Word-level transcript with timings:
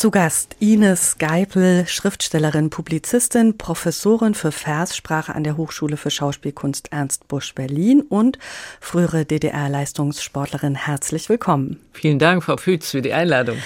zu 0.00 0.10
Gast 0.10 0.56
Ines 0.60 1.18
Geipel, 1.18 1.86
Schriftstellerin, 1.86 2.70
Publizistin, 2.70 3.58
Professorin 3.58 4.32
für 4.32 4.50
Verssprache 4.50 5.34
an 5.34 5.44
der 5.44 5.58
Hochschule 5.58 5.98
für 5.98 6.10
Schauspielkunst 6.10 6.90
Ernst 6.90 7.28
Busch 7.28 7.54
Berlin 7.54 8.00
und 8.00 8.38
frühere 8.80 9.26
DDR-Leistungssportlerin. 9.26 10.74
Herzlich 10.74 11.28
willkommen. 11.28 11.80
Vielen 11.92 12.18
Dank, 12.18 12.42
Frau 12.42 12.56
Fütz, 12.56 12.92
für 12.92 13.02
die 13.02 13.12
Einladung. 13.12 13.58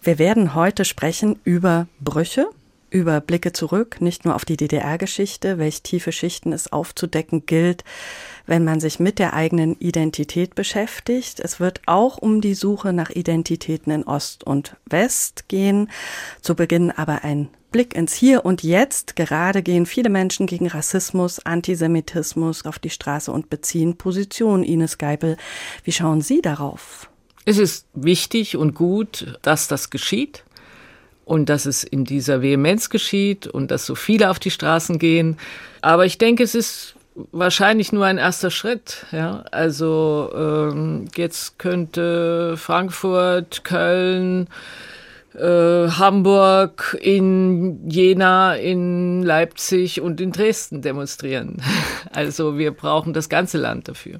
Wir 0.00 0.18
werden 0.18 0.54
heute 0.54 0.86
sprechen 0.86 1.38
über 1.44 1.88
Brüche, 2.00 2.46
über 2.92 3.20
Blicke 3.20 3.52
zurück, 3.52 4.00
nicht 4.00 4.24
nur 4.24 4.34
auf 4.34 4.44
die 4.44 4.56
DDR-Geschichte, 4.56 5.58
welch 5.58 5.82
tiefe 5.82 6.12
Schichten 6.12 6.52
es 6.52 6.72
aufzudecken 6.72 7.46
gilt, 7.46 7.84
wenn 8.46 8.64
man 8.64 8.80
sich 8.80 9.00
mit 9.00 9.18
der 9.18 9.32
eigenen 9.32 9.76
Identität 9.78 10.54
beschäftigt. 10.54 11.40
Es 11.40 11.58
wird 11.58 11.80
auch 11.86 12.18
um 12.18 12.40
die 12.40 12.54
Suche 12.54 12.92
nach 12.92 13.10
Identitäten 13.10 13.92
in 13.92 14.04
Ost 14.04 14.44
und 14.44 14.76
West 14.84 15.48
gehen. 15.48 15.90
Zu 16.42 16.54
Beginn 16.54 16.90
aber 16.90 17.24
ein 17.24 17.48
Blick 17.70 17.94
ins 17.94 18.12
Hier 18.12 18.44
und 18.44 18.62
Jetzt. 18.62 19.16
Gerade 19.16 19.62
gehen 19.62 19.86
viele 19.86 20.10
Menschen 20.10 20.46
gegen 20.46 20.66
Rassismus, 20.66 21.38
Antisemitismus 21.40 22.66
auf 22.66 22.78
die 22.78 22.90
Straße 22.90 23.32
und 23.32 23.48
beziehen 23.48 23.96
Position. 23.96 24.62
Ines 24.62 24.98
Geipel, 24.98 25.38
wie 25.84 25.92
schauen 25.92 26.20
Sie 26.20 26.42
darauf? 26.42 27.08
Es 27.44 27.58
ist 27.58 27.86
wichtig 27.94 28.56
und 28.56 28.74
gut, 28.74 29.38
dass 29.42 29.66
das 29.66 29.90
geschieht 29.90 30.44
und 31.24 31.48
dass 31.48 31.66
es 31.66 31.84
in 31.84 32.04
dieser 32.04 32.42
Vehemenz 32.42 32.90
geschieht 32.90 33.46
und 33.46 33.70
dass 33.70 33.86
so 33.86 33.94
viele 33.94 34.30
auf 34.30 34.38
die 34.38 34.50
Straßen 34.50 34.98
gehen. 34.98 35.38
Aber 35.80 36.06
ich 36.06 36.18
denke, 36.18 36.42
es 36.42 36.54
ist 36.54 36.94
wahrscheinlich 37.32 37.92
nur 37.92 38.06
ein 38.06 38.18
erster 38.18 38.50
Schritt. 38.50 39.06
Ja, 39.12 39.44
also 39.50 40.30
ähm, 40.34 41.08
jetzt 41.16 41.58
könnte 41.58 42.56
Frankfurt, 42.56 43.64
Köln, 43.64 44.48
äh, 45.34 45.88
Hamburg, 45.88 46.96
in 47.00 47.88
Jena, 47.88 48.54
in 48.54 49.22
Leipzig 49.22 50.00
und 50.00 50.20
in 50.20 50.32
Dresden 50.32 50.82
demonstrieren. 50.82 51.62
Also 52.14 52.58
wir 52.58 52.72
brauchen 52.72 53.14
das 53.14 53.30
ganze 53.30 53.56
Land 53.56 53.88
dafür. 53.88 54.18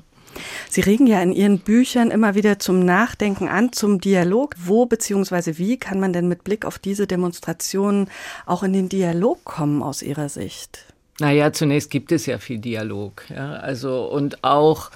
Sie 0.69 0.81
regen 0.81 1.07
ja 1.07 1.23
in 1.23 1.33
Ihren 1.33 1.59
Büchern 1.59 2.11
immer 2.11 2.35
wieder 2.35 2.59
zum 2.59 2.85
Nachdenken 2.85 3.49
an, 3.49 3.73
zum 3.73 4.01
Dialog. 4.01 4.55
Wo 4.59 4.87
bzw. 4.87 5.59
wie 5.59 5.77
kann 5.77 6.01
man 6.01 6.13
denn 6.13 6.29
mit 6.29 6.45
Blick 6.45 6.65
auf 6.65 6.79
diese 6.79 7.07
Demonstrationen 7.07 8.09
auch 8.47 8.63
in 8.63 8.73
den 8.73 8.89
Dialog 8.89 9.45
kommen 9.45 9.83
aus 9.83 10.03
Ihrer 10.03 10.29
Sicht? 10.29 10.87
Naja, 11.21 11.53
zunächst 11.53 11.91
gibt 11.91 12.11
es 12.11 12.27
ja 12.27 12.39
viel 12.39 12.59
Dialog. 12.59 13.25
Ja, 13.29 13.53
also 13.55 14.07
und 14.07 14.43
auch 14.45 14.91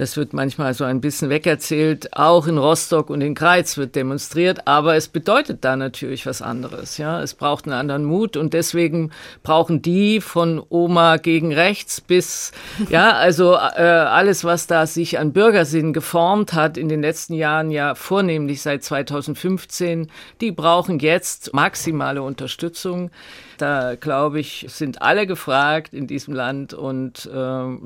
das 0.00 0.16
wird 0.16 0.32
manchmal 0.32 0.72
so 0.72 0.84
ein 0.84 1.02
bisschen 1.02 1.28
wegerzählt. 1.28 2.16
Auch 2.16 2.46
in 2.46 2.56
Rostock 2.56 3.10
und 3.10 3.20
in 3.20 3.34
Greiz 3.34 3.76
wird 3.76 3.94
demonstriert, 3.94 4.66
aber 4.66 4.96
es 4.96 5.08
bedeutet 5.08 5.62
da 5.62 5.76
natürlich 5.76 6.24
was 6.24 6.40
anderes. 6.40 6.96
Ja, 6.96 7.20
es 7.20 7.34
braucht 7.34 7.66
einen 7.66 7.74
anderen 7.74 8.04
Mut 8.04 8.38
und 8.38 8.54
deswegen 8.54 9.10
brauchen 9.42 9.82
die 9.82 10.22
von 10.22 10.62
Oma 10.70 11.18
gegen 11.18 11.52
rechts 11.52 12.00
bis 12.00 12.52
ja, 12.88 13.12
also 13.12 13.52
äh, 13.52 13.58
alles, 13.58 14.42
was 14.42 14.66
da 14.66 14.86
sich 14.86 15.18
an 15.18 15.34
Bürgersinn 15.34 15.92
geformt 15.92 16.54
hat 16.54 16.78
in 16.78 16.88
den 16.88 17.02
letzten 17.02 17.34
Jahren, 17.34 17.70
ja 17.70 17.94
vornehmlich 17.94 18.62
seit 18.62 18.82
2015, 18.82 20.10
die 20.40 20.50
brauchen 20.50 20.98
jetzt 20.98 21.52
maximale 21.52 22.22
Unterstützung. 22.22 23.10
Da 23.58 23.96
glaube 23.96 24.40
ich, 24.40 24.64
sind 24.70 25.02
alle 25.02 25.26
gefragt 25.26 25.92
in 25.92 26.06
diesem 26.06 26.32
Land 26.32 26.72
und 26.72 27.28
äh, 27.30 27.76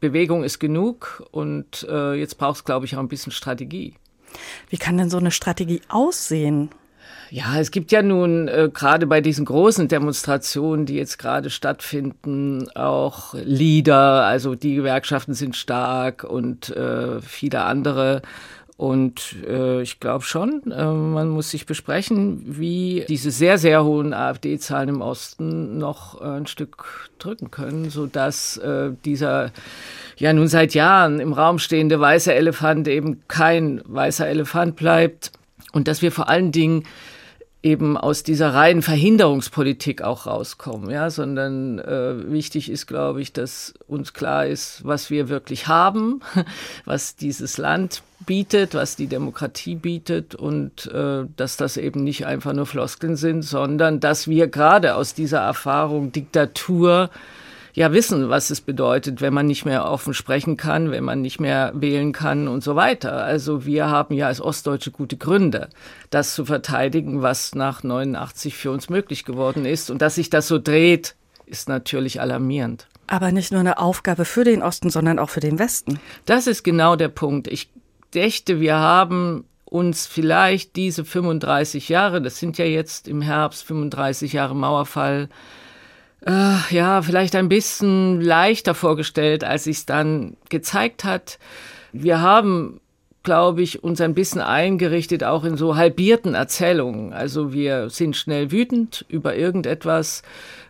Bewegung 0.00 0.44
ist 0.44 0.58
genug 0.58 1.24
und 1.30 1.86
äh, 1.88 2.14
jetzt 2.14 2.38
braucht 2.38 2.56
es, 2.56 2.64
glaube 2.64 2.86
ich, 2.86 2.96
auch 2.96 3.00
ein 3.00 3.08
bisschen 3.08 3.32
Strategie. 3.32 3.94
Wie 4.70 4.76
kann 4.76 4.98
denn 4.98 5.10
so 5.10 5.18
eine 5.18 5.30
Strategie 5.30 5.80
aussehen? 5.88 6.70
Ja, 7.30 7.60
es 7.60 7.70
gibt 7.70 7.92
ja 7.92 8.00
nun 8.02 8.48
äh, 8.48 8.70
gerade 8.72 9.06
bei 9.06 9.20
diesen 9.20 9.44
großen 9.44 9.88
Demonstrationen, 9.88 10.86
die 10.86 10.94
jetzt 10.94 11.18
gerade 11.18 11.50
stattfinden, 11.50 12.70
auch 12.74 13.34
Lieder. 13.34 14.24
Also 14.24 14.54
die 14.54 14.76
Gewerkschaften 14.76 15.34
sind 15.34 15.54
stark 15.54 16.24
und 16.24 16.70
äh, 16.70 17.20
viele 17.20 17.64
andere 17.64 18.22
und 18.78 19.34
äh, 19.44 19.82
ich 19.82 19.98
glaube 19.98 20.22
schon, 20.22 20.70
äh, 20.70 20.84
man 20.84 21.30
muss 21.30 21.50
sich 21.50 21.66
besprechen, 21.66 22.44
wie 22.46 23.04
diese 23.08 23.32
sehr, 23.32 23.58
sehr 23.58 23.82
hohen 23.82 24.14
AfD-Zahlen 24.14 24.88
im 24.88 25.00
Osten 25.00 25.78
noch 25.78 26.20
äh, 26.20 26.24
ein 26.24 26.46
Stück 26.46 27.10
drücken 27.18 27.50
können, 27.50 27.90
sodass 27.90 28.56
äh, 28.58 28.92
dieser 29.04 29.50
ja 30.16 30.32
nun 30.32 30.46
seit 30.46 30.74
Jahren 30.74 31.18
im 31.18 31.32
Raum 31.32 31.58
stehende 31.58 31.98
weiße 31.98 32.32
Elefant 32.32 32.86
eben 32.86 33.20
kein 33.26 33.82
weißer 33.84 34.28
Elefant 34.28 34.76
bleibt. 34.76 35.32
Und 35.72 35.88
dass 35.88 36.00
wir 36.00 36.12
vor 36.12 36.28
allen 36.28 36.52
Dingen 36.52 36.84
eben 37.68 37.98
aus 37.98 38.22
dieser 38.22 38.54
reinen 38.54 38.80
Verhinderungspolitik 38.80 40.00
auch 40.00 40.26
rauskommen, 40.26 40.90
ja, 40.90 41.10
sondern 41.10 41.78
äh, 41.78 42.30
wichtig 42.32 42.70
ist, 42.70 42.86
glaube 42.86 43.20
ich, 43.20 43.32
dass 43.34 43.74
uns 43.86 44.14
klar 44.14 44.46
ist, 44.46 44.80
was 44.84 45.10
wir 45.10 45.28
wirklich 45.28 45.68
haben, 45.68 46.20
was 46.86 47.14
dieses 47.14 47.58
Land 47.58 48.02
bietet, 48.24 48.74
was 48.74 48.96
die 48.96 49.06
Demokratie 49.06 49.74
bietet 49.74 50.34
und 50.34 50.86
äh, 50.86 51.24
dass 51.36 51.58
das 51.58 51.76
eben 51.76 52.04
nicht 52.04 52.26
einfach 52.26 52.54
nur 52.54 52.66
Floskeln 52.66 53.16
sind, 53.16 53.42
sondern 53.42 54.00
dass 54.00 54.28
wir 54.28 54.48
gerade 54.48 54.94
aus 54.94 55.12
dieser 55.12 55.40
Erfahrung 55.40 56.10
Diktatur 56.10 57.10
ja 57.78 57.92
wissen, 57.92 58.28
was 58.28 58.50
es 58.50 58.60
bedeutet, 58.60 59.20
wenn 59.20 59.32
man 59.32 59.46
nicht 59.46 59.64
mehr 59.64 59.88
offen 59.88 60.12
sprechen 60.12 60.56
kann, 60.56 60.90
wenn 60.90 61.04
man 61.04 61.20
nicht 61.20 61.38
mehr 61.38 61.70
wählen 61.76 62.10
kann 62.10 62.48
und 62.48 62.64
so 62.64 62.74
weiter. 62.74 63.22
Also 63.22 63.64
wir 63.64 63.88
haben 63.88 64.14
ja 64.14 64.26
als 64.26 64.40
Ostdeutsche 64.40 64.90
gute 64.90 65.16
Gründe, 65.16 65.68
das 66.10 66.34
zu 66.34 66.44
verteidigen, 66.44 67.22
was 67.22 67.54
nach 67.54 67.84
89 67.84 68.56
für 68.56 68.72
uns 68.72 68.90
möglich 68.90 69.24
geworden 69.24 69.64
ist. 69.64 69.92
Und 69.92 70.02
dass 70.02 70.16
sich 70.16 70.28
das 70.28 70.48
so 70.48 70.58
dreht, 70.58 71.14
ist 71.46 71.68
natürlich 71.68 72.20
alarmierend. 72.20 72.88
Aber 73.06 73.30
nicht 73.30 73.52
nur 73.52 73.60
eine 73.60 73.78
Aufgabe 73.78 74.24
für 74.24 74.42
den 74.42 74.60
Osten, 74.60 74.90
sondern 74.90 75.20
auch 75.20 75.30
für 75.30 75.38
den 75.38 75.60
Westen. 75.60 76.00
Das 76.26 76.48
ist 76.48 76.64
genau 76.64 76.96
der 76.96 77.08
Punkt. 77.08 77.46
Ich 77.46 77.70
dächte, 78.12 78.58
wir 78.58 78.74
haben 78.74 79.44
uns 79.64 80.08
vielleicht 80.08 80.74
diese 80.74 81.04
35 81.04 81.88
Jahre, 81.88 82.20
das 82.20 82.40
sind 82.40 82.58
ja 82.58 82.64
jetzt 82.64 83.06
im 83.06 83.22
Herbst 83.22 83.62
35 83.62 84.32
Jahre 84.32 84.56
Mauerfall, 84.56 85.28
äh, 86.26 86.56
ja, 86.70 87.02
vielleicht 87.02 87.36
ein 87.36 87.48
bisschen 87.48 88.20
leichter 88.20 88.74
vorgestellt, 88.74 89.44
als 89.44 89.64
sich 89.64 89.86
dann 89.86 90.36
gezeigt 90.48 91.04
hat. 91.04 91.38
Wir 91.92 92.20
haben 92.20 92.80
glaube 93.28 93.60
ich, 93.60 93.84
uns 93.84 94.00
ein 94.00 94.14
bisschen 94.14 94.40
eingerichtet, 94.40 95.22
auch 95.22 95.44
in 95.44 95.58
so 95.58 95.76
halbierten 95.76 96.34
Erzählungen. 96.34 97.12
Also 97.12 97.52
wir 97.52 97.90
sind 97.90 98.16
schnell 98.16 98.50
wütend 98.50 99.04
über 99.10 99.36
irgendetwas 99.36 100.22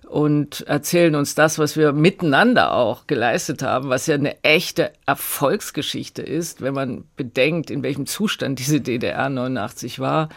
und 0.08 0.62
erzählen 0.62 1.14
uns 1.14 1.36
das, 1.36 1.60
was 1.60 1.76
wir 1.76 1.92
miteinander 1.92 2.72
auch 2.74 3.06
geleistet 3.06 3.62
haben, 3.62 3.90
was 3.90 4.08
ja 4.08 4.16
eine 4.16 4.42
echte 4.42 4.90
Erfolgsgeschichte 5.06 6.22
ist, 6.22 6.60
wenn 6.60 6.74
man 6.74 7.04
bedenkt, 7.16 7.70
in 7.70 7.84
welchem 7.84 8.06
Zustand 8.06 8.58
diese 8.58 8.80
DDR 8.80 9.28
89 9.28 10.00
war. 10.00 10.28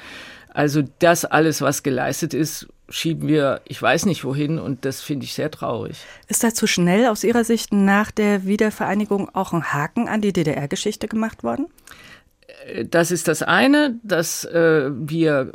Also 0.54 0.84
das 1.00 1.26
alles, 1.26 1.62
was 1.62 1.82
geleistet 1.82 2.36
ist, 2.36 2.68
schieben 2.92 3.28
wir, 3.28 3.62
ich 3.66 3.82
weiß 3.82 4.06
nicht 4.06 4.24
wohin, 4.24 4.60
und 4.60 4.86
das 4.86 5.02
finde 5.02 5.26
ich 5.26 5.34
sehr 5.34 5.50
traurig. 5.50 5.98
Ist 6.28 6.44
da 6.44 6.54
zu 6.54 6.68
schnell 6.68 7.08
aus 7.08 7.24
Ihrer 7.24 7.44
Sicht 7.44 7.74
nach 7.74 8.12
der 8.12 8.46
Wiedervereinigung 8.46 9.30
auch 9.34 9.54
ein 9.54 9.74
Haken 9.74 10.08
an 10.08 10.22
die 10.22 10.34
DDR-Geschichte 10.34 11.08
gemacht 11.08 11.44
worden? 11.44 11.68
Das 12.86 13.12
ist 13.12 13.28
das 13.28 13.42
eine, 13.42 14.00
dass 14.04 14.46
äh, 14.46 14.92
wir 14.92 15.52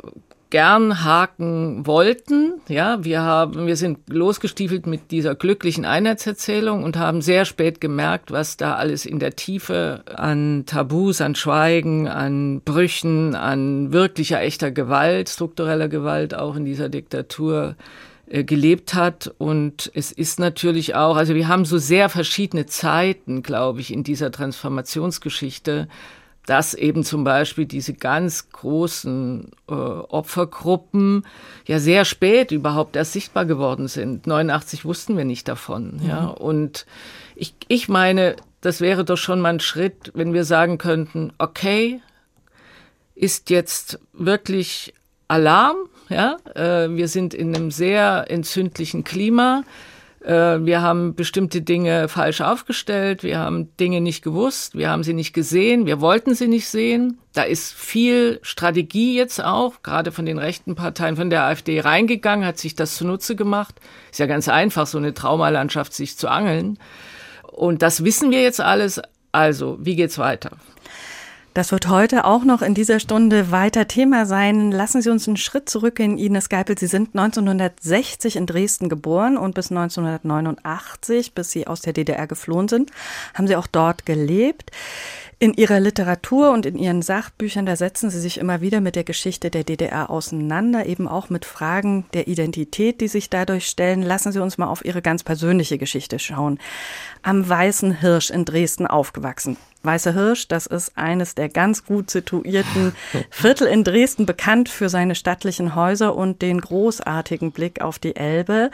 gern 0.49 1.03
haken 1.03 1.85
wollten. 1.85 2.61
Ja, 2.67 3.03
wir 3.03 3.21
haben, 3.21 3.67
wir 3.67 3.75
sind 3.75 3.99
losgestiefelt 4.09 4.87
mit 4.87 5.11
dieser 5.11 5.35
glücklichen 5.35 5.85
Einheitserzählung 5.85 6.83
und 6.83 6.97
haben 6.97 7.21
sehr 7.21 7.45
spät 7.45 7.81
gemerkt, 7.81 8.31
was 8.31 8.57
da 8.57 8.75
alles 8.75 9.05
in 9.05 9.19
der 9.19 9.35
Tiefe 9.35 10.03
an 10.15 10.65
Tabus, 10.65 11.21
an 11.21 11.35
Schweigen, 11.35 12.07
an 12.07 12.61
Brüchen, 12.61 13.35
an 13.35 13.91
wirklicher 13.91 14.41
echter 14.41 14.71
Gewalt, 14.71 15.29
struktureller 15.29 15.89
Gewalt 15.89 16.33
auch 16.33 16.55
in 16.55 16.65
dieser 16.65 16.89
Diktatur 16.89 17.75
äh, 18.29 18.43
gelebt 18.43 18.93
hat. 18.93 19.33
Und 19.37 19.91
es 19.93 20.11
ist 20.11 20.39
natürlich 20.39 20.95
auch, 20.95 21.15
also 21.15 21.35
wir 21.35 21.47
haben 21.47 21.65
so 21.65 21.77
sehr 21.77 22.09
verschiedene 22.09 22.65
Zeiten, 22.65 23.43
glaube 23.43 23.81
ich, 23.81 23.93
in 23.93 24.03
dieser 24.03 24.31
Transformationsgeschichte 24.31 25.87
dass 26.47 26.73
eben 26.73 27.03
zum 27.03 27.25
Beispiel 27.25 27.65
diese 27.65 27.93
ganz 27.93 28.49
großen 28.49 29.51
äh, 29.69 29.73
Opfergruppen 29.73 31.25
ja 31.67 31.77
sehr 31.77 32.05
spät 32.05 32.51
überhaupt 32.51 32.95
erst 32.95 33.13
sichtbar 33.13 33.45
geworden 33.45 33.89
sind. 33.89 34.25
89 34.25 34.85
wussten 34.85 35.17
wir 35.17 35.25
nicht 35.25 35.49
davon. 35.49 35.99
Mhm. 36.01 36.07
Ja, 36.07 36.25
und 36.27 36.85
ich, 37.35 37.53
ich 37.67 37.89
meine, 37.89 38.37
das 38.61 38.79
wäre 38.79 39.03
doch 39.03 39.17
schon 39.17 39.41
mal 39.41 39.49
ein 39.49 39.59
Schritt, 39.59 40.11
wenn 40.15 40.33
wir 40.33 40.45
sagen 40.45 40.77
könnten, 40.77 41.33
okay, 41.37 42.01
ist 43.13 43.49
jetzt 43.49 43.99
wirklich 44.13 44.93
Alarm, 45.27 45.75
Ja, 46.09 46.37
äh, 46.55 46.89
wir 46.95 47.09
sind 47.09 47.33
in 47.33 47.53
einem 47.53 47.71
sehr 47.71 48.27
entzündlichen 48.29 49.03
Klima. 49.03 49.63
Äh, 50.27 50.65
wir 50.65 50.81
haben 50.81 51.15
bestimmte 51.15 51.61
Dinge 51.61 52.09
falsch 52.09 52.41
aufgestellt, 52.41 53.23
wir 53.23 53.39
haben 53.39 53.75
Dinge 53.77 54.01
nicht 54.01 54.23
gewusst, 54.23 54.77
wir 54.77 54.89
haben 54.89 55.03
sie 55.03 55.13
nicht 55.13 55.31
gesehen, 55.31 55.85
wir 55.85 56.01
wollten 56.01 56.35
sie 56.35 56.49
nicht 56.49 56.67
sehen. 56.67 57.17
Da 57.33 57.43
ist 57.43 57.73
viel 57.73 58.39
Strategie 58.41 59.15
jetzt 59.15 59.41
auch, 59.41 59.83
gerade 59.83 60.11
von 60.11 60.25
den 60.25 60.37
rechten 60.37 60.75
Parteien, 60.75 61.15
von 61.15 61.29
der 61.29 61.43
AfD 61.43 61.79
reingegangen, 61.79 62.45
hat 62.45 62.57
sich 62.57 62.75
das 62.75 62.97
zunutze 62.97 63.37
gemacht. 63.37 63.79
Ist 64.11 64.19
ja 64.19 64.25
ganz 64.25 64.49
einfach, 64.49 64.85
so 64.85 64.97
eine 64.97 65.13
Traumalandschaft 65.13 65.93
sich 65.93 66.17
zu 66.17 66.27
angeln. 66.27 66.77
Und 67.43 67.81
das 67.81 68.03
wissen 68.03 68.29
wir 68.29 68.41
jetzt 68.41 68.59
alles. 68.59 69.01
Also, 69.31 69.77
wie 69.79 69.95
geht's 69.95 70.17
weiter? 70.17 70.51
Das 71.57 71.71
wird 71.71 71.87
heute 71.87 72.25
auch 72.25 72.43
noch 72.43 72.61
in 72.61 72.75
dieser 72.75 72.99
Stunde 72.99 73.49
weiter 73.49 73.87
Thema 73.87 74.27
sein. 74.27 74.71
Lassen 74.71 75.01
Sie 75.01 75.09
uns 75.09 75.27
einen 75.27 75.37
Schritt 75.37 75.67
zurückgehen, 75.67 76.19
Ines 76.19 76.49
Geipel. 76.49 76.77
Sie 76.77 76.85
sind 76.85 77.17
1960 77.17 78.35
in 78.35 78.45
Dresden 78.45 78.89
geboren 78.89 79.39
und 79.39 79.55
bis 79.55 79.71
1989, 79.71 81.33
bis 81.33 81.49
Sie 81.49 81.65
aus 81.65 81.81
der 81.81 81.93
DDR 81.93 82.27
geflohen 82.27 82.67
sind, 82.67 82.91
haben 83.33 83.47
Sie 83.47 83.55
auch 83.55 83.65
dort 83.65 84.05
gelebt. 84.05 84.69
In 85.39 85.55
Ihrer 85.55 85.79
Literatur 85.79 86.51
und 86.51 86.67
in 86.67 86.77
Ihren 86.77 87.01
Sachbüchern, 87.01 87.65
da 87.65 87.75
setzen 87.75 88.11
Sie 88.11 88.19
sich 88.19 88.37
immer 88.37 88.61
wieder 88.61 88.79
mit 88.79 88.95
der 88.95 89.03
Geschichte 89.03 89.49
der 89.49 89.63
DDR 89.63 90.11
auseinander, 90.11 90.85
eben 90.85 91.07
auch 91.07 91.31
mit 91.31 91.43
Fragen 91.43 92.05
der 92.13 92.27
Identität, 92.27 93.01
die 93.01 93.07
sich 93.07 93.31
dadurch 93.31 93.65
stellen. 93.65 94.03
Lassen 94.03 94.31
Sie 94.31 94.41
uns 94.43 94.59
mal 94.59 94.67
auf 94.67 94.85
Ihre 94.85 95.01
ganz 95.01 95.23
persönliche 95.23 95.79
Geschichte 95.79 96.19
schauen. 96.19 96.59
Am 97.23 97.49
Weißen 97.49 97.99
Hirsch 97.99 98.29
in 98.29 98.45
Dresden 98.45 98.85
aufgewachsen. 98.85 99.57
Weißer 99.87 100.13
Hirsch, 100.13 100.47
das 100.47 100.67
ist 100.67 100.97
eines 100.97 101.33
der 101.33 101.49
ganz 101.49 101.85
gut 101.85 102.11
situierten 102.11 102.93
Viertel 103.31 103.67
in 103.67 103.83
Dresden, 103.83 104.25
bekannt 104.25 104.69
für 104.69 104.89
seine 104.89 105.15
stattlichen 105.15 105.73
Häuser 105.75 106.15
und 106.15 106.41
den 106.41 106.61
großartigen 106.61 107.51
Blick 107.51 107.81
auf 107.81 107.97
die 107.97 108.15
Elbe. 108.15 108.69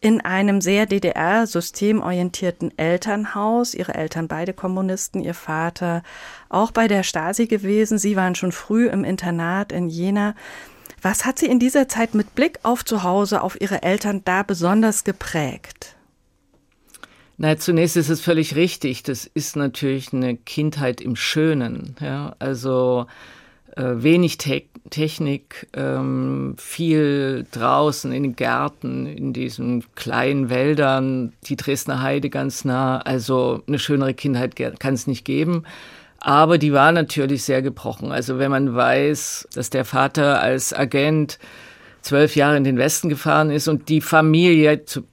In 0.00 0.22
einem 0.22 0.60
sehr 0.60 0.86
DDR-systemorientierten 0.86 2.76
Elternhaus. 2.78 3.74
Ihre 3.74 3.94
Eltern 3.94 4.26
beide 4.26 4.54
Kommunisten, 4.54 5.22
ihr 5.22 5.34
Vater 5.34 6.02
auch 6.48 6.70
bei 6.70 6.88
der 6.88 7.02
Stasi 7.02 7.46
gewesen. 7.46 7.98
Sie 7.98 8.16
waren 8.16 8.34
schon 8.34 8.52
früh 8.52 8.88
im 8.88 9.04
Internat 9.04 9.70
in 9.70 9.88
Jena. 9.88 10.34
Was 11.02 11.26
hat 11.26 11.38
Sie 11.38 11.46
in 11.46 11.58
dieser 11.58 11.86
Zeit 11.86 12.14
mit 12.14 12.34
Blick 12.34 12.60
auf 12.62 12.82
zu 12.82 13.02
Hause, 13.02 13.42
auf 13.42 13.60
Ihre 13.60 13.82
Eltern 13.82 14.22
da 14.24 14.42
besonders 14.42 15.04
geprägt? 15.04 15.93
Na, 17.36 17.56
zunächst 17.56 17.96
ist 17.96 18.10
es 18.10 18.20
völlig 18.20 18.54
richtig. 18.54 19.02
Das 19.02 19.26
ist 19.26 19.56
natürlich 19.56 20.12
eine 20.12 20.36
Kindheit 20.36 21.00
im 21.00 21.16
Schönen. 21.16 21.96
Ja? 22.00 22.36
Also 22.38 23.06
äh, 23.76 23.82
wenig 23.96 24.38
Te 24.38 24.62
Technik, 24.90 25.66
ähm, 25.72 26.56
viel 26.58 27.46
draußen 27.50 28.12
in 28.12 28.22
den 28.22 28.36
Gärten, 28.36 29.06
in 29.06 29.32
diesen 29.32 29.82
kleinen 29.94 30.50
Wäldern, 30.50 31.32
die 31.46 31.56
Dresdner 31.56 32.02
Heide 32.02 32.28
ganz 32.28 32.66
nah. 32.66 32.98
Also 32.98 33.62
eine 33.66 33.78
schönere 33.78 34.12
Kindheit 34.12 34.56
kann 34.78 34.92
es 34.92 35.06
nicht 35.06 35.24
geben. 35.24 35.64
Aber 36.18 36.58
die 36.58 36.74
war 36.74 36.92
natürlich 36.92 37.44
sehr 37.44 37.62
gebrochen. 37.62 38.12
Also 38.12 38.38
wenn 38.38 38.50
man 38.50 38.74
weiß, 38.74 39.48
dass 39.54 39.70
der 39.70 39.86
Vater 39.86 40.40
als 40.40 40.74
Agent 40.74 41.38
zwölf 42.02 42.36
Jahre 42.36 42.58
in 42.58 42.64
den 42.64 42.76
Westen 42.76 43.08
gefahren 43.08 43.50
ist 43.50 43.66
und 43.66 43.88
die 43.88 44.02
Familie 44.02 44.84
zu, 44.84 45.04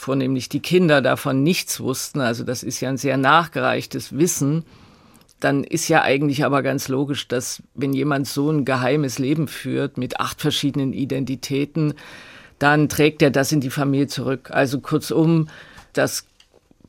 vornehmlich 0.00 0.48
die 0.48 0.60
Kinder 0.60 1.02
davon 1.02 1.42
nichts 1.42 1.80
wussten, 1.80 2.20
also 2.20 2.42
das 2.44 2.62
ist 2.62 2.80
ja 2.80 2.88
ein 2.88 2.96
sehr 2.96 3.16
nachgereichtes 3.16 4.16
Wissen, 4.16 4.64
dann 5.38 5.64
ist 5.64 5.88
ja 5.88 6.02
eigentlich 6.02 6.44
aber 6.44 6.62
ganz 6.62 6.88
logisch, 6.88 7.28
dass 7.28 7.62
wenn 7.74 7.92
jemand 7.92 8.26
so 8.26 8.50
ein 8.50 8.64
geheimes 8.64 9.18
Leben 9.18 9.48
führt 9.48 9.96
mit 9.96 10.20
acht 10.20 10.40
verschiedenen 10.40 10.92
Identitäten, 10.92 11.94
dann 12.58 12.88
trägt 12.88 13.22
er 13.22 13.30
das 13.30 13.52
in 13.52 13.60
die 13.60 13.70
Familie 13.70 14.06
zurück. 14.06 14.50
Also 14.50 14.80
kurzum, 14.80 15.48
das 15.94 16.26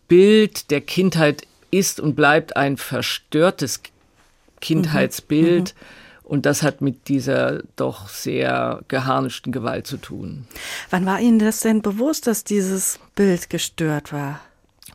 Bild 0.09 0.69
der 0.69 0.81
Kindheit 0.81 1.47
ist 1.69 2.01
und 2.01 2.15
bleibt 2.15 2.57
ein 2.57 2.75
verstörtes 2.75 3.81
Kindheitsbild. 4.59 5.73
Mhm. 5.75 5.79
Mhm 5.79 6.00
und 6.31 6.45
das 6.45 6.63
hat 6.63 6.79
mit 6.79 7.09
dieser 7.09 7.61
doch 7.75 8.07
sehr 8.07 8.83
geharnischten 8.87 9.51
Gewalt 9.51 9.85
zu 9.85 9.97
tun. 9.97 10.47
Wann 10.89 11.05
war 11.05 11.19
Ihnen 11.19 11.39
das 11.39 11.59
denn 11.59 11.81
bewusst, 11.81 12.25
dass 12.25 12.45
dieses 12.45 12.99
Bild 13.15 13.49
gestört 13.49 14.13
war? 14.13 14.39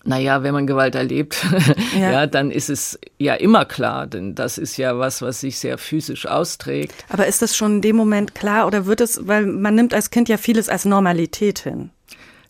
Naja, 0.02 0.42
wenn 0.42 0.54
man 0.54 0.66
Gewalt 0.66 0.94
erlebt, 0.94 1.44
ja. 1.94 2.10
ja. 2.10 2.26
dann 2.26 2.50
ist 2.50 2.70
es 2.70 2.98
ja 3.18 3.34
immer 3.34 3.66
klar, 3.66 4.06
denn 4.06 4.34
das 4.34 4.56
ist 4.56 4.78
ja 4.78 4.98
was, 4.98 5.20
was 5.20 5.40
sich 5.42 5.58
sehr 5.58 5.76
physisch 5.76 6.24
austrägt. 6.24 7.04
Aber 7.10 7.26
ist 7.26 7.42
das 7.42 7.54
schon 7.54 7.76
in 7.76 7.82
dem 7.82 7.96
Moment 7.96 8.34
klar 8.34 8.66
oder 8.66 8.86
wird 8.86 9.02
es, 9.02 9.26
weil 9.26 9.44
man 9.44 9.74
nimmt 9.74 9.92
als 9.92 10.08
Kind 10.08 10.30
ja 10.30 10.38
vieles 10.38 10.70
als 10.70 10.86
Normalität 10.86 11.58
hin? 11.58 11.90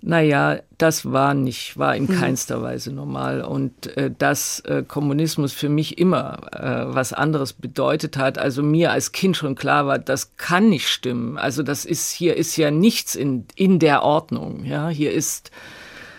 Naja, 0.08 0.61
das 0.79 1.11
war 1.11 1.35
nicht, 1.35 1.76
war 1.76 1.97
in 1.97 2.05
mhm. 2.05 2.20
keinster 2.20 2.62
Weise 2.62 2.93
normal. 2.93 3.43
Und 3.43 3.97
äh, 3.97 4.08
dass 4.17 4.61
äh, 4.61 4.85
Kommunismus 4.87 5.53
für 5.53 5.69
mich 5.69 5.99
immer 5.99 6.47
äh, 6.53 6.94
was 6.94 7.12
anderes 7.12 7.53
bedeutet 7.53 8.17
hat, 8.17 8.38
also 8.38 8.62
mir 8.62 8.93
als 8.93 9.11
Kind 9.11 9.37
schon 9.37 9.56
klar 9.56 9.88
war, 9.88 9.99
das 9.99 10.37
kann 10.37 10.69
nicht 10.69 10.88
stimmen. 10.88 11.38
Also 11.38 11.64
das 11.64 11.85
ist, 11.85 12.12
hier 12.12 12.37
ist 12.37 12.56
ja 12.56 12.70
nichts 12.70 13.17
in, 13.17 13.47
in 13.56 13.81
der 13.81 14.05
Ordnung. 14.05 14.64
Ja, 14.64 14.88
hier 14.91 15.11
ist 15.11 15.50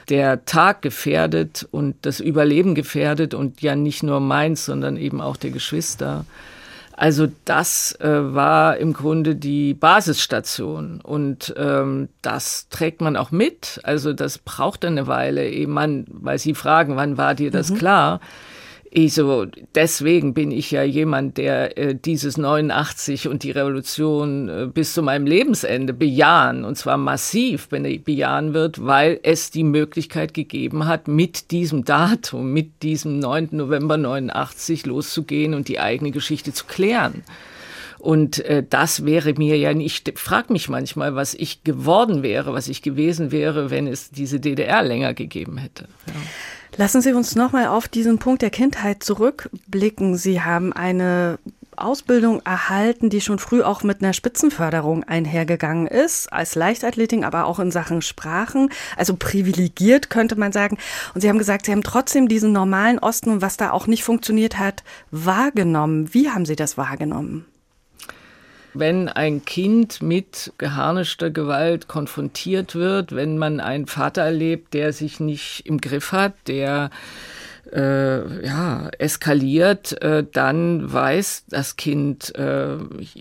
der 0.10 0.44
Tag 0.44 0.82
gefährdet 0.82 1.66
und 1.72 1.96
das 2.02 2.20
Überleben 2.20 2.76
gefährdet 2.76 3.34
und 3.34 3.62
ja 3.62 3.78
nicht 3.78 4.04
nur 4.04 4.20
meins, 4.20 4.66
sondern 4.66 4.98
eben 4.98 5.22
auch 5.22 5.38
der 5.38 5.52
Geschwister. 5.52 6.26
Also 7.00 7.28
das 7.46 7.96
äh, 8.02 8.08
war 8.10 8.78
im 8.78 8.92
Grunde 8.92 9.36
die 9.36 9.76
Basisstation 9.76 11.00
und 11.00 11.54
ähm, 11.56 12.10
das 12.24 12.70
trägt 12.70 13.02
man 13.02 13.16
auch 13.16 13.30
mit. 13.30 13.80
Also 13.84 14.14
das 14.14 14.40
braucht 14.40 14.84
eine 14.84 15.06
Weile, 15.06 15.48
eben 15.48 15.74
man, 15.74 16.06
weil 16.10 16.40
Sie 16.40 16.56
fragen, 16.56 16.96
wann 16.96 17.16
war 17.20 17.36
dir 17.36 17.52
das 17.52 17.70
mhm. 17.70 17.76
klar? 17.76 18.20
Ich 18.90 19.16
so, 19.16 19.46
deswegen 19.76 20.34
bin 20.34 20.50
ich 20.50 20.72
ja 20.72 20.82
jemand, 20.82 21.38
der 21.38 21.78
äh, 21.78 21.94
dieses 21.94 22.38
89 22.38 23.28
und 23.28 23.44
die 23.44 23.52
Revolution 23.52 24.48
äh, 24.48 24.68
bis 24.74 24.94
zu 24.94 25.02
meinem 25.02 25.28
Lebensende 25.28 25.94
bejahen, 25.94 26.64
und 26.64 26.78
zwar 26.78 26.96
massiv 26.98 27.68
bejahen 27.70 28.54
wird, 28.54 28.86
weil 28.86 29.20
es 29.24 29.52
die 29.52 29.66
Möglichkeit 29.66 30.34
gegeben 30.34 30.86
hat, 30.88 31.08
mit 31.10 31.52
diesem 31.52 31.84
Datum, 31.84 32.54
mit 32.54 32.82
diesem 32.82 33.20
9. 33.20 33.50
November 33.52 33.98
89 33.98 34.86
loszugehen 34.86 35.54
und 35.54 35.68
die 35.68 35.80
eigene 35.80 36.12
Geschichte 36.12 36.54
zu 36.54 36.66
klären. 36.66 37.24
Und 38.00 38.40
äh, 38.46 38.64
das 38.68 39.06
wäre 39.06 39.34
mir 39.34 39.58
ja 39.58 39.74
nicht, 39.74 40.08
ich 40.08 40.20
frage 40.20 40.54
mich 40.54 40.70
manchmal, 40.70 41.16
was 41.16 41.34
ich 41.34 41.64
geworden 41.64 42.24
wäre, 42.24 42.54
was 42.54 42.70
ich 42.70 42.82
gewesen 42.82 43.32
wäre, 43.32 43.70
wenn 43.70 43.86
es 43.88 44.12
diese 44.12 44.40
DDR 44.40 44.82
länger 44.82 45.14
gegeben 45.14 45.58
hätte. 45.58 45.90
Ja. 46.08 46.14
Lassen 46.76 47.02
Sie 47.02 47.14
uns 47.14 47.36
nochmal 47.36 47.68
auf 47.68 47.88
diesen 47.88 48.20
Punkt 48.20 48.42
der 48.42 48.50
Kindheit 48.50 49.04
zurückblicken. 49.04 50.18
Sie 50.18 50.42
haben 50.42 50.74
eine 50.74 51.40
Ausbildung 51.78 52.42
erhalten, 52.44 53.10
die 53.10 53.22
schon 53.22 53.40
früh 53.40 53.62
auch 53.62 53.84
mit 53.84 54.02
einer 54.02 54.14
Spitzenförderung 54.14 55.04
einhergegangen 55.04 55.88
ist, 55.88 56.32
als 56.34 56.56
Leichtathletin, 56.56 57.24
aber 57.24 57.46
auch 57.46 57.60
in 57.60 57.72
Sachen 57.72 58.02
Sprachen, 58.02 58.70
also 58.98 59.16
privilegiert 59.16 60.10
könnte 60.10 60.36
man 60.36 60.52
sagen. 60.52 60.78
Und 61.14 61.22
Sie 61.22 61.30
haben 61.30 61.38
gesagt, 61.38 61.66
Sie 61.66 61.72
haben 61.72 61.84
trotzdem 61.84 62.28
diesen 62.28 62.52
normalen 62.52 63.00
Osten 63.00 63.30
und 63.30 63.42
was 63.42 63.58
da 63.58 63.72
auch 63.72 63.88
nicht 63.88 64.04
funktioniert 64.04 64.58
hat, 64.58 64.84
wahrgenommen. 65.12 66.14
Wie 66.14 66.30
haben 66.30 66.46
Sie 66.46 66.56
das 66.56 66.78
wahrgenommen? 66.78 67.46
Wenn 68.80 69.10
ein 69.10 69.46
Kind 69.46 70.02
mit 70.02 70.54
geharnischter 70.58 71.30
Gewalt 71.30 71.88
konfrontiert 71.88 72.76
wird, 72.76 73.16
wenn 73.16 73.38
man 73.38 73.60
einen 73.60 73.88
Vater 73.88 74.24
erlebt, 74.24 74.74
der 74.74 74.94
sich 74.94 75.20
nicht 75.20 75.64
im 75.66 75.80
Griff 75.80 76.12
hat, 76.12 76.34
der 76.48 76.90
äh, 77.74 78.46
ja, 78.46 78.90
eskaliert, 78.98 80.02
äh, 80.02 80.26
dann 80.32 80.92
weiß 80.92 81.46
das 81.50 81.76
Kind 81.76 82.34
äh, 82.36 82.78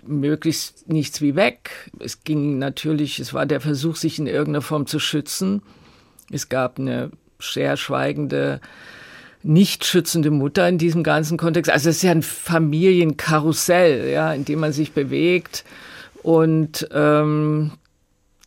möglichst 0.07 0.89
nichts 0.89 1.21
wie 1.21 1.37
weg. 1.37 1.91
Es 1.99 2.23
ging 2.23 2.59
natürlich, 2.59 3.19
es 3.19 3.35
war 3.35 3.47
der 3.47 3.61
Versuch, 3.61 3.97
sich 3.97 4.19
in 4.19 4.27
irgendeiner 4.27 4.63
Form 4.63 4.87
zu 4.87 4.99
schützen. 4.99 5.63
Es 6.31 6.49
gab 6.49 6.79
eine 6.79 7.11
sehr 7.41 7.77
schweigende 7.77 8.61
nicht 9.47 9.85
schützende 9.85 10.31
Mutter 10.31 10.69
in 10.69 10.77
diesem 10.77 11.03
ganzen 11.03 11.39
Kontext. 11.39 11.71
Also 11.71 11.89
es 11.89 11.97
ist 11.97 12.03
ja 12.03 12.11
ein 12.11 12.23
Familienkarussell, 12.23 14.11
ja, 14.11 14.33
in 14.33 14.45
dem 14.45 14.61
man 14.61 14.73
sich 14.73 14.93
bewegt. 14.93 15.65
Und 16.23 16.89
ähm, 16.93 17.73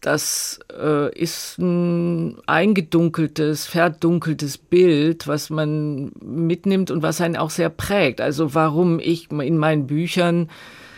das 0.01 0.59
äh, 0.77 1.13
ist 1.17 1.57
ein 1.57 2.37
eingedunkeltes, 2.45 3.65
verdunkeltes 3.65 4.57
Bild, 4.57 5.27
was 5.27 5.49
man 5.49 6.11
mitnimmt 6.21 6.91
und 6.91 7.01
was 7.01 7.21
einen 7.21 7.37
auch 7.37 7.49
sehr 7.49 7.69
prägt. 7.69 8.19
Also 8.19 8.53
warum 8.53 8.99
ich 8.99 9.31
in 9.31 9.57
meinen 9.57 9.87
Büchern 9.87 10.49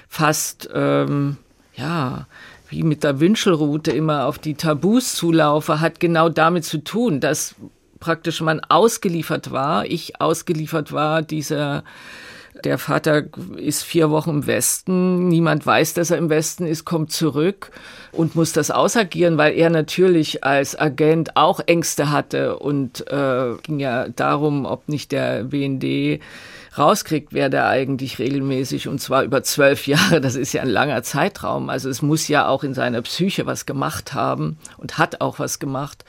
fast, 0.07 0.69
ähm, 0.73 1.37
ja, 1.75 2.27
wie 2.69 2.83
mit 2.83 3.03
der 3.03 3.19
Wünschelrute 3.19 3.91
immer 3.91 4.25
auf 4.25 4.39
die 4.39 4.55
Tabus 4.55 5.13
zulaufe, 5.13 5.79
hat 5.79 5.99
genau 5.99 6.29
damit 6.29 6.65
zu 6.65 6.79
tun, 6.79 7.19
dass 7.19 7.55
praktisch 8.01 8.41
man 8.41 8.59
ausgeliefert 8.67 9.51
war, 9.51 9.85
ich 9.85 10.19
ausgeliefert 10.19 10.91
war 10.91 11.21
dieser 11.21 11.85
Der 12.63 12.77
Vater 12.77 13.23
ist 13.57 13.83
vier 13.83 14.09
Wochen 14.09 14.29
im 14.29 14.47
Westen. 14.47 15.27
Niemand 15.27 15.65
weiß, 15.65 15.93
dass 15.93 16.11
er 16.11 16.17
im 16.17 16.29
Westen 16.29 16.65
ist, 16.65 16.85
kommt 16.85 17.11
zurück 17.11 17.71
und 18.11 18.35
muss 18.35 18.53
das 18.53 18.71
ausagieren, 18.71 19.37
weil 19.37 19.53
er 19.53 19.69
natürlich 19.69 20.43
als 20.43 20.79
Agent 20.79 21.37
auch 21.37 21.59
Ängste 21.65 22.11
hatte 22.11 22.57
und 22.59 23.07
äh, 23.07 23.55
ging 23.63 23.79
ja 23.79 24.09
darum, 24.09 24.65
ob 24.65 24.89
nicht 24.89 25.11
der 25.11 25.43
BND 25.45 26.21
rauskriegt, 26.77 27.33
wer 27.33 27.49
da 27.49 27.67
eigentlich 27.67 28.19
regelmäßig 28.19 28.87
und 28.87 28.99
zwar 28.99 29.23
über 29.23 29.43
zwölf 29.43 29.87
Jahre, 29.91 30.21
das 30.21 30.35
ist 30.35 30.53
ja 30.53 30.61
ein 30.61 30.69
langer 30.69 31.03
Zeitraum. 31.03 31.69
Also 31.69 31.89
es 31.89 32.01
muss 32.01 32.27
ja 32.27 32.47
auch 32.47 32.63
in 32.63 32.73
seiner 32.73 33.01
Psyche 33.01 33.45
was 33.45 33.65
gemacht 33.65 34.13
haben 34.13 34.57
und 34.77 34.97
hat 34.97 35.21
auch 35.21 35.39
was 35.39 35.59
gemacht. 35.59 36.05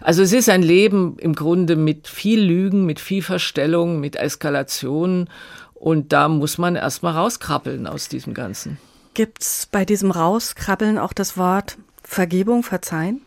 Also 0.00 0.22
es 0.22 0.32
ist 0.32 0.48
ein 0.48 0.62
Leben 0.62 1.16
im 1.18 1.34
Grunde 1.34 1.76
mit 1.76 2.08
viel 2.08 2.40
Lügen, 2.40 2.86
mit 2.86 3.00
viel 3.00 3.22
Verstellung, 3.22 4.00
mit 4.00 4.16
Eskalation 4.16 5.28
und 5.78 6.12
da 6.12 6.28
muss 6.28 6.58
man 6.58 6.74
erstmal 6.74 7.14
rauskrabbeln 7.14 7.86
aus 7.86 8.08
diesem 8.08 8.34
Ganzen. 8.34 8.78
Gibt's 9.14 9.66
bei 9.70 9.84
diesem 9.84 10.10
Rauskrabbeln 10.10 10.98
auch 10.98 11.12
das 11.12 11.36
Wort 11.36 11.78
Vergebung, 12.02 12.62
Verzeihen? 12.62 13.22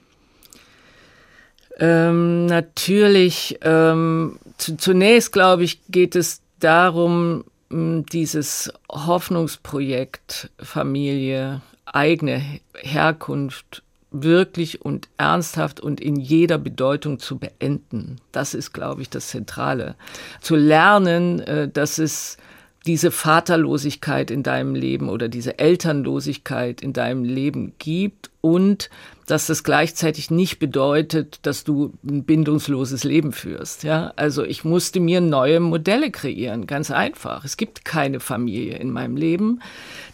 Ähm, 1.80 2.46
natürlich, 2.48 3.60
ähm, 3.62 4.40
zunächst 4.58 5.32
glaube 5.32 5.64
ich, 5.64 5.82
geht 5.88 6.16
es 6.16 6.42
darum, 6.60 7.46
dieses 7.72 8.74
Hoffnungsprojekt 8.92 10.50
Familie, 10.60 11.62
eigene 11.86 12.42
Herkunft 12.76 13.84
wirklich 14.12 14.82
und 14.82 15.08
ernsthaft 15.18 15.80
und 15.80 16.02
in 16.02 16.16
jeder 16.16 16.58
Bedeutung 16.58 17.20
zu 17.20 17.38
beenden. 17.38 18.18
Das 18.32 18.54
ist, 18.54 18.74
glaube 18.74 19.02
ich, 19.02 19.10
das 19.10 19.28
Zentrale. 19.28 19.96
Zu 20.42 20.56
lernen, 20.56 21.40
äh, 21.42 21.68
dass 21.68 22.00
es 22.00 22.38
diese 22.86 23.12
Vaterlosigkeit 23.12 24.32
in 24.32 24.42
deinem 24.44 24.74
Leben 24.74 25.10
oder 25.10 25.28
diese 25.28 25.60
Elternlosigkeit 25.60 26.82
in 26.82 26.94
deinem 26.94 27.24
Leben 27.24 27.74
gibt 27.78 28.32
und 28.42 28.90
dass 29.28 29.48
das 29.48 29.64
gleichzeitig 29.64 30.32
nicht 30.32 30.60
bedeutet, 30.60 31.40
dass 31.44 31.64
du 31.64 31.94
ein 32.08 32.24
bindungsloses 32.24 33.04
Leben 33.04 33.32
führst. 33.32 33.84
Ja, 33.84 34.14
also 34.16 34.44
ich 34.44 34.64
musste 34.64 35.00
mir 35.00 35.22
neue 35.22 35.60
Modelle 35.60 36.10
kreieren, 36.10 36.66
ganz 36.68 36.90
einfach. 36.90 37.44
Es 37.44 37.58
gibt 37.58 37.86
keine 37.86 38.20
Familie 38.20 38.78
in 38.78 38.92
meinem 38.92 39.18
Leben. 39.18 39.62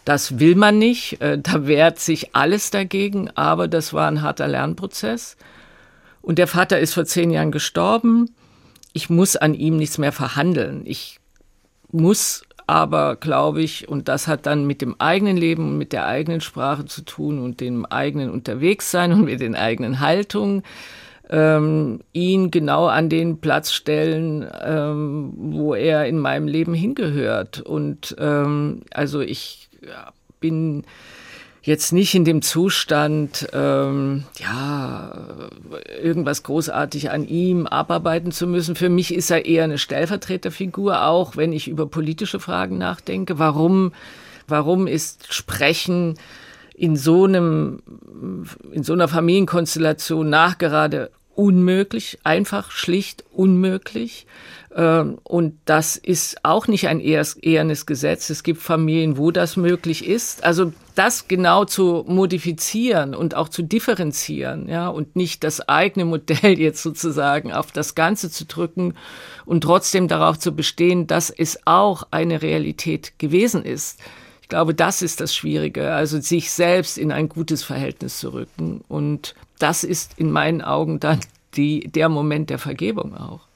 Das 0.04 0.38
will 0.38 0.54
man 0.54 0.78
nicht. 0.78 1.20
Äh, 1.22 1.38
da 1.38 1.66
wehrt 1.66 1.98
sich 1.98 2.34
alles 2.34 2.70
dagegen. 2.70 3.30
Aber 3.36 3.68
das 3.68 3.94
war 3.94 4.08
ein 4.08 4.20
harter 4.20 4.48
Lernprozess. 4.48 5.36
Und 6.20 6.38
der 6.38 6.48
Vater 6.48 6.78
ist 6.78 6.92
vor 6.94 7.06
zehn 7.06 7.30
Jahren 7.30 7.52
gestorben. 7.52 8.34
Ich 8.92 9.08
muss 9.08 9.36
an 9.36 9.54
ihm 9.54 9.76
nichts 9.76 9.96
mehr 9.96 10.12
verhandeln. 10.12 10.82
Ich 10.84 11.20
muss 11.90 12.42
aber 12.66 13.16
glaube 13.16 13.62
ich, 13.62 13.88
und 13.88 14.08
das 14.08 14.26
hat 14.26 14.46
dann 14.46 14.66
mit 14.66 14.82
dem 14.82 15.00
eigenen 15.00 15.36
Leben 15.36 15.68
und 15.68 15.78
mit 15.78 15.92
der 15.92 16.06
eigenen 16.06 16.40
Sprache 16.40 16.84
zu 16.84 17.02
tun 17.02 17.38
und 17.38 17.60
dem 17.60 17.86
eigenen 17.86 18.30
Unterwegssein 18.30 19.12
und 19.12 19.24
mit 19.24 19.40
den 19.40 19.54
eigenen 19.54 20.00
Haltungen, 20.00 20.62
ähm, 21.28 22.00
ihn 22.12 22.50
genau 22.50 22.86
an 22.86 23.08
den 23.08 23.38
Platz 23.40 23.72
stellen, 23.72 24.46
ähm, 24.64 25.32
wo 25.36 25.74
er 25.74 26.06
in 26.06 26.18
meinem 26.18 26.48
Leben 26.48 26.74
hingehört. 26.74 27.60
Und 27.60 28.16
ähm, 28.18 28.82
also 28.92 29.20
ich 29.20 29.68
bin 30.40 30.84
jetzt 31.62 31.92
nicht 31.92 32.14
in 32.14 32.24
dem 32.24 32.42
Zustand, 32.42 33.48
ähm, 33.52 34.24
ja, 34.38 35.48
irgendwas 35.96 36.42
großartig 36.42 37.10
an 37.10 37.26
ihm 37.26 37.66
abarbeiten 37.66 38.32
zu 38.32 38.46
müssen. 38.46 38.76
Für 38.76 38.88
mich 38.88 39.14
ist 39.14 39.30
er 39.30 39.44
eher 39.44 39.64
eine 39.64 39.78
Stellvertreterfigur, 39.78 41.02
auch 41.06 41.36
wenn 41.36 41.52
ich 41.52 41.68
über 41.68 41.86
politische 41.86 42.40
Fragen 42.40 42.78
nachdenke. 42.78 43.38
Warum, 43.38 43.92
warum 44.48 44.86
ist 44.86 45.32
Sprechen 45.32 46.14
in 46.74 46.96
so 46.96 47.24
einem, 47.24 47.82
in 48.72 48.82
so 48.82 48.92
einer 48.92 49.08
Familienkonstellation 49.08 50.28
nachgerade 50.28 51.10
unmöglich, 51.36 52.18
einfach 52.24 52.70
schlicht 52.70 53.24
unmöglich. 53.32 54.26
Ähm, 54.74 55.18
und 55.22 55.58
das 55.64 55.96
ist 55.96 56.44
auch 56.44 56.66
nicht 56.66 56.88
ein 56.88 57.00
ehernes 57.00 57.86
Gesetz. 57.86 58.30
Es 58.30 58.42
gibt 58.42 58.60
Familien, 58.60 59.16
wo 59.16 59.30
das 59.30 59.56
möglich 59.56 60.06
ist. 60.06 60.44
Also 60.44 60.72
das 60.94 61.28
genau 61.28 61.64
zu 61.64 62.04
modifizieren 62.08 63.14
und 63.14 63.34
auch 63.34 63.48
zu 63.48 63.62
differenzieren, 63.62 64.68
ja, 64.68 64.88
und 64.88 65.14
nicht 65.14 65.44
das 65.44 65.66
eigene 65.68 66.04
Modell 66.06 66.58
jetzt 66.58 66.82
sozusagen 66.82 67.52
auf 67.52 67.70
das 67.70 67.94
Ganze 67.94 68.30
zu 68.30 68.46
drücken 68.46 68.94
und 69.44 69.62
trotzdem 69.62 70.08
darauf 70.08 70.38
zu 70.38 70.52
bestehen, 70.52 71.06
dass 71.06 71.30
es 71.30 71.60
auch 71.66 72.04
eine 72.10 72.42
Realität 72.42 73.18
gewesen 73.18 73.64
ist. 73.64 74.00
Ich 74.42 74.48
glaube, 74.48 74.74
das 74.74 75.02
ist 75.02 75.20
das 75.20 75.34
Schwierige, 75.34 75.92
also 75.92 76.20
sich 76.20 76.52
selbst 76.52 76.98
in 76.98 77.10
ein 77.10 77.28
gutes 77.28 77.64
Verhältnis 77.64 78.20
zu 78.20 78.32
rücken. 78.32 78.80
Und 78.86 79.34
das 79.58 79.84
ist 79.84 80.18
in 80.18 80.30
meinen 80.30 80.62
Augen 80.62 81.00
dann 81.00 81.20
die, 81.54 81.88
der 81.88 82.08
Moment 82.08 82.50
der 82.50 82.58
Vergebung 82.58 83.16
auch 83.16 83.46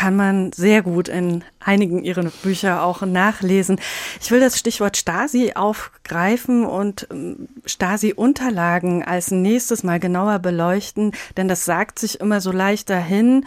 kann 0.00 0.16
man 0.16 0.50
sehr 0.52 0.80
gut 0.80 1.08
in 1.08 1.44
einigen 1.58 2.02
ihrer 2.02 2.22
Bücher 2.42 2.82
auch 2.82 3.02
nachlesen. 3.02 3.78
Ich 4.18 4.30
will 4.30 4.40
das 4.40 4.58
Stichwort 4.58 4.96
Stasi 4.96 5.52
aufgreifen 5.54 6.64
und 6.64 7.06
ähm, 7.10 7.48
Stasi-Unterlagen 7.66 9.04
als 9.04 9.30
nächstes 9.30 9.82
mal 9.82 10.00
genauer 10.00 10.38
beleuchten, 10.38 11.12
denn 11.36 11.48
das 11.48 11.66
sagt 11.66 11.98
sich 11.98 12.18
immer 12.20 12.40
so 12.40 12.50
leicht 12.50 12.88
dahin. 12.88 13.44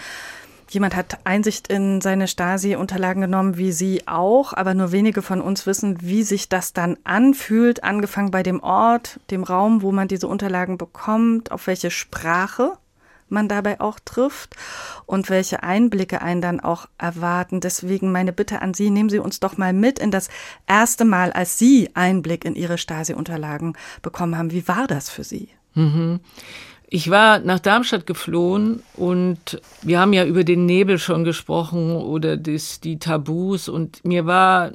Jemand 0.74 0.96
hat 0.96 1.20
Einsicht 1.24 1.68
in 1.68 2.01
seine 2.01 2.27
Stasi-Unterlagen 2.27 3.22
genommen, 3.22 3.58
wie 3.58 3.72
Sie 3.72 4.08
auch, 4.08 4.53
aber 4.53 4.74
nur 4.74 4.92
wenige 4.92 5.22
von 5.22 5.39
uns 5.39 5.68
wissen, 5.68 6.01
wie 6.01 6.24
sich 6.24 6.50
das 6.50 6.74
dann 6.74 6.98
anfühlt, 7.03 7.84
angefangen 7.84 8.32
bei 8.32 8.42
dem 8.42 8.60
Ort, 8.63 9.20
dem 9.30 9.44
Raum, 9.44 9.84
wo 9.84 9.92
man 9.92 10.08
diese 10.08 10.27
Unterlagen 10.27 10.80
bekommt, 10.80 11.51
auf 11.51 11.68
welche 11.68 11.92
Sprache 11.92 12.72
man 13.30 13.48
dabei 13.48 13.82
auch 13.82 14.00
trifft 14.03 14.56
und 15.06 15.30
welche 15.30 15.62
Einblicke 15.62 16.24
einen 16.24 16.42
dann 16.42 16.60
auch 16.60 16.88
erwarten. 16.98 17.60
Deswegen 17.60 18.12
meine 18.12 18.34
Bitte 18.34 18.63
an 18.63 18.74
Sie, 18.74 18.89
nehmen 18.89 19.12
Sie 19.12 19.20
uns 19.20 19.39
doch 19.39 19.58
mal 19.58 19.74
mit 19.74 20.00
in 20.00 20.10
das 20.10 20.30
erste 20.65 21.06
Mal, 21.06 21.32
als 21.34 21.60
Sie 21.60 21.92
Einblick 21.94 22.46
in 22.46 22.56
Ihre 22.56 22.80
Stasi-Unterlagen 22.80 23.77
bekommen 24.01 24.36
haben. 24.36 24.51
Wie 24.51 24.68
war 24.68 24.88
das 24.88 25.12
für 25.12 25.24
Sie? 25.24 25.50
Mhm. 25.75 26.20
Ich 26.96 27.10
war 27.10 27.40
nach 27.40 27.58
Darmstadt 27.58 28.06
geflohen 28.06 28.84
und 28.96 29.60
wir 29.82 30.00
haben 30.00 30.14
ja 30.14 30.26
über 30.26 30.44
den 30.44 30.68
Nebel 30.68 31.00
schon 31.00 31.24
gesprochen 31.24 31.96
oder 31.96 32.38
das, 32.38 32.82
die 32.82 33.00
Tabus 33.00 33.68
und 33.68 34.06
mir 34.06 34.28
war 34.28 34.74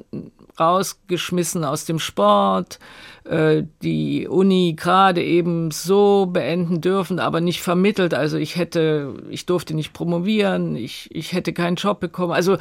rausgeschmissen 0.59 1.63
aus 1.63 1.85
dem 1.85 1.97
Sport, 1.97 2.79
äh, 3.23 3.63
die 3.81 4.27
Uni 4.27 4.75
gerade 4.77 5.23
eben 5.23 5.71
so 5.71 6.25
beenden 6.25 6.81
dürfen, 6.81 7.19
aber 7.19 7.39
nicht 7.39 7.61
vermittelt. 7.61 8.13
Also 8.13 8.35
ich 8.35 8.57
hätte, 8.57 9.13
ich 9.29 9.45
durfte 9.45 9.73
nicht 9.73 9.93
promovieren, 9.93 10.75
ich, 10.75 11.07
ich 11.15 11.31
hätte 11.31 11.53
keinen 11.53 11.77
Job 11.77 12.01
bekommen. 12.01 12.33
Also 12.33 12.57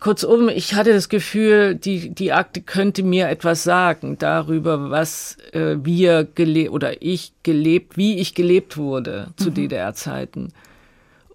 kurzum, 0.00 0.48
ich 0.48 0.74
hatte 0.74 0.92
das 0.92 1.08
Gefühl, 1.08 1.74
die, 1.74 2.10
die 2.10 2.32
Akte 2.32 2.60
könnte 2.60 3.02
mir 3.02 3.28
etwas 3.28 3.64
sagen 3.64 4.18
darüber, 4.18 4.90
was 4.90 5.36
äh, 5.52 5.76
wir 5.82 6.24
gelebt 6.24 6.72
oder 6.72 7.02
ich 7.02 7.32
gelebt, 7.42 7.96
wie 7.96 8.18
ich 8.18 8.34
gelebt 8.34 8.76
wurde 8.76 9.28
zu 9.36 9.50
mhm. 9.50 9.54
DDR-Zeiten. 9.54 10.52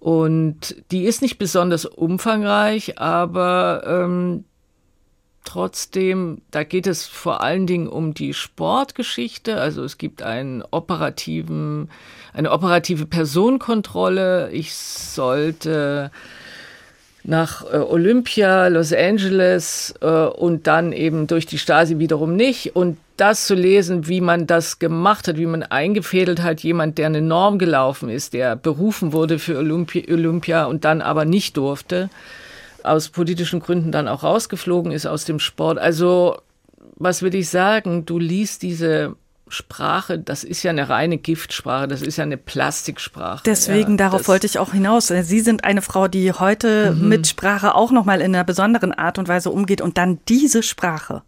Und 0.00 0.76
die 0.90 1.04
ist 1.04 1.22
nicht 1.22 1.38
besonders 1.38 1.86
umfangreich, 1.86 2.98
aber 2.98 3.84
ähm, 3.86 4.44
Trotzdem, 5.44 6.40
da 6.50 6.64
geht 6.64 6.86
es 6.86 7.06
vor 7.06 7.42
allen 7.42 7.66
Dingen 7.66 7.86
um 7.86 8.14
die 8.14 8.32
Sportgeschichte. 8.32 9.60
Also 9.60 9.84
es 9.84 9.98
gibt 9.98 10.22
einen 10.22 10.62
operativen, 10.70 11.90
eine 12.32 12.50
operative 12.50 13.04
Personenkontrolle. 13.04 14.50
Ich 14.52 14.74
sollte 14.74 16.10
nach 17.24 17.64
äh, 17.64 17.78
Olympia, 17.78 18.68
Los 18.68 18.92
Angeles 18.92 19.94
äh, 20.00 20.06
und 20.06 20.66
dann 20.66 20.92
eben 20.92 21.26
durch 21.26 21.46
die 21.46 21.58
Stasi 21.58 21.98
wiederum 21.98 22.36
nicht. 22.36 22.76
Und 22.76 22.98
das 23.16 23.46
zu 23.46 23.54
lesen, 23.54 24.06
wie 24.08 24.20
man 24.20 24.46
das 24.46 24.78
gemacht 24.78 25.26
hat, 25.26 25.36
wie 25.36 25.46
man 25.46 25.62
eingefädelt 25.62 26.42
hat, 26.42 26.60
jemand, 26.60 26.98
der 26.98 27.06
eine 27.06 27.22
Norm 27.22 27.58
gelaufen 27.58 28.08
ist, 28.08 28.34
der 28.34 28.56
berufen 28.56 29.12
wurde 29.12 29.38
für 29.38 29.56
Olympia, 29.58 30.04
Olympia 30.12 30.64
und 30.66 30.84
dann 30.84 31.00
aber 31.00 31.24
nicht 31.24 31.56
durfte 31.56 32.10
aus 32.84 33.08
politischen 33.08 33.60
Gründen 33.60 33.90
dann 33.90 34.08
auch 34.08 34.22
rausgeflogen 34.22 34.92
ist 34.92 35.06
aus 35.06 35.24
dem 35.24 35.40
Sport. 35.40 35.78
Also, 35.78 36.38
was 36.96 37.22
will 37.22 37.34
ich 37.34 37.48
sagen? 37.48 38.04
Du 38.04 38.18
liest 38.18 38.62
diese 38.62 39.16
Sprache, 39.54 40.18
das 40.18 40.44
ist 40.44 40.62
ja 40.62 40.70
eine 40.70 40.88
reine 40.88 41.16
Giftsprache, 41.16 41.88
das 41.88 42.02
ist 42.02 42.16
ja 42.16 42.24
eine 42.24 42.36
Plastiksprache. 42.36 43.42
Deswegen, 43.46 43.92
ja, 43.92 43.96
darauf 43.96 44.28
wollte 44.28 44.46
ich 44.46 44.58
auch 44.58 44.72
hinaus. 44.72 45.08
Sie 45.08 45.40
sind 45.40 45.64
eine 45.64 45.80
Frau, 45.80 46.08
die 46.08 46.32
heute 46.32 46.92
mhm. 46.92 47.08
mit 47.08 47.26
Sprache 47.26 47.74
auch 47.74 47.90
nochmal 47.90 48.20
in 48.20 48.34
einer 48.34 48.44
besonderen 48.44 48.92
Art 48.92 49.18
und 49.18 49.28
Weise 49.28 49.50
umgeht 49.50 49.80
und 49.80 49.96
dann 49.96 50.18
diese 50.28 50.62
Sprache. 50.62 51.22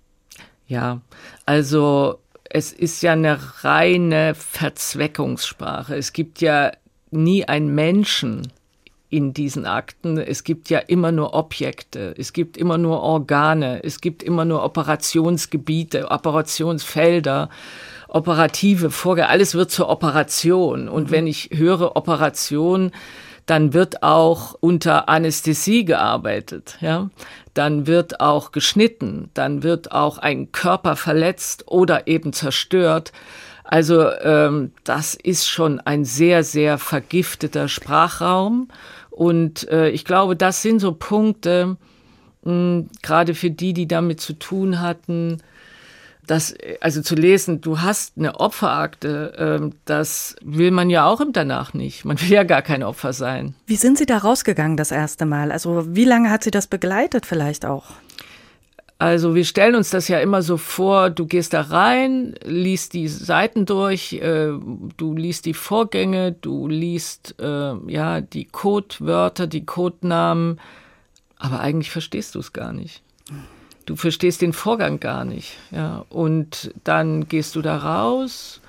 Ja, 0.67 1.01
also 1.47 2.19
es 2.51 2.73
ist 2.73 3.03
ja 3.03 3.13
eine 3.13 3.39
reine 3.63 4.35
Verzweckungssprache. 4.35 5.97
Es 5.97 6.13
gibt 6.13 6.41
ja 6.41 6.73
nie 7.11 7.45
einen 7.45 7.75
Menschen, 7.75 8.53
in 9.09 9.33
diesen 9.33 9.67
Akten. 9.67 10.19
Es 10.19 10.45
gibt 10.45 10.69
ja 10.69 10.79
immer 10.79 11.13
nur 11.13 11.35
Objekte, 11.35 12.15
es 12.19 12.33
gibt 12.33 12.57
immer 12.57 12.79
nur 12.79 13.01
Organe, 13.01 13.83
es 13.85 14.01
gibt 14.01 14.23
immer 14.23 14.45
nur 14.45 14.65
Operationsgebiete, 14.65 16.11
Operationsfelder, 16.11 17.49
operative 18.09 18.91
Vorgänge. 18.91 19.29
Alles 19.29 19.55
wird 19.55 19.71
zur 19.71 19.89
Operation. 19.89 20.89
Und 20.89 21.09
mhm. 21.09 21.11
wenn 21.11 21.27
ich 21.27 21.51
höre 21.53 21.97
Operation, 21.97 22.93
dann 23.47 23.73
wird 23.73 24.03
auch 24.03 24.57
unter 24.61 25.09
Anästhesie 25.09 25.85
gearbeitet, 25.85 26.77
ja. 26.81 27.11
Dann 27.55 27.87
wird 27.87 28.21
auch 28.21 28.53
geschnitten, 28.53 29.31
dann 29.33 29.63
wird 29.63 29.93
auch 29.93 30.19
ein 30.19 30.53
Körper 30.53 30.97
verletzt 30.97 31.65
oder 31.69 32.07
eben 32.07 32.33
zerstört. 32.33 33.13
Also 33.65 34.11
ähm, 34.11 34.73
das 34.85 35.15
ist 35.15 35.49
schon 35.49 35.81
ein 35.81 36.05
sehr, 36.05 36.45
sehr 36.45 36.77
vergifteter 36.77 37.69
Sprachraum. 37.69 38.69
Und 39.11 39.69
äh, 39.71 39.89
ich 39.89 40.05
glaube, 40.05 40.37
das 40.37 40.61
sind 40.61 40.81
so 40.81 40.93
Punkte, 40.93 41.77
mh, 42.43 42.85
gerade 43.03 43.35
für 43.35 43.51
die, 43.51 43.73
die 43.73 43.89
damit 43.89 44.21
zu 44.21 44.35
tun 44.35 44.81
hatten, 44.81 45.39
das, 46.27 46.55
also 46.81 47.03
zu 47.03 47.15
lesen, 47.15 47.61
du 47.61 47.81
hast 47.81 48.15
eine 48.17 48.41
Opferakte, 48.41 49.35
ähm, 49.39 49.73
das 49.85 50.37
will 50.43 50.71
man 50.71 50.91
ja 50.91 51.07
auch 51.07 51.21
im 51.21 51.33
Danach 51.33 51.75
nicht. 51.75 52.05
Man 52.05 52.21
will 52.21 52.31
ja 52.31 52.43
gar 52.43 52.63
kein 52.63 52.83
Opfer 52.83 53.13
sein. 53.13 53.55
Wie 53.67 53.77
sind 53.77 53.99
Sie 53.99 54.07
da 54.07 54.19
rausgegangen 54.19 54.77
das 54.77 54.91
erste 54.91 55.27
Mal? 55.27 55.53
Also 55.53 55.95
wie 55.95 56.05
lange 56.05 56.31
hat 56.31 56.45
Sie 56.45 56.51
das 56.51 56.67
begleitet 56.67 57.27
vielleicht 57.27 57.65
auch? 57.65 57.93
Also 58.99 59.35
wir 59.35 59.45
stellen 59.45 59.75
uns 59.75 59.91
das 59.91 60.09
ja 60.09 60.21
immer 60.21 60.41
so 60.41 60.57
vor, 60.57 61.11
du 61.11 61.27
gehst 61.27 61.53
da 61.53 61.61
rein, 61.61 62.35
liest 62.45 62.95
die 62.95 63.09
Seiten 63.09 63.67
durch, 63.67 64.15
äh, 64.15 64.53
du 64.97 65.15
liest 65.15 65.45
die 65.45 65.53
Vorgänge, 65.53 66.33
du 66.33 66.67
liest 66.67 67.35
äh, 67.39 67.75
ja 67.89 68.23
die 68.23 68.47
Codewörter, 68.47 69.47
die 69.47 69.67
Codenamen, 69.67 70.61
aber 71.37 71.61
eigentlich 71.61 71.91
verstehst 71.91 72.35
du 72.35 72.39
es 72.39 72.55
gar 72.55 72.73
nicht. 72.73 73.03
Du 73.87 73.97
verstehst 73.97 74.43
den 74.43 74.53
Vorgang 74.53 75.01
gar 75.01 75.25
nicht. 75.25 75.57
Ja. 75.71 76.05
Und 76.09 76.73
dann 76.85 77.29
gehst 77.29 77.57
du 77.57 77.63
da 77.63 77.79
raus 77.79 78.61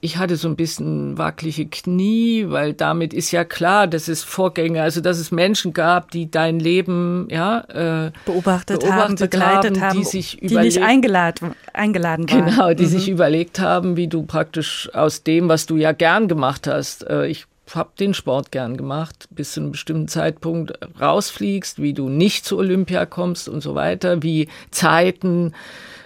ich 0.00 0.16
hatte 0.16 0.36
so 0.36 0.48
ein 0.48 0.54
bisschen 0.54 1.18
wackelige 1.18 1.66
Knie, 1.66 2.46
weil 2.48 2.72
damit 2.72 3.12
ist 3.12 3.32
ja 3.32 3.44
klar, 3.44 3.88
dass 3.88 4.06
es 4.06 4.22
Vorgänge, 4.22 4.82
also 4.82 5.00
dass 5.00 5.18
es 5.18 5.32
Menschen 5.32 5.72
gab, 5.72 6.12
die 6.12 6.30
dein 6.30 6.60
Leben 6.60 7.26
ja 7.30 7.60
äh, 7.68 8.12
beobachtet, 8.24 8.80
beobachtet 8.80 8.92
haben, 8.92 9.14
begleitet 9.16 9.80
haben, 9.80 9.98
die 9.98 10.04
sich 10.04 10.38
die 10.40 10.56
nicht 10.56 10.80
eingeladen, 10.80 11.54
eingeladen 11.72 12.30
waren. 12.30 12.46
Genau, 12.46 12.74
die 12.74 12.84
mhm. 12.84 12.88
sich 12.88 13.08
überlegt 13.08 13.58
haben, 13.58 13.96
wie 13.96 14.06
du 14.06 14.22
praktisch 14.22 14.88
aus 14.94 15.24
dem, 15.24 15.48
was 15.48 15.66
du 15.66 15.76
ja 15.76 15.90
gern 15.90 16.28
gemacht 16.28 16.68
hast, 16.68 17.04
äh, 17.08 17.26
ich 17.26 17.46
habe 17.74 17.90
den 17.98 18.14
Sport 18.14 18.52
gern 18.52 18.76
gemacht, 18.76 19.28
bis 19.30 19.52
zu 19.52 19.60
einem 19.60 19.72
bestimmten 19.72 20.08
Zeitpunkt 20.08 20.72
rausfliegst, 21.00 21.80
wie 21.82 21.92
du 21.92 22.08
nicht 22.08 22.44
zu 22.44 22.58
Olympia 22.58 23.06
kommst 23.06 23.48
und 23.48 23.62
so 23.62 23.74
weiter, 23.74 24.22
wie 24.22 24.48
Zeiten 24.70 25.52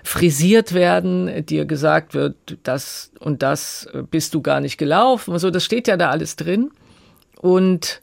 frisiert 0.03 0.75
werden, 0.75 1.47
dir 1.47 1.65
gesagt 1.65 2.15
wird, 2.15 2.59
das 2.65 3.13
und 3.21 3.43
das 3.43 3.89
bist 4.11 4.35
du 4.35 4.43
gar 4.43 4.61
nicht 4.61 4.79
gelaufen. 4.79 5.33
Also 5.33 5.51
das 5.51 5.65
steht 5.65 5.87
ja 5.89 5.97
da 5.97 6.11
alles 6.11 6.37
drin. 6.37 6.71
Und 7.41 8.01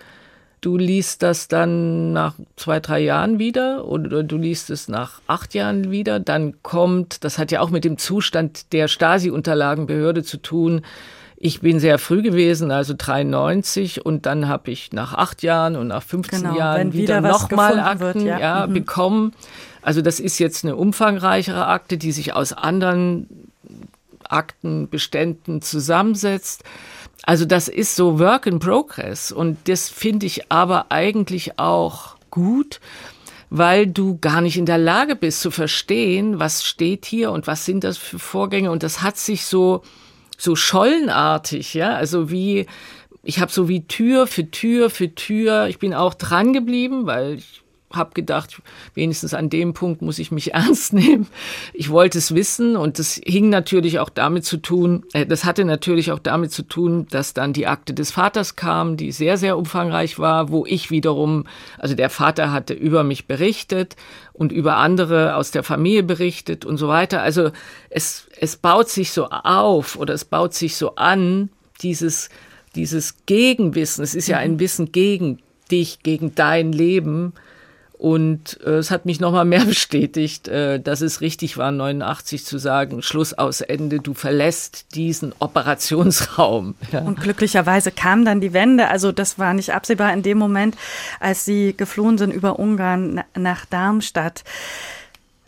du 0.62 0.78
liest 0.78 1.24
das 1.24 1.48
dann 1.48 2.14
nach 2.14 2.36
zwei, 2.56 2.80
drei 2.80 3.00
Jahren 3.00 3.40
wieder 3.40 3.86
oder 3.86 4.24
du 4.24 4.38
liest 4.38 4.70
es 4.70 4.88
nach 4.88 5.22
acht 5.28 5.54
Jahren 5.54 5.92
wieder. 5.92 6.20
Dann 6.20 6.62
kommt, 6.62 7.24
das 7.24 7.38
hat 7.38 7.52
ja 7.52 7.62
auch 7.62 7.70
mit 7.70 7.86
dem 7.86 7.98
Zustand 7.98 8.72
der 8.74 8.88
Stasi-Unterlagenbehörde 8.88 10.24
zu 10.24 10.38
tun, 10.38 10.82
ich 11.42 11.62
bin 11.62 11.80
sehr 11.80 12.00
früh 12.00 12.22
gewesen, 12.22 12.70
also 12.70 12.94
93, 12.98 14.06
und 14.06 14.26
dann 14.26 14.50
habe 14.50 14.72
ich 14.72 14.92
nach 14.92 15.14
acht 15.14 15.42
Jahren 15.42 15.78
und 15.78 15.88
nach 15.88 16.04
15 16.04 16.42
genau, 16.42 16.58
Jahren 16.58 16.92
wieder, 16.92 17.20
wieder 17.20 17.22
nochmal 17.22 17.80
Akten 17.80 18.00
wird, 18.02 18.22
ja. 18.24 18.40
Ja, 18.40 18.68
mhm. 18.68 18.74
bekommen. 18.74 19.34
Also 19.82 20.02
das 20.02 20.20
ist 20.20 20.38
jetzt 20.40 20.66
eine 20.66 20.76
umfangreichere 20.76 21.66
Akte, 21.68 21.98
die 21.98 22.12
sich 22.12 22.34
aus 22.34 22.52
anderen 22.52 23.54
Aktenbeständen 24.28 25.62
zusammensetzt. 25.62 26.64
Also 27.24 27.46
das 27.46 27.70
ist 27.70 27.96
so 27.96 28.20
Work 28.20 28.46
in 28.46 28.60
Progress 28.60 29.32
und 29.32 29.58
das 29.70 29.88
finde 29.88 30.26
ich 30.26 30.52
aber 30.52 30.88
eigentlich 30.90 31.58
auch 31.58 32.18
gut, 32.32 32.82
weil 33.50 33.88
du 33.88 34.18
gar 34.20 34.42
nicht 34.42 34.58
in 34.58 34.66
der 34.66 34.78
Lage 34.78 35.16
bist 35.16 35.40
zu 35.40 35.52
verstehen, 35.52 36.38
was 36.40 36.66
steht 36.66 37.06
hier 37.06 37.32
und 37.32 37.48
was 37.48 37.64
sind 37.64 37.86
das 37.86 37.98
für 37.98 38.20
Vorgänge 38.20 38.72
und 38.72 38.84
das 38.84 39.02
hat 39.02 39.18
sich 39.18 39.46
so 39.46 39.84
so 40.40 40.56
schollenartig, 40.56 41.74
ja, 41.74 41.94
also 41.94 42.32
wie 42.32 42.66
ich 43.22 43.40
habe 43.40 43.52
so 43.52 43.68
wie 43.68 43.86
Tür 43.86 44.26
für 44.26 44.50
Tür 44.50 44.90
für 44.90 45.14
Tür, 45.14 45.68
ich 45.68 45.78
bin 45.78 45.94
auch 45.94 46.14
dran 46.14 46.54
geblieben, 46.54 47.06
weil 47.06 47.36
ich 47.36 47.59
habe 47.92 48.12
gedacht, 48.14 48.62
wenigstens 48.94 49.34
an 49.34 49.50
dem 49.50 49.74
Punkt 49.74 50.02
muss 50.02 50.20
ich 50.20 50.32
mich 50.32 50.54
ernst 50.54 50.94
nehmen. 50.94 51.28
Ich 51.74 51.90
wollte 51.90 52.18
es 52.18 52.36
wissen 52.36 52.76
und 52.76 53.00
das 53.00 53.20
hing 53.24 53.50
natürlich 53.50 54.00
auch 54.00 54.10
damit 54.10 54.46
zu 54.46 54.58
tun, 54.58 55.06
äh, 55.14 55.26
das 55.26 55.46
hatte 55.46 55.66
natürlich 55.66 56.12
auch 56.12 56.20
damit 56.20 56.52
zu 56.52 56.64
tun, 56.64 57.08
dass 57.10 57.34
dann 57.34 57.54
die 57.54 57.68
Akte 57.68 57.94
des 57.94 58.12
Vaters 58.12 58.56
kam, 58.56 58.98
die 58.98 59.12
sehr, 59.12 59.38
sehr 59.38 59.58
umfangreich 59.58 60.20
war, 60.20 60.50
wo 60.50 60.66
ich 60.66 60.92
wiederum, 60.92 61.46
also 61.78 61.96
der 61.96 62.10
Vater 62.10 62.52
hatte 62.52 62.74
über 62.74 63.04
mich 63.04 63.28
berichtet 63.28 63.96
und 64.34 64.52
über 64.52 64.78
andere 64.78 65.36
aus 65.36 65.52
der 65.52 65.64
Familie 65.64 66.04
berichtet 66.04 66.66
und 66.66 66.78
so 66.78 66.88
weiter. 66.88 67.22
Also 67.22 67.52
es, 67.90 68.28
es 68.40 68.56
baut 68.56 68.90
sich 68.90 69.12
so 69.12 69.30
auf 69.30 69.96
oder 69.96 70.14
es 70.14 70.26
baut 70.26 70.54
sich 70.54 70.76
so 70.76 70.96
an, 70.96 71.50
dieses, 71.82 72.30
dieses 72.76 73.26
Gegenwissen. 73.26 74.04
Es 74.04 74.16
ist 74.16 74.28
ja 74.28 74.38
ein 74.38 74.54
mhm. 74.54 74.60
Wissen 74.60 74.92
gegen 74.92 75.40
dich, 75.72 76.04
gegen 76.04 76.36
dein 76.36 76.72
Leben 76.72 77.34
und 78.00 78.62
äh, 78.66 78.78
es 78.78 78.92
hat 78.92 79.06
mich 79.06 79.20
nochmal 79.20 79.44
mehr 79.44 79.66
bestätigt, 79.66 80.48
äh, 80.48 80.80
dass 80.80 81.02
es 81.02 81.20
richtig 81.20 81.58
war, 81.58 81.70
89 81.74 82.46
zu 82.46 82.58
sagen, 82.58 83.02
Schluss 83.02 83.34
aus 83.34 83.60
Ende, 83.60 84.00
du 84.00 84.14
verlässt 84.14 84.96
diesen 84.96 85.34
Operationsraum. 85.38 86.76
Ja. 86.92 87.02
Und 87.02 87.22
glücklicherweise 87.22 87.92
kam 87.92 88.26
dann 88.26 88.42
die 88.42 88.54
Wende. 88.54 88.88
Also 88.88 89.12
das 89.12 89.38
war 89.38 89.54
nicht 89.54 89.74
absehbar 89.74 90.12
in 90.14 90.24
dem 90.24 90.40
Moment, 90.40 90.76
als 91.20 91.46
sie 91.46 91.76
geflohen 91.76 92.18
sind 92.18 92.34
über 92.34 92.58
Ungarn 92.58 93.22
nach 93.38 93.66
Darmstadt. 93.66 94.44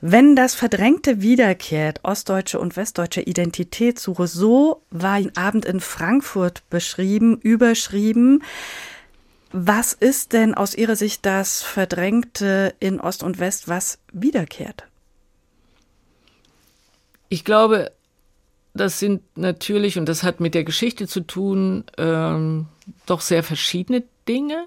Wenn 0.01 0.35
das 0.35 0.53
Verdrängte 0.53 1.21
wiederkehrt, 1.21 2.01
ostdeutsche 2.03 2.59
und 2.59 2.75
westdeutsche 2.75 3.21
Identitätssuche, 3.21 4.27
so 4.27 4.81
war 4.91 5.13
ein 5.13 5.35
Abend 5.35 5.65
in 5.65 5.79
Frankfurt 5.79 6.61
beschrieben, 6.69 7.37
überschrieben. 7.41 8.43
Was 9.53 9.93
ist 9.93 10.33
denn 10.33 10.53
aus 10.53 10.75
Ihrer 10.75 10.95
Sicht 10.95 11.25
das 11.25 11.61
Verdrängte 11.61 12.73
in 12.79 13.01
Ost 13.01 13.21
und 13.23 13.39
West, 13.39 13.67
was 13.67 13.99
wiederkehrt? 14.13 14.83
Ich 17.27 17.43
glaube, 17.43 17.91
das 18.73 18.99
sind 18.99 19.21
natürlich, 19.35 19.97
und 19.97 20.07
das 20.07 20.23
hat 20.23 20.39
mit 20.39 20.53
der 20.53 20.63
Geschichte 20.63 21.07
zu 21.07 21.21
tun, 21.21 21.83
ähm, 21.97 22.67
doch 23.05 23.21
sehr 23.21 23.43
verschiedene 23.43 24.03
Dinge. 24.27 24.65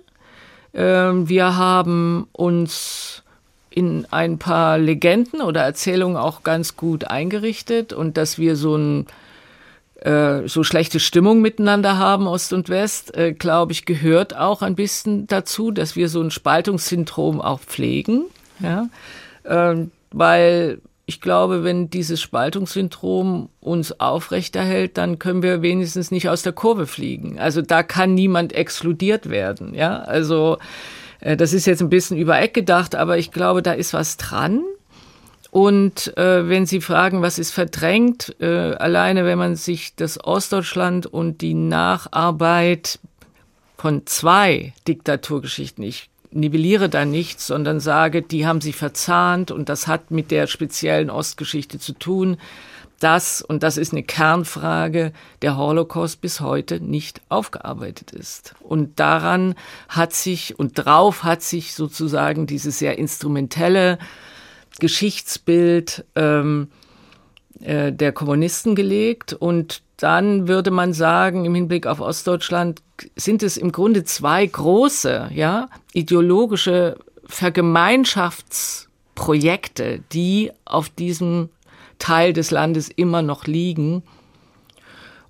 Ähm, 0.74 1.28
wir 1.28 1.56
haben 1.56 2.28
uns 2.32 3.22
in 3.70 4.06
ein 4.10 4.38
paar 4.38 4.78
Legenden 4.78 5.40
oder 5.40 5.62
Erzählungen 5.62 6.16
auch 6.16 6.42
ganz 6.42 6.76
gut 6.76 7.04
eingerichtet 7.04 7.92
und 7.92 8.16
dass 8.16 8.38
wir 8.38 8.56
so 8.56 8.76
ein 8.76 9.06
äh, 10.04 10.46
so 10.46 10.64
schlechte 10.64 11.00
Stimmung 11.00 11.40
miteinander 11.40 11.98
haben, 11.98 12.26
Ost 12.26 12.52
und 12.52 12.68
West, 12.68 13.16
äh, 13.16 13.32
glaube 13.32 13.72
ich, 13.72 13.86
gehört 13.86 14.36
auch 14.36 14.62
ein 14.62 14.74
bisschen 14.74 15.26
dazu, 15.26 15.70
dass 15.70 15.96
wir 15.96 16.08
so 16.08 16.20
ein 16.20 16.30
Spaltungssyndrom 16.30 17.40
auch 17.40 17.60
pflegen. 17.60 18.26
Ja? 18.60 18.88
Ähm, 19.46 19.90
weil 20.12 20.80
ich 21.06 21.20
glaube, 21.20 21.64
wenn 21.64 21.90
dieses 21.90 22.20
Spaltungssyndrom 22.20 23.48
uns 23.60 23.98
aufrechterhält, 23.98 24.96
dann 24.96 25.18
können 25.18 25.42
wir 25.42 25.62
wenigstens 25.62 26.10
nicht 26.10 26.28
aus 26.28 26.42
der 26.42 26.52
Kurve 26.52 26.86
fliegen. 26.86 27.38
Also 27.38 27.62
da 27.62 27.82
kann 27.82 28.14
niemand 28.14 28.52
exkludiert 28.52 29.28
werden. 29.30 29.74
Ja, 29.74 29.98
also 29.98 30.58
äh, 31.20 31.36
das 31.36 31.52
ist 31.52 31.66
jetzt 31.66 31.80
ein 31.80 31.90
bisschen 31.90 32.16
über 32.18 32.38
Eck 32.38 32.54
gedacht, 32.54 32.94
aber 32.94 33.18
ich 33.18 33.32
glaube, 33.32 33.62
da 33.62 33.72
ist 33.72 33.94
was 33.94 34.16
dran. 34.18 34.62
Und 35.54 36.16
äh, 36.16 36.48
wenn 36.48 36.66
Sie 36.66 36.80
fragen, 36.80 37.22
was 37.22 37.38
ist 37.38 37.52
verdrängt, 37.52 38.34
äh, 38.40 38.74
alleine 38.74 39.24
wenn 39.24 39.38
man 39.38 39.54
sich 39.54 39.94
das 39.94 40.18
Ostdeutschland 40.24 41.06
und 41.06 41.42
die 41.42 41.54
Nacharbeit 41.54 42.98
von 43.76 44.04
zwei 44.04 44.72
Diktaturgeschichten, 44.88 45.84
ich 45.84 46.10
nivelliere 46.32 46.88
da 46.88 47.04
nichts, 47.04 47.46
sondern 47.46 47.78
sage, 47.78 48.20
die 48.20 48.48
haben 48.48 48.60
sich 48.60 48.74
verzahnt 48.74 49.52
und 49.52 49.68
das 49.68 49.86
hat 49.86 50.10
mit 50.10 50.32
der 50.32 50.48
speziellen 50.48 51.08
Ostgeschichte 51.08 51.78
zu 51.78 51.92
tun, 51.92 52.36
dass, 52.98 53.40
und 53.40 53.62
das 53.62 53.76
ist 53.76 53.92
eine 53.92 54.02
Kernfrage, 54.02 55.12
der 55.42 55.56
Holocaust 55.56 56.20
bis 56.20 56.40
heute 56.40 56.80
nicht 56.80 57.20
aufgearbeitet 57.28 58.10
ist. 58.10 58.56
Und 58.58 58.98
daran 58.98 59.54
hat 59.88 60.14
sich 60.14 60.58
und 60.58 60.72
drauf 60.84 61.22
hat 61.22 61.42
sich 61.42 61.74
sozusagen 61.74 62.48
diese 62.48 62.72
sehr 62.72 62.98
instrumentelle 62.98 64.00
Geschichtsbild 64.80 66.04
ähm, 66.14 66.68
äh, 67.60 67.92
der 67.92 68.12
Kommunisten 68.12 68.74
gelegt 68.74 69.32
und 69.32 69.82
dann 69.96 70.48
würde 70.48 70.70
man 70.70 70.92
sagen, 70.92 71.44
im 71.44 71.54
Hinblick 71.54 71.86
auf 71.86 72.00
Ostdeutschland 72.00 72.82
sind 73.16 73.42
es 73.42 73.56
im 73.56 73.72
Grunde 73.72 74.04
zwei 74.04 74.44
große, 74.44 75.30
ja, 75.32 75.68
ideologische 75.92 76.98
Vergemeinschaftsprojekte, 77.26 80.00
die 80.12 80.50
auf 80.64 80.88
diesem 80.88 81.48
Teil 81.98 82.32
des 82.32 82.50
Landes 82.50 82.88
immer 82.88 83.22
noch 83.22 83.46
liegen. 83.46 84.02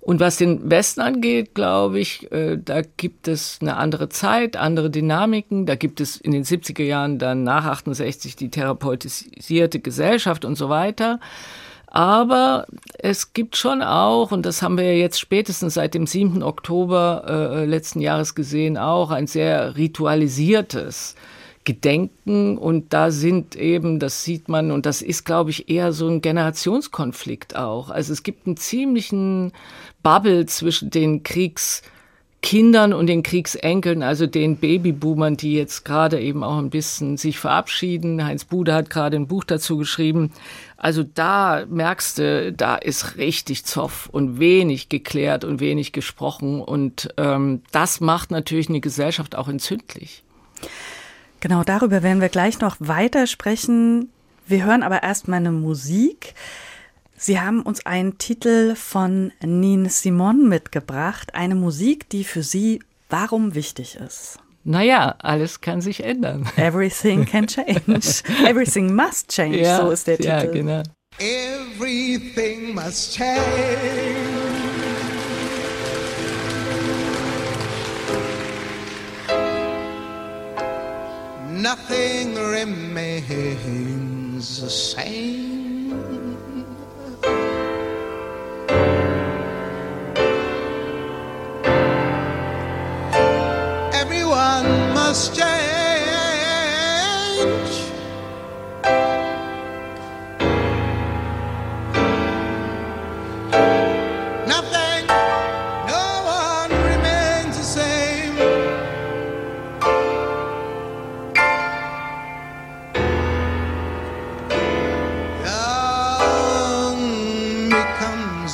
Und 0.05 0.19
was 0.19 0.37
den 0.37 0.69
Westen 0.69 1.01
angeht, 1.01 1.55
glaube 1.55 1.99
ich, 1.99 2.31
äh, 2.31 2.59
da 2.63 2.83
gibt 2.83 3.27
es 3.27 3.57
eine 3.59 3.75
andere 3.75 4.07
Zeit, 4.07 4.55
andere 4.55 4.91
Dynamiken. 4.91 5.65
Da 5.65 5.73
gibt 5.73 5.99
es 5.99 6.17
in 6.17 6.31
den 6.31 6.43
70er 6.43 6.83
Jahren 6.83 7.17
dann 7.17 7.41
nach 7.41 7.65
68 7.65 8.35
die 8.35 8.51
therapeutisierte 8.51 9.79
Gesellschaft 9.79 10.45
und 10.45 10.57
so 10.57 10.69
weiter. 10.69 11.19
Aber 11.87 12.67
es 12.99 13.33
gibt 13.33 13.57
schon 13.57 13.81
auch, 13.81 14.31
und 14.31 14.45
das 14.45 14.61
haben 14.61 14.77
wir 14.77 14.95
jetzt 14.95 15.19
spätestens 15.19 15.73
seit 15.73 15.95
dem 15.95 16.05
7. 16.05 16.43
Oktober 16.43 17.23
äh, 17.27 17.65
letzten 17.65 17.99
Jahres 17.99 18.35
gesehen, 18.35 18.77
auch 18.77 19.09
ein 19.09 19.25
sehr 19.25 19.75
ritualisiertes 19.75 21.15
Gedenken 21.65 22.57
und 22.57 22.93
da 22.93 23.11
sind 23.11 23.55
eben, 23.55 23.99
das 23.99 24.23
sieht 24.23 24.47
man 24.47 24.71
und 24.71 24.85
das 24.85 25.01
ist, 25.01 25.25
glaube 25.25 25.49
ich, 25.49 25.67
eher 25.67 25.91
so 25.91 26.07
ein 26.07 26.21
Generationskonflikt 26.21 27.55
auch. 27.55 27.89
Also 27.89 28.13
es 28.13 28.23
gibt 28.23 28.45
einen 28.45 28.55
ziemlichen 28.55 29.51
Bubble 30.03 30.45
zwischen 30.45 30.91
den 30.91 31.23
Kriegskindern 31.23 32.93
und 32.93 33.07
den 33.07 33.23
Kriegsenkeln, 33.23 34.03
also 34.03 34.27
den 34.27 34.57
Babyboomern, 34.57 35.37
die 35.37 35.53
jetzt 35.53 35.83
gerade 35.85 36.21
eben 36.21 36.43
auch 36.43 36.59
ein 36.59 36.69
bisschen 36.69 37.17
sich 37.17 37.39
verabschieden. 37.39 38.23
Heinz 38.23 38.45
Bude 38.45 38.73
hat 38.73 38.91
gerade 38.91 39.17
ein 39.17 39.27
Buch 39.27 39.43
dazu 39.43 39.77
geschrieben. 39.77 40.31
Also 40.77 41.03
da 41.03 41.65
merkst 41.67 42.19
du, 42.19 42.53
da 42.53 42.75
ist 42.75 43.17
richtig 43.17 43.65
Zoff 43.65 44.07
und 44.11 44.39
wenig 44.39 44.87
geklärt 44.89 45.43
und 45.43 45.59
wenig 45.59 45.93
gesprochen 45.93 46.61
und 46.61 47.09
ähm, 47.17 47.63
das 47.71 48.01
macht 48.01 48.29
natürlich 48.29 48.69
eine 48.69 48.81
Gesellschaft 48.81 49.35
auch 49.35 49.47
entzündlich. 49.47 50.23
Genau, 51.45 51.63
darüber 51.63 52.01
werden 52.01 52.21
wir 52.21 52.29
gleich 52.29 52.59
noch 52.59 52.75
weiter 52.79 53.27
sprechen. 53.27 54.09
Wir 54.47 54.65
hören 54.65 54.81
aber 54.81 55.03
erstmal 55.03 55.37
eine 55.37 55.51
Musik. 55.51 56.33
Sie 57.15 57.39
haben 57.39 57.61
uns 57.61 57.85
einen 57.85 58.17
Titel 58.17 58.73
von 58.73 59.31
Nina 59.43 59.89
Simon 59.89 60.49
mitgebracht, 60.49 61.35
eine 61.35 61.53
Musik, 61.53 62.09
die 62.09 62.23
für 62.23 62.41
Sie 62.41 62.79
warum 63.11 63.53
wichtig 63.53 63.95
ist. 63.95 64.39
Naja, 64.63 65.17
alles 65.19 65.61
kann 65.61 65.81
sich 65.81 66.03
ändern. 66.03 66.49
Everything 66.57 67.25
can 67.25 67.45
change. 67.45 68.23
Everything 68.43 68.95
must 68.95 69.29
change, 69.29 69.59
ja, 69.59 69.77
so 69.77 69.91
ist 69.91 70.07
der 70.07 70.17
Titel. 70.17 70.29
Ja, 70.29 70.45
genau. 70.45 70.81
Everything 71.19 72.73
must 72.73 73.15
change. 73.15 74.44
Nothing 81.65 82.35
remains 82.35 83.41
the 84.61 84.69
same. 84.69 85.89
Everyone 94.01 94.67
must 94.93 95.35
change. 95.35 95.74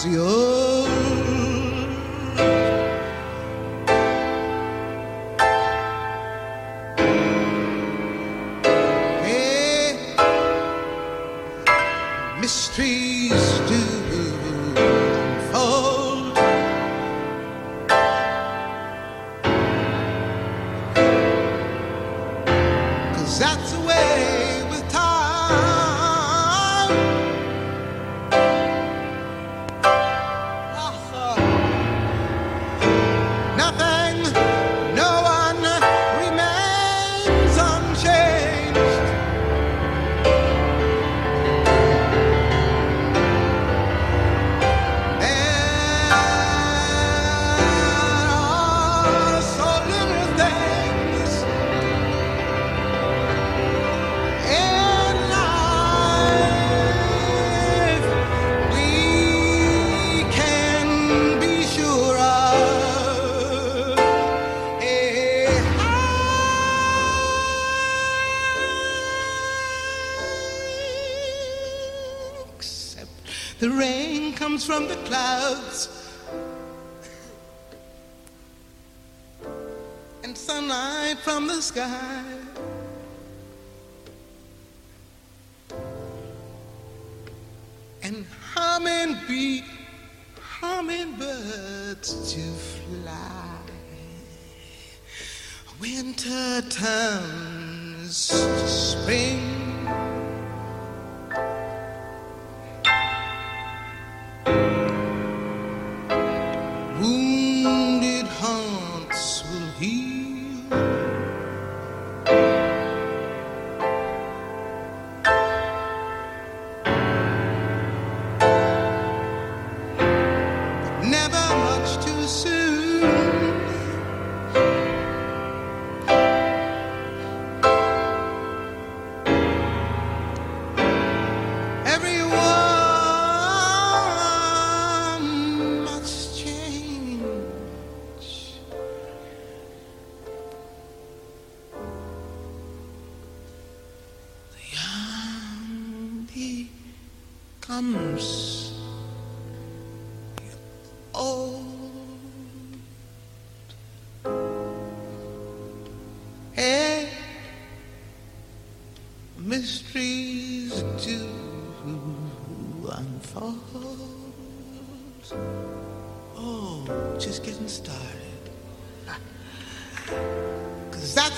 your 0.06 0.41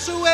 away. 0.10 0.33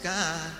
Sky 0.00 0.59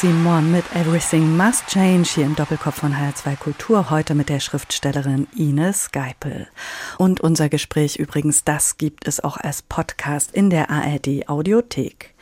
Simon 0.00 0.52
mit 0.52 0.64
Everything 0.76 1.36
Must 1.36 1.66
Change 1.66 2.08
hier 2.08 2.24
im 2.24 2.36
Doppelkopf 2.36 2.76
von 2.76 2.94
HR2 2.94 3.36
Kultur, 3.36 3.90
heute 3.90 4.14
mit 4.14 4.28
der 4.28 4.38
Schriftstellerin 4.38 5.26
Ines 5.34 5.90
Geipel. 5.90 6.46
Und 6.98 7.20
unser 7.20 7.48
Gespräch 7.48 7.96
übrigens, 7.96 8.44
das 8.44 8.78
gibt 8.78 9.08
es 9.08 9.18
auch 9.18 9.38
als 9.38 9.62
Podcast 9.62 10.30
in 10.30 10.50
der 10.50 10.70
ARD 10.70 11.28
Audiothek. 11.28 12.14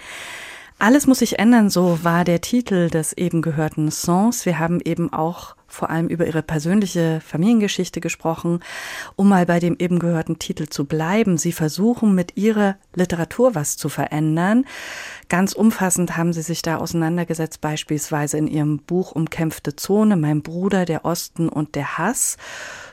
Alles 0.78 1.06
muss 1.06 1.18
sich 1.18 1.38
ändern, 1.38 1.68
so 1.68 2.02
war 2.02 2.24
der 2.24 2.40
Titel 2.40 2.88
des 2.88 3.12
eben 3.12 3.42
gehörten 3.42 3.90
Songs. 3.90 4.46
Wir 4.46 4.58
haben 4.58 4.80
eben 4.80 5.12
auch 5.12 5.54
vor 5.76 5.90
allem 5.90 6.08
über 6.08 6.26
ihre 6.26 6.42
persönliche 6.42 7.20
Familiengeschichte 7.24 8.00
gesprochen, 8.00 8.60
um 9.14 9.28
mal 9.28 9.46
bei 9.46 9.60
dem 9.60 9.76
eben 9.78 9.98
gehörten 9.98 10.38
Titel 10.38 10.66
zu 10.66 10.86
bleiben. 10.86 11.38
Sie 11.38 11.52
versuchen 11.52 12.14
mit 12.14 12.36
ihrer 12.36 12.76
Literatur 12.94 13.54
was 13.54 13.76
zu 13.76 13.88
verändern. 13.88 14.64
Ganz 15.28 15.52
umfassend 15.52 16.16
haben 16.16 16.32
sie 16.32 16.42
sich 16.42 16.62
da 16.62 16.78
auseinandergesetzt, 16.78 17.60
beispielsweise 17.60 18.38
in 18.38 18.46
ihrem 18.46 18.78
Buch 18.78 19.12
Umkämpfte 19.12 19.76
Zone, 19.76 20.16
Mein 20.16 20.42
Bruder, 20.42 20.84
der 20.84 21.04
Osten 21.04 21.48
und 21.48 21.74
der 21.74 21.98
Hass. 21.98 22.36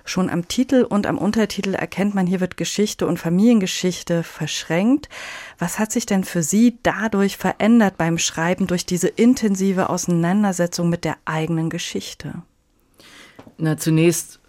Schon 0.06 0.30
am 0.30 0.48
Titel 0.48 0.84
und 0.84 1.08
am 1.08 1.18
Untertitel 1.18 1.76
erkennt 1.76 2.14
man, 2.14 2.28
hier 2.28 2.42
wird 2.42 2.58
Geschichte 2.58 3.08
und 3.08 3.20
Familiengeschichte 3.20 4.24
verschränkt. 4.24 5.08
Was 5.58 5.80
hat 5.80 5.92
sich 5.94 6.06
denn 6.06 6.26
für 6.26 6.44
Sie 6.44 6.80
dadurch 6.84 7.38
verändert 7.38 7.98
beim 7.98 8.18
Schreiben 8.18 8.68
durch 8.68 8.86
diese 8.86 9.08
intensive 9.08 9.90
Auseinandersetzung 9.90 10.90
mit 10.90 11.06
der 11.06 11.16
eigenen 11.26 11.70
Geschichte? 11.70 12.44
Na, 13.58 13.78
zunächst 13.78 14.40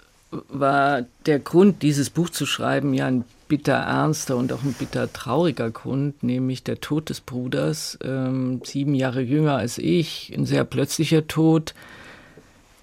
war 0.48 1.04
der 1.26 1.38
Grund, 1.38 1.82
dieses 1.82 2.10
Buch 2.10 2.30
zu 2.30 2.46
schreiben, 2.46 2.94
ja 2.94 3.06
ein 3.06 3.24
bitter 3.48 3.74
ernster 3.74 4.36
und 4.36 4.52
auch 4.52 4.62
ein 4.62 4.72
bitter 4.72 5.12
trauriger 5.12 5.70
Grund, 5.70 6.22
nämlich 6.22 6.64
der 6.64 6.80
Tod 6.80 7.10
des 7.10 7.20
Bruders, 7.20 7.98
ähm, 8.02 8.60
sieben 8.64 8.94
Jahre 8.94 9.20
jünger 9.20 9.56
als 9.56 9.78
ich, 9.78 10.32
ein 10.36 10.46
sehr 10.46 10.64
plötzlicher 10.64 11.26
Tod. 11.26 11.74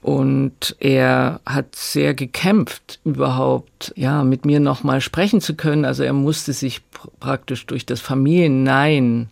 Und 0.01 0.75
er 0.79 1.41
hat 1.45 1.75
sehr 1.75 2.15
gekämpft, 2.15 2.99
überhaupt 3.05 3.93
ja 3.95 4.23
mit 4.23 4.45
mir 4.45 4.59
noch 4.59 4.83
mal 4.83 4.99
sprechen 4.99 5.41
zu 5.41 5.55
können. 5.55 5.85
Also 5.85 6.03
er 6.03 6.13
musste 6.13 6.53
sich 6.53 6.81
pr 6.89 7.09
praktisch 7.19 7.67
durch 7.67 7.85
das 7.85 7.99
Familiennein 7.99 9.29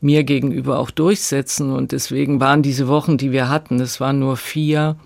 mir 0.00 0.22
gegenüber 0.22 0.78
auch 0.78 0.92
durchsetzen. 0.92 1.72
Und 1.72 1.90
deswegen 1.90 2.38
waren 2.40 2.62
diese 2.62 2.86
Wochen, 2.86 3.16
die 3.16 3.32
wir 3.32 3.48
hatten, 3.48 3.80
es 3.80 3.98
waren 4.00 4.20
nur 4.20 4.36
vier, 4.36 4.96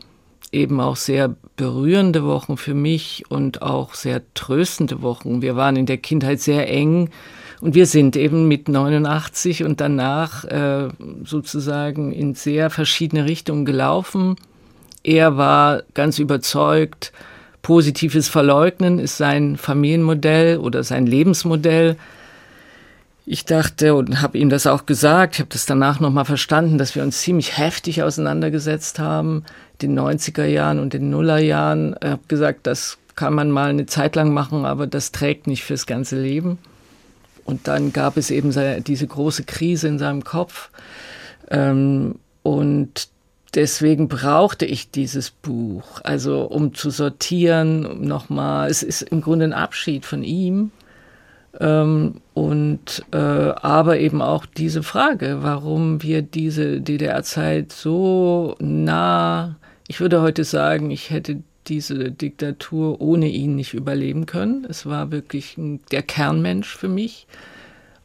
eben 0.53 0.81
auch 0.81 0.97
sehr 0.97 1.35
berührende 1.57 2.25
Wochen 2.25 2.57
für 2.57 2.75
mich 2.75 3.25
und 3.29 3.63
auch 3.63 3.95
sehr 3.95 4.23
tröstende 4.35 5.03
Wochen. 5.03 5.43
Wir 5.43 5.57
waren 5.57 5.77
in 5.77 5.87
der 5.87 5.99
Kindheit 5.99 6.41
sehr 6.41 6.69
eng 6.69 7.11
und 7.61 7.75
wir 7.75 7.87
sind 7.87 8.17
eben 8.17 8.49
mit 8.49 8.69
89 8.69 9.65
und 9.65 9.81
danach 9.81 10.45
äh, 10.45 10.89
sozusagen 11.25 12.13
in 12.13 12.35
sehr 12.35 12.71
verschiedene 12.71 13.25
Richtungen 13.25 13.65
gelaufen. 13.65 14.37
Er 15.03 15.37
war 15.37 15.83
ganz 15.95 16.19
überzeugt, 16.19 17.13
positives 17.63 18.29
Verleugnen 18.29 18.99
ist 18.99 19.17
sein 19.17 19.57
Familienmodell 19.57 20.59
oder 20.59 20.85
sein 20.85 21.07
Lebensmodell. 21.07 21.97
Ich 23.31 23.45
dachte 23.45 23.95
und 23.95 24.23
habe 24.23 24.39
ihm 24.39 24.49
das 24.49 24.67
auch 24.67 24.87
gesagt, 24.87 25.35
ich 25.35 25.41
habe 25.41 25.51
das 25.51 25.67
danach 25.67 26.01
nochmal 26.01 26.25
verstanden, 26.25 26.79
dass 26.79 26.95
wir 26.95 27.03
uns 27.03 27.21
ziemlich 27.21 27.59
heftig 27.59 28.03
auseinandergesetzt 28.03 28.99
haben, 28.99 29.45
den 29.83 29.99
90er 29.99 30.47
Jahren 30.47 30.79
und 30.79 30.95
den 30.95 31.11
Nullerjahren. 31.11 31.95
Ich 32.03 32.09
habe 32.09 32.23
gesagt, 32.27 32.67
das 32.67 32.97
kann 33.17 33.35
man 33.35 33.51
mal 33.51 33.69
eine 33.69 33.85
Zeit 33.85 34.17
lang 34.17 34.33
machen, 34.33 34.65
aber 34.65 34.87
das 34.87 35.13
trägt 35.13 35.47
nicht 35.47 35.63
fürs 35.63 35.85
ganze 35.85 36.19
Leben. 36.19 36.57
Und 37.45 37.69
dann 37.69 37.93
gab 37.93 38.17
es 38.17 38.31
eben 38.31 38.51
diese 38.83 39.07
große 39.07 39.45
Krise 39.45 39.89
in 39.89 39.99
seinem 39.99 40.25
Kopf. 40.25 40.71
Und 41.51 43.09
deswegen 43.55 44.09
brauchte 44.09 44.65
ich 44.65 44.91
dieses 44.91 45.29
Buch, 45.29 46.01
also 46.03 46.45
um 46.45 46.73
zu 46.73 46.89
sortieren, 46.89 48.07
nochmal. 48.07 48.71
Es 48.71 48.83
ist 48.83 49.03
im 49.03 49.21
Grunde 49.21 49.45
ein 49.45 49.53
Abschied 49.53 50.07
von 50.07 50.23
ihm. 50.25 50.71
Ähm, 51.61 52.15
und 52.35 53.05
äh, 53.13 53.17
aber 53.17 53.99
eben 53.99 54.23
auch 54.23 54.47
diese 54.47 54.83
Frage, 54.83 55.39
warum 55.41 56.03
wir 56.03 56.23
diese 56.23 56.81
DDR-Zeit 56.81 57.73
so 57.73 58.55
nah, 58.61 59.57
ich 59.89 60.01
würde 60.01 60.23
heute 60.23 60.45
sagen, 60.45 60.91
ich 60.91 61.11
hätte 61.11 61.43
diese 61.67 62.11
Diktatur 62.11 63.01
ohne 63.01 63.29
ihn 63.29 63.57
nicht 63.57 63.75
überleben 63.75 64.27
können. 64.27 64.67
Es 64.69 64.87
war 64.87 65.11
wirklich 65.11 65.57
der 65.91 66.03
Kernmensch 66.03 66.75
für 66.75 66.89
mich. 66.89 67.27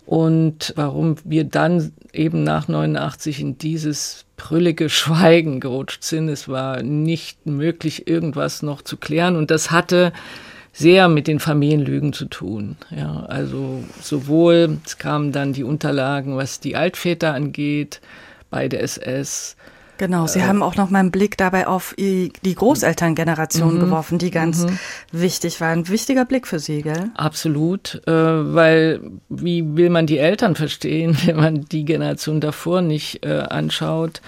Und 0.06 0.74
warum 0.76 1.16
wir 1.24 1.46
dann 1.46 1.94
eben 2.12 2.44
nach 2.44 2.68
89 2.68 3.40
in 3.40 3.58
dieses 3.58 4.26
brüllige 4.36 4.90
Schweigen 4.90 5.60
gerutscht 5.60 6.04
sind. 6.04 6.28
Es 6.28 6.50
war 6.50 6.84
nicht 6.84 7.46
möglich, 7.46 8.08
irgendwas 8.08 8.62
noch 8.62 8.82
zu 8.82 8.98
klären. 8.98 9.36
Und 9.38 9.52
das 9.52 9.72
hatte 9.72 10.12
sehr 10.74 11.08
mit 11.08 11.28
den 11.28 11.40
Familienlügen 11.40 12.12
zu 12.12 12.26
tun. 12.26 12.76
Ja, 12.90 13.26
also 13.28 13.84
sowohl, 14.02 14.80
es 14.86 14.98
kamen 14.98 15.32
dann 15.32 15.54
die 15.54 15.64
Unterlagen, 15.64 16.36
was 16.36 16.60
die 16.60 16.76
Altväter 16.76 17.34
angeht, 17.34 18.02
bei 18.50 18.68
der 18.68 18.84
SS, 18.84 19.56
Genau, 19.98 20.28
Sie 20.28 20.40
äh, 20.40 20.44
haben 20.44 20.64
auch 20.64 20.76
noch 20.76 20.90
mal 20.90 21.00
einen 21.00 21.12
Blick 21.12 21.38
dabei 21.38 21.68
auf 21.68 21.96
die 21.98 22.32
Großelterngeneration 22.44 23.76
mhm, 23.76 23.80
geworfen, 23.80 24.18
die 24.18 24.32
ganz 24.32 24.66
mhm. 24.66 24.80
wichtig 25.12 25.62
war. 25.62 25.70
Ein 25.70 25.88
wichtiger 25.88 26.26
Blick 26.26 26.48
für 26.48 26.60
Sie, 26.60 26.82
gell? 26.82 27.12
Absolut, 27.16 28.02
äh, 28.08 28.12
weil 28.12 29.02
wie 29.30 29.78
will 29.78 29.90
man 29.90 30.08
die 30.08 30.18
Eltern 30.18 30.56
verstehen, 30.56 31.18
wenn 31.26 31.38
man 31.38 31.62
die 31.66 31.86
Generation 31.86 32.42
davor 32.42 32.82
nicht 32.82 33.26
äh, 33.26 33.40
anschaut? 33.50 34.22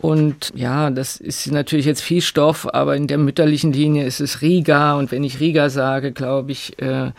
Und 0.00 0.52
ja, 0.54 0.90
das 0.90 1.16
ist 1.16 1.50
natürlich 1.50 1.86
jetzt 1.86 2.02
viel 2.02 2.20
Stoff, 2.20 2.68
aber 2.72 2.96
in 2.96 3.06
der 3.06 3.16
mütterlichen 3.16 3.72
Linie 3.72 4.04
ist 4.04 4.20
es 4.20 4.42
Riga. 4.42 4.94
Und 4.96 5.10
wenn 5.10 5.24
ich 5.24 5.40
Riga 5.40 5.70
sage, 5.70 6.12
glaube 6.12 6.52
ich, 6.52 6.80
äh, 6.82 7.12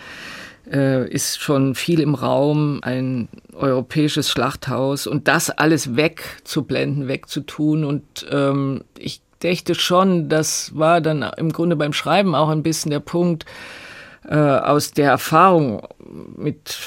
äh, 0.72 1.10
ist 1.10 1.40
schon 1.40 1.74
viel 1.74 2.00
im 2.00 2.14
Raum, 2.14 2.80
ein 2.84 3.30
europäisches 3.54 4.30
Schlachthaus 4.30 5.08
und 5.08 5.28
das 5.28 5.50
alles 5.50 5.96
wegzublenden, 5.96 7.08
wegzutun. 7.08 7.84
Und 7.84 8.04
ähm, 8.32 8.84
ich 8.98 9.22
dächte 9.42 9.74
schon, 9.74 10.30
das 10.30 10.76
war 10.76 11.02
dann 11.02 11.24
im 11.38 11.52
Grunde 11.52 11.76
beim 11.76 11.94
Schreiben 11.94 12.36
auch 12.36 12.50
ein 12.50 12.64
bisschen 12.64 12.92
der 12.92 13.00
Punkt 13.00 13.46
äh, 14.28 14.36
aus 14.36 14.92
der 14.92 15.10
Erfahrung 15.10 15.88
mit 16.36 16.78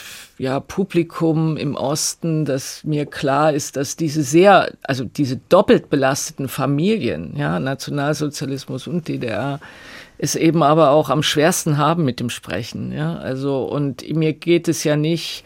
ja, 0.40 0.58
Publikum 0.58 1.58
im 1.58 1.74
Osten, 1.74 2.46
dass 2.46 2.82
mir 2.82 3.04
klar 3.04 3.52
ist, 3.52 3.76
dass 3.76 3.96
diese 3.96 4.22
sehr, 4.22 4.72
also 4.82 5.04
diese 5.04 5.36
doppelt 5.36 5.90
belasteten 5.90 6.48
Familien, 6.48 7.36
ja, 7.36 7.60
Nationalsozialismus 7.60 8.86
und 8.86 9.06
DDR, 9.06 9.60
es 10.16 10.36
eben 10.36 10.62
aber 10.62 10.92
auch 10.92 11.10
am 11.10 11.22
schwersten 11.22 11.76
haben 11.76 12.06
mit 12.06 12.20
dem 12.20 12.30
Sprechen, 12.30 12.90
ja, 12.90 13.18
also 13.18 13.64
und 13.64 14.02
mir 14.16 14.32
geht 14.32 14.66
es 14.66 14.82
ja 14.82 14.96
nicht 14.96 15.44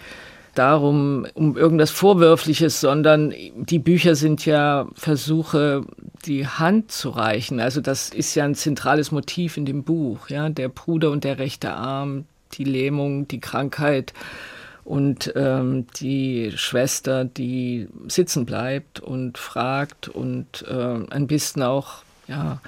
darum, 0.55 1.27
um 1.35 1.57
irgendwas 1.57 1.91
Vorwürfliches, 1.91 2.81
sondern 2.81 3.35
die 3.57 3.81
Bücher 3.81 4.15
sind 4.15 4.47
ja 4.47 4.87
Versuche, 4.95 5.83
die 6.25 6.47
Hand 6.47 6.93
zu 6.93 7.11
reichen. 7.11 7.59
Also 7.59 7.81
das 7.81 8.11
ist 8.11 8.37
ja 8.37 8.45
ein 8.45 8.55
zentrales 8.55 9.11
Motiv 9.11 9.57
in 9.57 9.67
dem 9.67 9.83
Buch, 9.83 10.29
ja, 10.29 10.49
der 10.51 10.69
Bruder 10.69 11.11
und 11.11 11.25
der 11.25 11.41
rechte 11.41 11.73
Arm, 11.73 12.27
die 12.53 12.63
Lähmung, 12.63 13.27
die 13.27 13.41
Krankheit 13.41 14.13
und 14.85 15.33
ähm, 15.35 15.87
die 15.97 16.53
Schwester, 16.57 17.25
die 17.25 17.89
sitzen 18.07 18.45
bleibt 18.45 19.01
und 19.01 19.39
fragt 19.39 20.09
und 20.09 20.65
äh, 20.69 20.99
ein 21.11 21.27
bisschen 21.27 21.63
auch, 21.63 22.03
ja, 22.29 22.61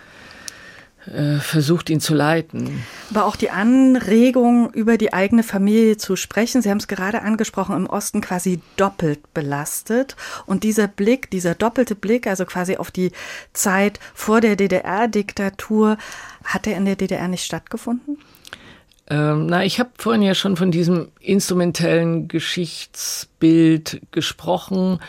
äh, 1.06 1.38
versucht 1.38 1.88
ihn 1.90 2.00
zu 2.00 2.14
leiten. 2.14 2.82
Aber 3.10 3.26
auch 3.26 3.36
die 3.36 3.50
Anregung, 3.50 4.72
über 4.72 4.98
die 4.98 5.12
eigene 5.12 5.42
Familie 5.42 5.98
zu 5.98 6.16
sprechen, 6.16 6.62
Sie 6.62 6.70
haben 6.70 6.78
es 6.78 6.88
gerade 6.88 7.22
angesprochen, 7.22 7.76
im 7.76 7.86
Osten 7.86 8.20
quasi 8.20 8.60
doppelt 8.76 9.32
belastet. 9.32 10.16
Und 10.46 10.64
dieser 10.64 10.88
Blick, 10.88 11.30
dieser 11.30 11.54
doppelte 11.54 11.94
Blick, 11.94 12.26
also 12.26 12.44
quasi 12.44 12.76
auf 12.78 12.90
die 12.90 13.12
Zeit 13.52 14.00
vor 14.14 14.40
der 14.40 14.56
DDR-Diktatur, 14.56 15.96
hat 16.44 16.66
er 16.66 16.76
in 16.76 16.86
der 16.86 16.96
DDR 16.96 17.28
nicht 17.28 17.44
stattgefunden? 17.44 18.18
Ähm, 19.08 19.46
na, 19.46 19.64
ich 19.64 19.78
habe 19.78 19.90
vorhin 19.98 20.22
ja 20.22 20.34
schon 20.34 20.56
von 20.56 20.70
diesem 20.70 21.08
instrumentellen 21.20 22.28
Geschichtsbild 22.28 24.00
gesprochen. 24.10 25.00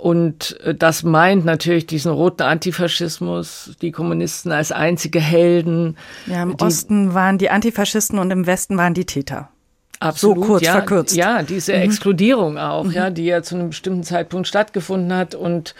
Und 0.00 0.60
äh, 0.60 0.74
das 0.74 1.02
meint 1.02 1.44
natürlich 1.44 1.86
diesen 1.86 2.12
roten 2.12 2.42
Antifaschismus, 2.42 3.76
die 3.80 3.92
Kommunisten 3.92 4.52
als 4.52 4.72
einzige 4.72 5.20
Helden. 5.20 5.96
Ja, 6.26 6.42
im 6.42 6.54
Osten 6.54 7.14
waren 7.14 7.38
die 7.38 7.50
Antifaschisten 7.50 8.18
und 8.18 8.30
im 8.30 8.46
Westen 8.46 8.76
waren 8.76 8.94
die 8.94 9.06
Täter. 9.06 9.48
Absolut, 9.98 10.38
so 10.38 10.44
kurz 10.44 10.62
ja, 10.62 10.72
verkürzt. 10.72 11.16
Ja, 11.16 11.42
diese 11.42 11.74
mhm. 11.74 11.82
Exkludierung 11.82 12.58
auch, 12.58 12.84
mhm. 12.84 12.90
ja, 12.90 13.10
die 13.10 13.24
ja 13.24 13.42
zu 13.42 13.54
einem 13.54 13.70
bestimmten 13.70 14.02
Zeitpunkt 14.02 14.48
stattgefunden 14.48 15.12
hat 15.16 15.34
und 15.34 15.74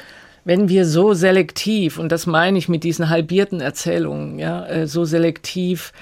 wenn 0.44 0.68
wir 0.68 0.86
so 0.86 1.14
selektiv, 1.14 1.98
und 1.98 2.10
das 2.10 2.26
meine 2.26 2.58
ich 2.58 2.68
mit 2.68 2.82
diesen 2.84 3.08
halbierten 3.08 3.60
Erzählungen, 3.60 4.38
ja, 4.38 4.66
äh, 4.66 4.86
so 4.86 5.04
selektiv 5.04 5.92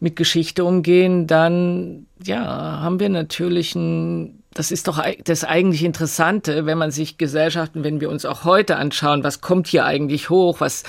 mit 0.00 0.16
Geschichte 0.16 0.64
umgehen, 0.64 1.26
dann 1.26 2.06
ja, 2.24 2.80
haben 2.80 3.00
wir 3.00 3.08
natürlich 3.08 3.74
ein 3.74 4.40
das 4.52 4.72
ist 4.72 4.88
doch 4.88 5.00
das 5.22 5.44
eigentlich 5.44 5.84
Interessante, 5.84 6.66
wenn 6.66 6.76
man 6.76 6.90
sich 6.90 7.18
Gesellschaften, 7.18 7.84
wenn 7.84 8.00
wir 8.00 8.10
uns 8.10 8.24
auch 8.24 8.42
heute 8.42 8.76
anschauen, 8.76 9.22
was 9.22 9.40
kommt 9.40 9.68
hier 9.68 9.84
eigentlich 9.84 10.28
hoch, 10.28 10.60
was 10.60 10.82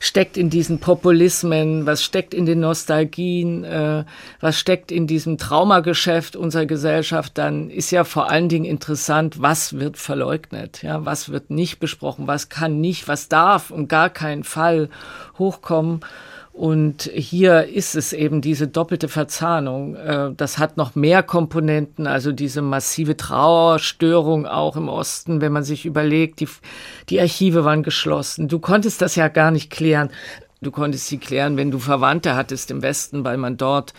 steckt 0.00 0.36
in 0.36 0.50
diesen 0.50 0.80
Populismen, 0.80 1.86
was 1.86 2.04
steckt 2.04 2.34
in 2.34 2.44
den 2.44 2.60
Nostalgien, 2.60 3.64
äh, 3.64 4.04
was 4.40 4.58
steckt 4.58 4.92
in 4.92 5.06
diesem 5.06 5.38
Traumageschäft 5.38 6.36
unserer 6.36 6.66
Gesellschaft, 6.66 7.38
dann 7.38 7.70
ist 7.70 7.90
ja 7.90 8.04
vor 8.04 8.30
allen 8.30 8.50
Dingen 8.50 8.66
interessant, 8.66 9.40
was 9.40 9.78
wird 9.78 9.96
verleugnet, 9.96 10.82
ja, 10.82 11.06
was 11.06 11.30
wird 11.30 11.48
nicht 11.48 11.78
besprochen, 11.78 12.26
was 12.26 12.50
kann 12.50 12.82
nicht, 12.82 13.08
was 13.08 13.28
darf 13.28 13.70
um 13.70 13.88
gar 13.88 14.10
keinen 14.10 14.44
Fall 14.44 14.90
hochkommen. 15.38 16.00
Und 16.56 17.10
hier 17.12 17.64
ist 17.68 17.94
es 17.96 18.14
eben 18.14 18.40
diese 18.40 18.66
doppelte 18.66 19.08
Verzahnung. 19.08 19.94
Äh, 19.94 20.30
das 20.34 20.56
hat 20.56 20.78
noch 20.78 20.94
mehr 20.94 21.22
Komponenten, 21.22 22.06
also 22.06 22.32
diese 22.32 22.62
massive 22.62 23.14
Trauerstörung 23.14 24.46
auch 24.46 24.74
im 24.76 24.88
Osten, 24.88 25.42
wenn 25.42 25.52
man 25.52 25.64
sich 25.64 25.84
überlegt, 25.84 26.40
die, 26.40 26.48
die 27.10 27.20
Archive 27.20 27.66
waren 27.66 27.82
geschlossen. 27.82 28.48
Du 28.48 28.58
konntest 28.58 29.02
das 29.02 29.16
ja 29.16 29.28
gar 29.28 29.50
nicht 29.50 29.68
klären. 29.70 30.08
Du 30.62 30.70
konntest 30.70 31.08
sie 31.08 31.18
klären, 31.18 31.58
wenn 31.58 31.70
du 31.70 31.78
Verwandte 31.78 32.36
hattest 32.36 32.70
im 32.70 32.80
Westen, 32.80 33.22
weil 33.22 33.36
man 33.36 33.58
dort 33.58 33.92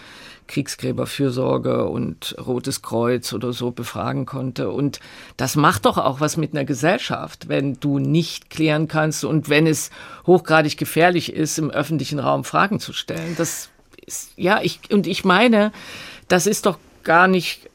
Kriegsgräberfürsorge 0.47 1.85
und 1.85 2.35
Rotes 2.45 2.81
Kreuz 2.81 3.33
oder 3.33 3.53
so 3.53 3.71
befragen 3.71 4.25
konnte. 4.25 4.69
Und 4.69 4.99
das 5.37 5.55
macht 5.55 5.85
doch 5.85 5.97
auch 5.97 6.19
was 6.19 6.37
mit 6.37 6.53
einer 6.53 6.65
Gesellschaft, 6.65 7.47
wenn 7.49 7.79
du 7.79 7.99
nicht 7.99 8.49
klären 8.49 8.87
kannst 8.87 9.23
und 9.23 9.49
wenn 9.49 9.67
es 9.67 9.89
hochgradig 10.25 10.77
gefährlich 10.77 11.33
ist, 11.33 11.57
im 11.57 11.69
öffentlichen 11.69 12.19
Raum 12.19 12.43
Fragen 12.43 12.79
zu 12.79 12.93
stellen. 12.93 13.35
Das 13.37 13.69
ist, 14.05 14.31
ja, 14.35 14.61
ich, 14.61 14.79
und 14.91 15.07
ich 15.07 15.25
meine, 15.25 15.71
das 16.27 16.47
ist 16.47 16.65
doch 16.65 16.79
gar 17.03 17.27
nicht 17.27 17.69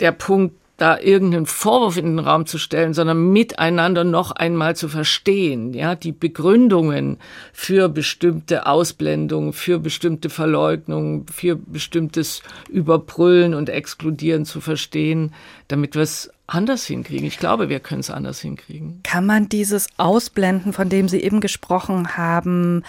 der 0.00 0.12
Punkt, 0.12 0.54
da 0.80 0.98
irgendeinen 0.98 1.44
Vorwurf 1.44 1.98
in 1.98 2.06
den 2.06 2.18
Raum 2.18 2.46
zu 2.46 2.56
stellen, 2.56 2.94
sondern 2.94 3.32
miteinander 3.32 4.02
noch 4.02 4.30
einmal 4.30 4.74
zu 4.76 4.88
verstehen, 4.88 5.74
ja, 5.74 5.94
die 5.94 6.12
Begründungen 6.12 7.18
für 7.52 7.90
bestimmte 7.90 8.66
Ausblendungen, 8.66 9.52
für 9.52 9.78
bestimmte 9.78 10.30
Verleugnungen, 10.30 11.26
für 11.26 11.56
bestimmtes 11.56 12.42
Überbrüllen 12.70 13.52
und 13.52 13.68
Exkludieren 13.68 14.46
zu 14.46 14.62
verstehen, 14.62 15.34
damit 15.68 15.96
wir 15.96 16.02
es 16.02 16.30
anders 16.46 16.86
hinkriegen. 16.86 17.26
Ich 17.26 17.38
glaube, 17.38 17.68
wir 17.68 17.80
können 17.80 18.00
es 18.00 18.10
anders 18.10 18.40
hinkriegen. 18.40 19.00
Kann 19.02 19.26
man 19.26 19.50
dieses 19.50 19.86
Ausblenden, 19.98 20.72
von 20.72 20.88
dem 20.88 21.08
Sie 21.08 21.20
eben 21.20 21.40
gesprochen 21.40 22.16
haben, 22.16 22.84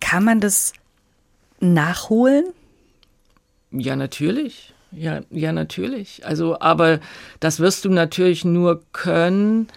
kann 0.00 0.22
man 0.22 0.40
das 0.40 0.74
nachholen? 1.58 2.44
Ja, 3.72 3.96
natürlich. 3.96 4.71
Ja, 4.94 5.20
ja, 5.30 5.52
natürlich. 5.52 6.24
Also, 6.24 6.60
aber 6.60 7.00
das 7.40 7.60
wirst 7.60 7.84
du 7.84 7.90
natürlich 7.90 8.44
nur 8.44 8.82
können, 8.92 9.68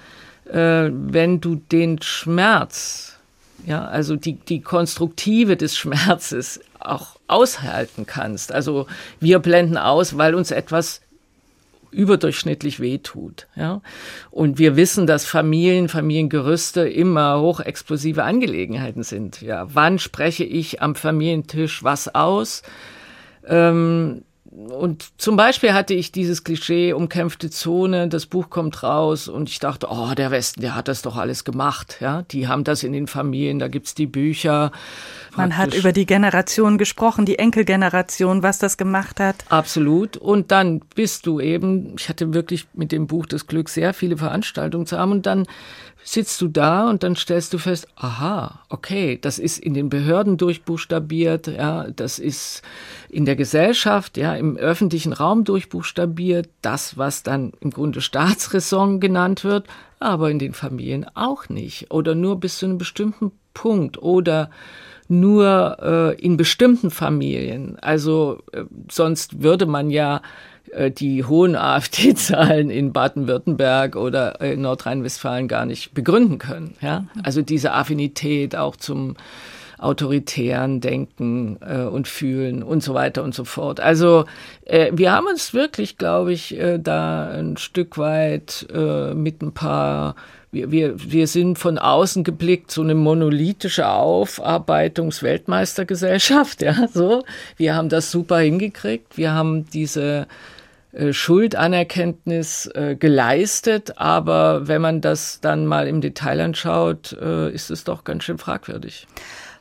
äh, 0.46 0.90
wenn 0.92 1.42
du 1.42 1.56
den 1.56 2.02
Schmerz, 2.02 3.18
ja, 3.66 3.86
also 3.86 4.16
die, 4.16 4.34
die 4.34 4.62
Konstruktive 4.62 5.56
des 5.58 5.78
Schmerzes 5.78 6.60
auch 6.80 7.16
aushalten 7.28 8.06
kannst. 8.06 8.52
Also 8.52 8.88
wir 9.20 9.40
blenden 9.40 9.78
aus, 9.78 10.18
weil 10.18 10.36
uns 10.36 10.52
etwas 10.52 11.02
überdurchschnittlich 11.92 12.80
wehtut. 12.80 13.48
Ja? 13.56 13.82
Und 14.30 14.60
wir 14.60 14.76
wissen, 14.76 15.08
dass 15.08 15.26
Familien, 15.26 15.88
Familiengerüste 15.90 16.88
immer 16.88 17.40
hochexplosive 17.40 18.24
Angelegenheiten 18.24 19.04
sind. 19.04 19.42
Ja? 19.42 19.68
Wann 19.74 19.98
spreche 19.98 20.44
ich 20.44 20.82
am 20.82 20.96
Familientisch 20.96 21.84
was 21.84 22.14
aus? 22.14 22.62
Ähm, 23.48 24.24
und 24.56 25.10
zum 25.18 25.36
Beispiel 25.36 25.74
hatte 25.74 25.94
ich 25.94 26.14
dieses 26.14 26.46
Klischee, 26.46 26.94
umkämpfte 26.94 27.50
Zone, 27.50 28.08
das 28.08 28.26
Buch 28.26 28.50
kommt 28.50 28.84
raus 28.84 29.28
und 29.28 29.50
ich 29.50 29.60
dachte, 29.60 29.88
oh, 29.90 30.14
der 30.16 30.32
Westen, 30.32 30.62
der 30.62 30.76
hat 30.76 30.88
das 30.88 31.02
doch 31.02 31.18
alles 31.18 31.44
gemacht. 31.44 31.98
Ja, 32.00 32.22
die 32.22 32.48
haben 32.48 32.64
das 32.64 32.84
in 32.84 32.94
den 32.94 33.08
Familien, 33.08 33.60
da 33.60 33.68
gibt's 33.68 33.96
die 33.96 34.08
Bücher. 34.08 34.72
Man 35.36 35.58
hat 35.58 35.74
über 35.74 35.92
die 35.92 36.06
Generation 36.06 36.78
gesprochen, 36.78 37.26
die 37.26 37.38
Enkelgeneration, 37.38 38.44
was 38.44 38.58
das 38.58 38.78
gemacht 38.78 39.20
hat. 39.20 39.36
Absolut. 39.50 40.16
Und 40.16 40.52
dann 40.52 40.80
bist 40.96 41.26
du 41.26 41.42
eben, 41.42 41.96
ich 41.98 42.08
hatte 42.08 42.34
wirklich 42.34 42.66
mit 42.74 42.94
dem 42.94 43.08
Buch 43.08 43.26
das 43.26 43.48
Glück, 43.48 43.68
sehr 43.68 43.94
viele 43.94 44.16
Veranstaltungen 44.16 44.86
zu 44.86 44.98
haben 44.98 45.12
und 45.12 45.26
dann 45.26 45.48
sitzt 46.06 46.40
du 46.40 46.48
da 46.48 46.88
und 46.88 47.02
dann 47.02 47.16
stellst 47.16 47.52
du 47.52 47.58
fest, 47.58 47.88
aha, 47.96 48.60
okay, 48.70 49.18
das 49.20 49.40
ist 49.40 49.58
in 49.58 49.74
den 49.74 49.90
Behörden 49.90 50.38
durchbuchstabiert, 50.38 51.48
ja, 51.48 51.88
das 51.90 52.20
ist 52.20 52.62
in 53.10 53.26
der 53.26 53.36
Gesellschaft, 53.36 54.16
ja, 54.16 54.36
im 54.36 54.56
öffentlichen 54.56 55.14
Raum 55.14 55.44
durchbuchstabiert, 55.44 56.48
das, 56.62 56.98
was 56.98 57.24
dann 57.24 57.54
im 57.60 57.72
Grunde 57.72 58.02
Staatsräson 58.02 59.00
genannt 59.00 59.44
wird, 59.44 59.66
aber 60.00 60.30
in 60.30 60.38
den 60.38 60.54
Familien 60.54 61.08
auch 61.16 61.50
nicht 61.50 61.90
oder 61.90 62.14
nur 62.14 62.40
bis 62.40 62.60
zu 62.60 62.68
einem 62.68 62.78
bestimmten 62.78 63.32
Punkt 63.56 63.98
oder 63.98 64.52
nur 65.08 65.78
äh, 65.82 66.22
in 66.22 66.38
bestimmten 66.38 66.92
Familien. 66.92 67.78
Also 67.82 68.44
äh, 68.52 68.64
sonst 68.92 69.42
würde 69.42 69.66
man 69.66 69.90
ja 69.90 70.22
die 70.92 71.24
hohen 71.24 71.56
AfD-Zahlen 71.56 72.70
in 72.70 72.94
Baden-Württemberg 72.94 73.96
oder 73.96 74.40
in 74.42 74.62
Nordrhein-Westfalen 74.62 75.48
gar 75.48 75.66
nicht 75.66 75.94
begründen 75.94 76.38
können. 76.38 76.76
Ja? 76.82 77.06
Also 77.24 77.42
diese 77.42 77.74
Affinität 77.74 78.56
auch 78.56 78.76
zum 78.76 79.16
autoritären 79.78 80.82
Denken 80.82 81.58
äh, 81.62 81.84
und 81.84 82.08
Fühlen 82.08 82.64
und 82.64 82.82
so 82.84 82.94
weiter 82.94 83.24
und 83.24 83.36
so 83.36 83.46
fort. 83.46 83.80
Also 83.80 84.26
äh, 84.66 84.92
wir 84.94 85.12
haben 85.12 85.26
uns 85.28 85.54
wirklich, 85.54 85.98
glaube 85.98 86.34
ich, 86.34 86.58
äh, 86.58 86.80
da 86.80 87.28
ein 87.28 87.58
Stück 87.58 87.98
weit 87.98 88.68
äh, 88.74 89.14
mit 89.14 89.42
ein 89.42 89.54
paar 89.54 90.16
wir, 90.52 90.72
wir, 90.72 90.94
wir 90.98 91.28
sind 91.28 91.60
von 91.60 91.78
außen 91.78 92.24
geblickt 92.24 92.72
so 92.72 92.82
eine 92.82 92.96
monolithische 92.96 93.90
Aufarbeitungsweltmeistergesellschaft, 93.90 96.62
ja, 96.62 96.88
so. 96.94 97.26
Wir 97.58 97.76
haben 97.76 97.90
das 97.90 98.10
super 98.10 98.38
hingekriegt. 98.38 99.18
Wir 99.18 99.34
haben 99.34 99.70
diese 99.72 100.22
äh, 100.22 100.26
Schuldanerkenntnis 101.12 102.68
äh, 102.74 102.96
geleistet, 102.96 103.98
aber 103.98 104.68
wenn 104.68 104.82
man 104.82 105.02
das 105.02 105.40
dann 105.42 105.66
mal 105.66 105.88
im 105.88 106.02
Detail 106.02 106.40
anschaut, 106.42 107.18
äh, 107.20 107.52
ist 107.52 107.70
es 107.70 107.84
doch 107.84 108.04
ganz 108.04 108.24
schön 108.24 108.38
fragwürdig. 108.38 109.08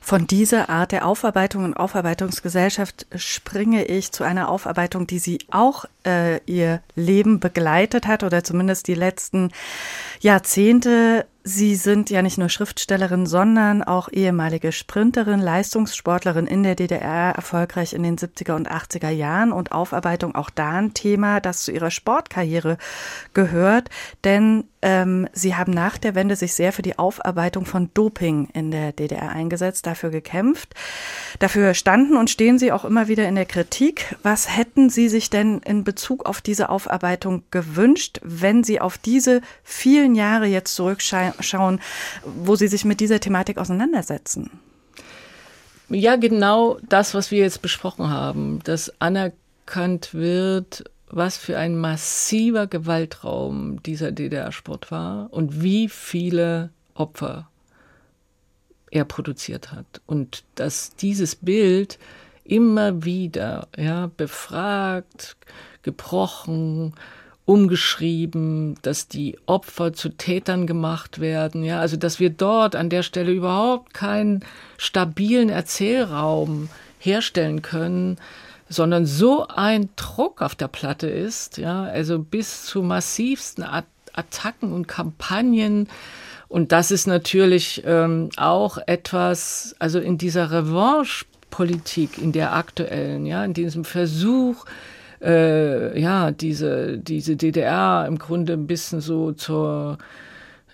Von 0.00 0.26
dieser 0.26 0.68
Art 0.68 0.92
der 0.92 1.06
Aufarbeitung 1.06 1.64
und 1.64 1.74
Aufarbeitungsgesellschaft 1.74 3.06
springe 3.16 3.86
ich 3.86 4.12
zu 4.12 4.22
einer 4.22 4.50
Aufarbeitung, 4.50 5.06
die 5.06 5.18
Sie 5.18 5.38
auch 5.50 5.86
äh, 6.06 6.40
Ihr 6.44 6.82
Leben 6.94 7.40
begleitet 7.40 8.06
hat 8.06 8.22
oder 8.22 8.44
zumindest 8.44 8.86
die 8.86 8.94
letzten 8.94 9.50
Jahrzehnte 10.20 11.24
Sie 11.46 11.74
sind 11.74 12.08
ja 12.08 12.22
nicht 12.22 12.38
nur 12.38 12.48
Schriftstellerin, 12.48 13.26
sondern 13.26 13.82
auch 13.82 14.08
ehemalige 14.10 14.72
Sprinterin, 14.72 15.40
Leistungssportlerin 15.40 16.46
in 16.46 16.62
der 16.62 16.74
DDR, 16.74 17.34
erfolgreich 17.36 17.92
in 17.92 18.02
den 18.02 18.16
70er 18.16 18.56
und 18.56 18.70
80er 18.70 19.10
Jahren 19.10 19.52
und 19.52 19.70
Aufarbeitung 19.70 20.34
auch 20.34 20.48
da 20.48 20.70
ein 20.70 20.94
Thema, 20.94 21.40
das 21.40 21.62
zu 21.62 21.70
ihrer 21.70 21.90
Sportkarriere 21.90 22.78
gehört. 23.34 23.90
Denn 24.24 24.64
ähm, 24.80 25.28
sie 25.34 25.54
haben 25.54 25.72
nach 25.74 25.98
der 25.98 26.14
Wende 26.14 26.34
sich 26.34 26.54
sehr 26.54 26.72
für 26.72 26.80
die 26.80 26.98
Aufarbeitung 26.98 27.66
von 27.66 27.90
Doping 27.92 28.48
in 28.54 28.70
der 28.70 28.92
DDR 28.92 29.28
eingesetzt, 29.28 29.86
dafür 29.86 30.08
gekämpft. 30.08 30.74
Dafür 31.40 31.74
standen 31.74 32.16
und 32.16 32.30
stehen 32.30 32.58
sie 32.58 32.72
auch 32.72 32.86
immer 32.86 33.06
wieder 33.08 33.28
in 33.28 33.34
der 33.34 33.44
Kritik. 33.44 34.16
Was 34.22 34.56
hätten 34.56 34.88
Sie 34.88 35.10
sich 35.10 35.28
denn 35.28 35.58
in 35.58 35.84
Bezug 35.84 36.24
auf 36.24 36.40
diese 36.40 36.70
Aufarbeitung 36.70 37.42
gewünscht, 37.50 38.20
wenn 38.22 38.64
Sie 38.64 38.80
auf 38.80 38.96
diese 38.96 39.42
vielen 39.62 40.14
Jahre 40.14 40.46
jetzt 40.46 40.74
zurückschauen? 40.74 41.33
Schauen, 41.40 41.80
wo 42.24 42.56
Sie 42.56 42.68
sich 42.68 42.84
mit 42.84 43.00
dieser 43.00 43.20
Thematik 43.20 43.58
auseinandersetzen. 43.58 44.50
Ja, 45.88 46.16
genau 46.16 46.78
das, 46.88 47.14
was 47.14 47.30
wir 47.30 47.40
jetzt 47.40 47.62
besprochen 47.62 48.08
haben, 48.08 48.60
dass 48.64 48.92
anerkannt 49.00 50.14
wird, 50.14 50.84
was 51.08 51.36
für 51.36 51.58
ein 51.58 51.76
massiver 51.76 52.66
Gewaltraum 52.66 53.82
dieser 53.82 54.10
DDR-Sport 54.10 54.90
war 54.90 55.32
und 55.32 55.62
wie 55.62 55.88
viele 55.88 56.70
Opfer 56.94 57.48
er 58.90 59.04
produziert 59.04 59.72
hat. 59.72 60.00
Und 60.06 60.44
dass 60.54 60.96
dieses 60.96 61.36
Bild 61.36 61.98
immer 62.44 63.04
wieder 63.04 63.68
ja, 63.76 64.10
befragt, 64.16 65.36
gebrochen, 65.82 66.94
umgeschrieben, 67.46 68.76
dass 68.82 69.06
die 69.06 69.38
Opfer 69.46 69.92
zu 69.92 70.08
Tätern 70.10 70.66
gemacht 70.66 71.20
werden, 71.20 71.62
ja, 71.62 71.80
also 71.80 71.96
dass 71.96 72.18
wir 72.18 72.30
dort 72.30 72.74
an 72.74 72.88
der 72.88 73.02
Stelle 73.02 73.32
überhaupt 73.32 73.92
keinen 73.92 74.44
stabilen 74.78 75.50
Erzählraum 75.50 76.70
herstellen 76.98 77.60
können, 77.60 78.16
sondern 78.68 79.04
so 79.04 79.46
ein 79.46 79.90
Druck 79.96 80.40
auf 80.40 80.54
der 80.54 80.68
Platte 80.68 81.06
ist, 81.06 81.58
ja, 81.58 81.84
also 81.84 82.18
bis 82.18 82.64
zu 82.64 82.82
massivsten 82.82 83.64
Attacken 84.14 84.72
und 84.72 84.88
Kampagnen. 84.88 85.88
Und 86.48 86.72
das 86.72 86.90
ist 86.90 87.06
natürlich 87.06 87.82
ähm, 87.84 88.30
auch 88.36 88.78
etwas, 88.86 89.76
also 89.78 89.98
in 89.98 90.16
dieser 90.16 90.50
Revanche-Politik, 90.50 92.16
in 92.16 92.32
der 92.32 92.54
aktuellen, 92.54 93.26
ja, 93.26 93.44
in 93.44 93.52
diesem 93.52 93.84
Versuch, 93.84 94.64
äh, 95.24 95.98
ja, 95.98 96.30
diese, 96.30 96.98
diese 96.98 97.36
DDR 97.36 98.04
im 98.06 98.18
Grunde 98.18 98.52
ein 98.52 98.66
bisschen 98.66 99.00
so 99.00 99.32
zur 99.32 99.98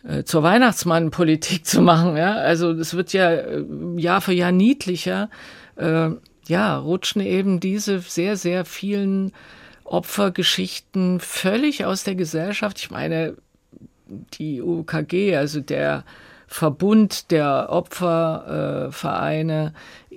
äh, 0.03 0.25
zur 0.25 0.43
Weihnachtsmannpolitik 0.43 1.67
zu 1.67 1.83
machen. 1.83 2.17
Ja? 2.17 2.35
Also 2.35 2.73
es 2.73 2.95
wird 2.95 3.13
ja 3.13 3.31
äh, 3.33 3.65
Jahr 3.97 4.21
für 4.21 4.33
Jahr 4.33 4.53
niedlicher. 4.53 5.31
Äh, 5.77 6.11
ja, 6.47 6.79
rutschen 6.79 7.23
eben 7.23 7.61
diese 7.61 8.01
sehr, 8.01 8.37
sehr 8.37 8.65
vielen 8.65 9.33
Opfergeschichten 9.85 11.21
völlig 11.21 11.85
aus 11.85 12.05
der 12.05 12.15
Gesellschaft. 12.15 12.79
Ich 12.79 12.91
meine, 12.91 13.37
die 14.35 14.63
UKG, 14.63 15.37
also 15.37 15.61
der 15.61 16.05
Verbund 16.53 17.31
der 17.31 17.69
Opfervereine, 17.71 19.73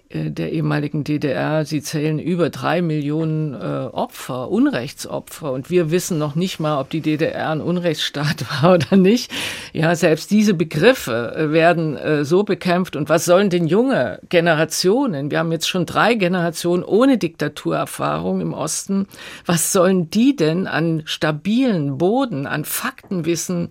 äh, 0.10 0.32
der 0.32 0.52
ehemaligen 0.52 1.04
DDR. 1.04 1.64
Sie 1.64 1.84
zählen 1.84 2.18
über 2.18 2.50
drei 2.50 2.82
Millionen 2.82 3.54
äh, 3.54 3.90
Opfer, 3.92 4.50
Unrechtsopfer. 4.50 5.52
Und 5.52 5.70
wir 5.70 5.92
wissen 5.92 6.18
noch 6.18 6.34
nicht 6.34 6.60
mal, 6.60 6.80
ob 6.80 6.90
die 6.90 7.02
DDR 7.02 7.52
ein 7.52 7.62
Unrechtsstaat 7.62 8.46
war 8.64 8.74
oder 8.74 8.98
nicht. 8.98 9.32
Ja, 9.74 9.96
selbst 9.96 10.32
diese 10.32 10.56
Begriffe 10.56 11.36
äh, 11.36 11.52
werden 11.52 12.26
so 12.26 12.44
bekämpft. 12.44 12.96
Und 12.96 13.10
was 13.10 13.26
sollen 13.26 13.52
denn 13.52 13.68
junge 13.68 14.20
Generationen? 14.30 15.30
Wir 15.30 15.38
haben 15.38 15.52
jetzt 15.52 15.70
schon 15.70 15.86
drei 15.86 16.16
Generationen 16.16 16.84
ohne 16.84 17.20
Diktaturerfahrung 17.20 18.42
im 18.42 18.54
Osten. 18.54 19.06
Was 19.46 19.72
sollen 19.72 20.10
die 20.10 20.36
denn 20.36 20.66
an 20.66 21.04
stabilen 21.06 22.00
Boden, 22.00 22.48
an 22.48 22.66
Faktenwissen? 22.66 23.70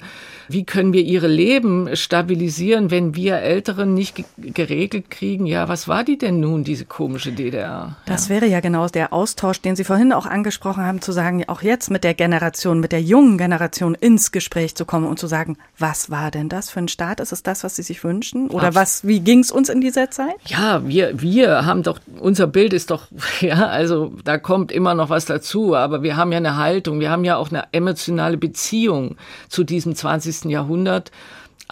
Wie 0.48 0.64
können 0.64 0.92
wir 0.92 1.02
ihre 1.02 1.28
Leben 1.28 1.96
stabilisieren, 1.96 2.51
wenn 2.61 3.14
wir 3.14 3.36
Älteren 3.36 3.94
nicht 3.94 4.22
geregelt 4.36 5.11
kriegen? 5.11 5.46
Ja, 5.46 5.68
was 5.68 5.88
war 5.88 6.05
die 6.05 6.18
denn? 6.18 6.42
nun 6.42 6.64
diese 6.64 6.84
komische 6.84 7.32
DDR? 7.32 7.96
Das 8.05 8.28
ja. 8.28 8.34
wäre 8.34 8.46
ja 8.46 8.61
genau 8.61 8.86
der 8.88 9.12
Austausch, 9.12 9.61
den 9.61 9.76
Sie 9.76 9.84
vorhin 9.84 10.12
auch 10.12 10.26
angesprochen 10.26 10.84
haben, 10.84 11.00
zu 11.00 11.12
sagen, 11.12 11.44
auch 11.48 11.62
jetzt 11.62 11.90
mit 11.90 12.05
der 12.05 12.14
Generation, 12.14 12.80
mit 12.80 12.92
der 12.92 13.00
jungen 13.00 13.38
Generation 13.38 13.94
ins 13.94 14.32
Gespräch 14.32 14.74
zu 14.74 14.84
kommen 14.84 15.07
und 15.07 15.18
zu 15.18 15.26
sagen, 15.26 15.57
was 15.78 16.11
war 16.11 16.30
denn 16.30 16.48
das 16.48 16.68
für 16.68 16.80
ein 16.80 16.88
Staat? 16.88 17.20
Ist 17.20 17.32
es 17.32 17.42
das, 17.42 17.64
was 17.64 17.76
Sie 17.76 17.82
sich 17.82 18.05
wünschen? 18.05 18.50
Oder 18.50 18.68
Ach. 18.68 18.74
was, 18.74 19.07
wie 19.07 19.20
ging 19.20 19.38
es 19.38 19.50
uns 19.50 19.68
in 19.68 19.80
dieser 19.80 20.11
Zeit? 20.11 20.34
Ja, 20.44 20.86
wir, 20.86 21.20
wir 21.20 21.64
haben 21.64 21.82
doch, 21.82 21.98
unser 22.18 22.46
Bild 22.46 22.72
ist 22.72 22.90
doch, 22.90 23.07
ja, 23.40 23.66
also 23.68 24.12
da 24.24 24.36
kommt 24.36 24.72
immer 24.72 24.94
noch 24.94 25.09
was 25.09 25.24
dazu, 25.24 25.74
aber 25.74 26.03
wir 26.03 26.16
haben 26.16 26.32
ja 26.32 26.38
eine 26.38 26.57
Haltung, 26.57 27.00
wir 27.00 27.11
haben 27.11 27.24
ja 27.24 27.36
auch 27.36 27.50
eine 27.50 27.64
emotionale 27.72 28.36
Beziehung 28.36 29.16
zu 29.48 29.64
diesem 29.64 29.94
20. 29.94 30.44
Jahrhundert. 30.46 31.11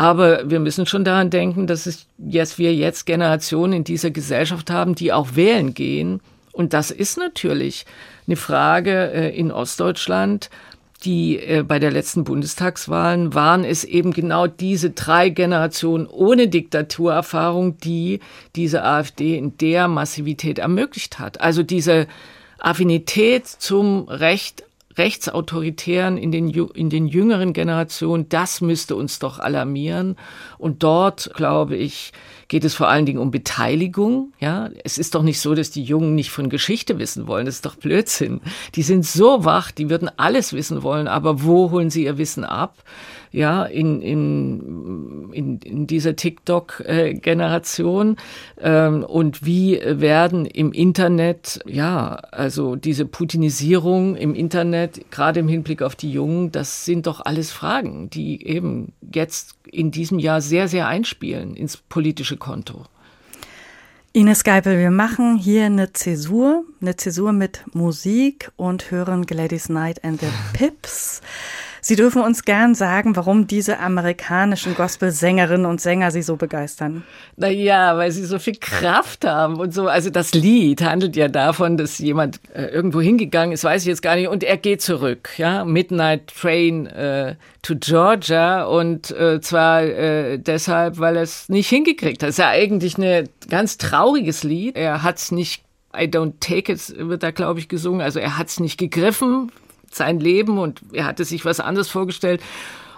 Aber 0.00 0.48
wir 0.48 0.60
müssen 0.60 0.86
schon 0.86 1.04
daran 1.04 1.28
denken, 1.28 1.66
dass 1.66 1.84
es 1.84 2.06
jetzt, 2.16 2.58
wir 2.58 2.74
jetzt 2.74 3.04
Generationen 3.04 3.74
in 3.74 3.84
dieser 3.84 4.10
Gesellschaft 4.10 4.70
haben, 4.70 4.94
die 4.94 5.12
auch 5.12 5.36
wählen 5.36 5.74
gehen. 5.74 6.22
Und 6.52 6.72
das 6.72 6.90
ist 6.90 7.18
natürlich 7.18 7.84
eine 8.26 8.36
Frage 8.36 9.12
äh, 9.12 9.38
in 9.38 9.52
Ostdeutschland. 9.52 10.48
Die 11.04 11.36
äh, 11.36 11.64
bei 11.68 11.78
der 11.78 11.90
letzten 11.90 12.24
Bundestagswahlen 12.24 13.34
waren 13.34 13.62
es 13.62 13.84
eben 13.84 14.14
genau 14.14 14.46
diese 14.46 14.88
drei 14.88 15.28
Generationen 15.28 16.06
ohne 16.06 16.48
Diktaturerfahrung, 16.48 17.76
die 17.76 18.20
diese 18.56 18.82
AfD 18.82 19.36
in 19.36 19.58
der 19.58 19.86
Massivität 19.86 20.60
ermöglicht 20.60 21.18
hat. 21.18 21.42
Also 21.42 21.62
diese 21.62 22.06
Affinität 22.58 23.46
zum 23.46 24.08
Recht 24.08 24.64
Rechtsautoritären 24.96 26.16
in 26.16 26.32
den, 26.32 26.50
in 26.50 26.90
den 26.90 27.06
jüngeren 27.06 27.52
Generationen, 27.52 28.28
das 28.28 28.60
müsste 28.60 28.96
uns 28.96 29.18
doch 29.18 29.38
alarmieren. 29.38 30.16
Und 30.58 30.82
dort, 30.82 31.30
glaube 31.34 31.76
ich, 31.76 32.12
geht 32.50 32.64
es 32.64 32.74
vor 32.74 32.88
allen 32.88 33.06
Dingen 33.06 33.20
um 33.20 33.30
Beteiligung. 33.30 34.32
Ja, 34.40 34.70
es 34.82 34.98
ist 34.98 35.14
doch 35.14 35.22
nicht 35.22 35.38
so, 35.38 35.54
dass 35.54 35.70
die 35.70 35.84
Jungen 35.84 36.16
nicht 36.16 36.30
von 36.30 36.50
Geschichte 36.50 36.98
wissen 36.98 37.28
wollen. 37.28 37.46
Das 37.46 37.54
ist 37.54 37.64
doch 37.64 37.76
Blödsinn. 37.76 38.40
Die 38.74 38.82
sind 38.82 39.06
so 39.06 39.44
wach, 39.44 39.70
die 39.70 39.88
würden 39.88 40.10
alles 40.16 40.52
wissen 40.52 40.82
wollen. 40.82 41.06
Aber 41.06 41.44
wo 41.44 41.70
holen 41.70 41.90
sie 41.90 42.04
ihr 42.04 42.18
Wissen 42.18 42.44
ab? 42.44 42.82
ja, 43.32 43.64
in, 43.64 44.02
in, 44.02 45.30
in, 45.32 45.58
in 45.58 45.86
dieser 45.86 46.16
TikTok-Generation 46.16 48.16
ähm, 48.60 49.04
und 49.04 49.46
wie 49.46 49.80
werden 49.84 50.46
im 50.46 50.72
Internet, 50.72 51.60
ja, 51.66 52.16
also 52.32 52.74
diese 52.76 53.06
Putinisierung 53.06 54.16
im 54.16 54.34
Internet, 54.34 55.12
gerade 55.12 55.38
im 55.40 55.48
Hinblick 55.48 55.82
auf 55.82 55.94
die 55.94 56.10
Jungen, 56.10 56.50
das 56.50 56.84
sind 56.84 57.06
doch 57.06 57.20
alles 57.24 57.52
Fragen, 57.52 58.10
die 58.10 58.44
eben 58.46 58.92
jetzt 59.14 59.54
in 59.72 59.90
diesem 59.90 60.18
Jahr 60.18 60.40
sehr, 60.40 60.68
sehr 60.68 60.86
einspielen 60.86 61.54
ins 61.54 61.76
politische 61.76 62.36
Konto. 62.36 62.86
Ines 64.12 64.42
Geipel, 64.42 64.78
wir 64.78 64.90
machen 64.90 65.36
hier 65.36 65.66
eine 65.66 65.92
Zäsur, 65.92 66.64
eine 66.80 66.96
Zäsur 66.96 67.32
mit 67.32 67.62
Musik 67.72 68.50
und 68.56 68.90
hören 68.90 69.24
Gladys 69.24 69.66
Knight 69.66 70.02
and 70.04 70.20
the 70.20 70.26
Pips. 70.52 71.20
Sie 71.80 71.96
dürfen 71.96 72.22
uns 72.22 72.44
gern 72.44 72.74
sagen, 72.74 73.16
warum 73.16 73.46
diese 73.46 73.78
amerikanischen 73.78 74.74
Gospel-Sängerinnen 74.74 75.66
und 75.66 75.80
Sänger 75.80 76.10
Sie 76.10 76.22
so 76.22 76.36
begeistern. 76.36 77.04
Naja, 77.36 77.96
weil 77.96 78.10
sie 78.10 78.24
so 78.24 78.38
viel 78.38 78.56
Kraft 78.56 79.24
haben 79.24 79.56
und 79.56 79.72
so. 79.72 79.88
Also 79.88 80.10
das 80.10 80.34
Lied 80.34 80.82
handelt 80.82 81.16
ja 81.16 81.28
davon, 81.28 81.76
dass 81.76 81.98
jemand 81.98 82.40
äh, 82.54 82.66
irgendwo 82.66 83.00
hingegangen 83.00 83.52
ist, 83.52 83.64
weiß 83.64 83.82
ich 83.82 83.88
jetzt 83.88 84.02
gar 84.02 84.16
nicht, 84.16 84.28
und 84.28 84.42
er 84.44 84.56
geht 84.56 84.82
zurück. 84.82 85.30
Ja, 85.36 85.64
Midnight 85.64 86.28
Train 86.28 86.86
äh, 86.86 87.36
to 87.62 87.74
Georgia 87.76 88.64
und 88.64 89.10
äh, 89.10 89.40
zwar 89.40 89.82
äh, 89.82 90.38
deshalb, 90.38 90.98
weil 90.98 91.16
er 91.16 91.22
es 91.22 91.48
nicht 91.48 91.68
hingekriegt 91.68 92.22
hat. 92.22 92.28
Das 92.28 92.34
ist 92.34 92.38
ja 92.38 92.48
eigentlich 92.48 92.98
ein 92.98 93.28
ganz 93.48 93.78
trauriges 93.78 94.44
Lied. 94.44 94.76
Er 94.76 95.02
hat 95.02 95.18
es 95.18 95.32
nicht 95.32 95.62
I 95.94 96.04
don't 96.04 96.34
take 96.40 96.70
it 96.72 96.94
wird 96.96 97.22
da, 97.22 97.30
glaube 97.32 97.58
ich, 97.58 97.68
gesungen. 97.68 98.00
Also 98.00 98.20
er 98.20 98.38
hat 98.38 98.48
es 98.48 98.60
nicht 98.60 98.78
gegriffen, 98.78 99.50
sein 99.90 100.20
Leben, 100.20 100.58
und 100.58 100.80
er 100.92 101.04
hatte 101.04 101.24
sich 101.24 101.44
was 101.44 101.60
anderes 101.60 101.88
vorgestellt. 101.88 102.42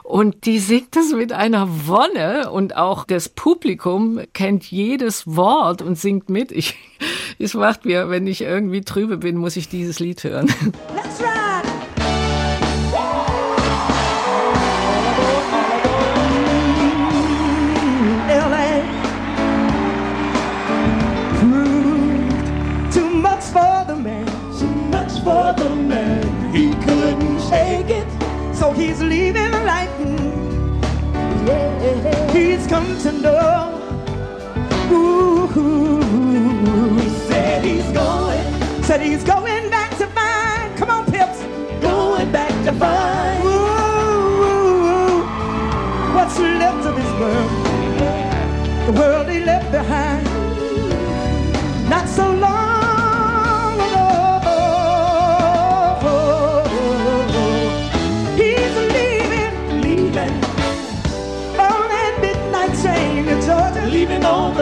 Und 0.03 0.47
die 0.47 0.59
singt 0.59 0.97
das 0.97 1.13
mit 1.13 1.33
einer 1.33 1.87
Wonne 1.87 2.51
und 2.51 2.77
auch 2.77 3.05
das 3.05 3.29
Publikum 3.29 4.21
kennt 4.33 4.65
jedes 4.65 5.27
Wort 5.27 5.81
und 5.81 5.97
singt 5.97 6.29
mit. 6.29 6.51
Ich, 6.51 6.77
es 7.39 7.55
macht 7.55 7.85
mir, 7.85 8.11
wenn 8.11 8.27
ich 8.27 8.43
irgendwie 8.43 8.83
trübe 8.83 9.19
bin, 9.19 9.37
muss 9.37 9.57
ich 9.57 9.69
dieses 9.69 10.01
Lied 10.01 10.25
hören. 10.25 10.47
Let's 10.95 11.21
ride. 11.21 11.52
He's 32.53 32.67
come 32.67 32.99
to 32.99 33.13
know. 33.13 33.81
Ooh, 34.93 35.49
said 37.27 37.65
he's 37.65 37.91
going. 37.93 38.83
Said 38.83 39.01
he's 39.01 39.25
going 39.25 39.71
back 39.71 39.97
to 39.97 40.07
find. 40.09 40.77
Come 40.77 40.91
on, 40.91 41.07
Pips. 41.11 41.41
Going 41.81 42.31
back 42.31 42.53
to 42.67 42.73
find. 42.73 43.43
Ooh, 43.47 45.25
what's 46.15 46.39
left 46.39 46.85
of 46.87 46.95
his 46.95 47.13
world? 47.19 47.51
The 48.87 48.93
world 49.01 49.29
he 49.31 49.41
left 49.41 49.71
behind. 49.73 50.02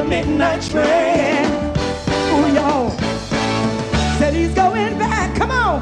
The 0.01 0.09
midnight 0.09 0.63
train. 0.63 1.45
Oh, 2.33 2.47
y'all. 2.55 2.91
Said 4.19 4.33
he's 4.33 4.55
going 4.55 4.99
back. 4.99 5.37
Come 5.37 5.51
on. 5.51 5.81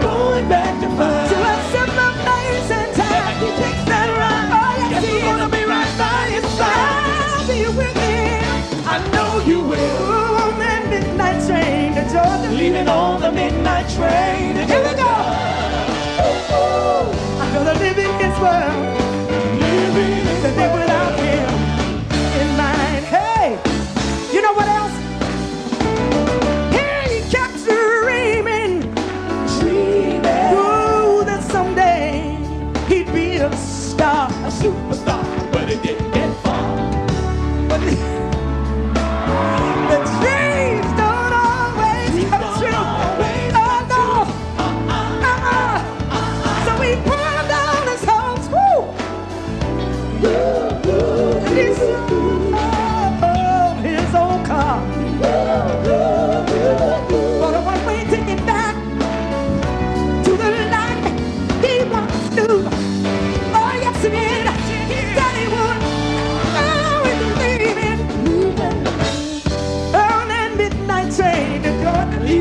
Going 0.00 0.46
back 0.48 0.78
to 0.82 0.88
find. 0.96 1.30
To 1.30 1.36
a 1.40 1.54
simpler 1.72 2.12
place 2.24 2.70
and 2.78 2.90
time. 2.94 3.36
He 3.40 3.48
takes 3.62 3.84
that 3.88 4.08
ride. 4.20 4.50
Oh, 4.60 4.90
yes, 4.90 5.04
he's 5.04 5.22
gonna 5.22 5.48
be 5.48 5.64
right 5.64 5.92
by 5.96 6.20
his 6.34 6.44
side. 6.58 6.68
I'll 7.32 7.46
be 7.48 7.62
with 7.80 7.96
him. 7.96 8.44
I 8.94 8.96
know 9.14 9.30
you 9.50 9.60
will. 9.60 9.96
Ooh, 10.04 10.42
on 10.44 10.58
that 10.58 10.82
midnight 10.90 11.40
train 11.48 11.94
to 11.96 12.02
Georgia. 12.12 12.50
Leaving 12.52 12.88
on 12.88 13.20
the 13.22 13.32
midnight 13.32 13.88
train 13.96 14.54
to 14.56 14.64
Here 14.66 14.82
we 14.84 14.92
go. 15.00 15.12
Ooh, 16.28 17.08
I'm 17.40 17.50
gonna 17.54 17.78
live 17.84 17.98
in 18.04 18.12
his 18.20 18.38
world. 18.38 19.25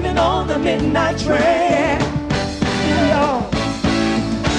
Leaving 0.05 0.19
on 0.19 0.47
the 0.47 0.59
midnight 0.59 1.17
train. 1.17 1.99
Y'all. 3.09 3.49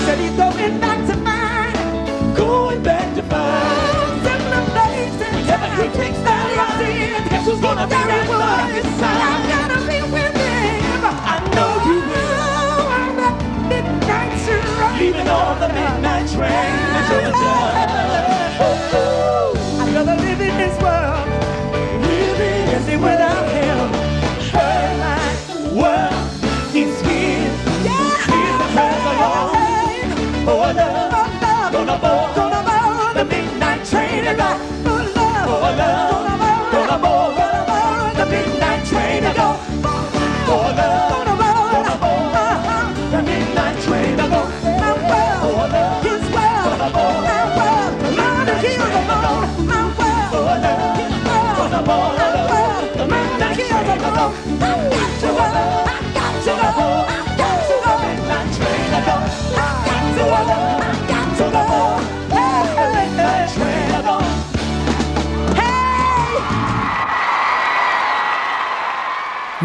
Said 0.04 0.18
he's 0.18 0.32
going 0.32 0.80
back 0.80 1.06
to 1.06 1.16
mine. 1.18 2.34
Going 2.34 2.82
back 2.82 3.14
to 3.14 3.22
mine. 3.22 4.24
Similar 4.26 4.64
place 4.74 5.22
and 5.22 5.46
time. 5.46 5.70
He 5.78 5.88
takes 5.96 6.18
that 6.26 6.46
right. 6.58 7.30
Guess 7.30 7.46
who's 7.46 7.60
gonna 7.60 7.86
be 7.86 7.94
right 7.94 8.26
by 8.26 8.70
his 8.74 8.86
side? 8.98 9.22
I'm 9.22 9.42
gonna 9.54 9.80
be 9.86 10.02
with 10.10 10.34
him. 10.34 11.04
I 11.06 11.38
know 11.54 11.72
you 11.86 11.98
will. 12.10 12.90
On 12.98 13.10
that 13.22 13.36
midnight 13.70 14.34
train. 14.42 14.98
Leaving 14.98 15.28
on 15.28 15.60
the 15.60 15.68
midnight 15.68 16.26
train 16.26 16.74
Georgia. 17.08 17.54
I'm 19.78 19.92
gonna 19.94 20.16
live 20.16 20.40
in 20.40 20.56
this 20.58 20.82
world. 20.82 21.35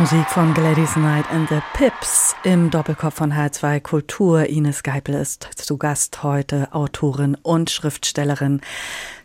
Musik 0.01 0.29
von 0.29 0.53
Gladys 0.53 0.93
Knight 0.93 1.25
and 1.31 1.47
the 1.49 1.61
Pips 1.73 2.35
im 2.43 2.71
Doppelkopf 2.71 3.15
von 3.15 3.33
H2 3.33 3.81
Kultur. 3.81 4.47
Ines 4.47 4.83
Geipel 4.83 5.13
ist 5.13 5.47
zu 5.55 5.77
Gast 5.77 6.23
heute, 6.23 6.69
Autorin 6.71 7.37
und 7.43 7.69
Schriftstellerin. 7.69 8.61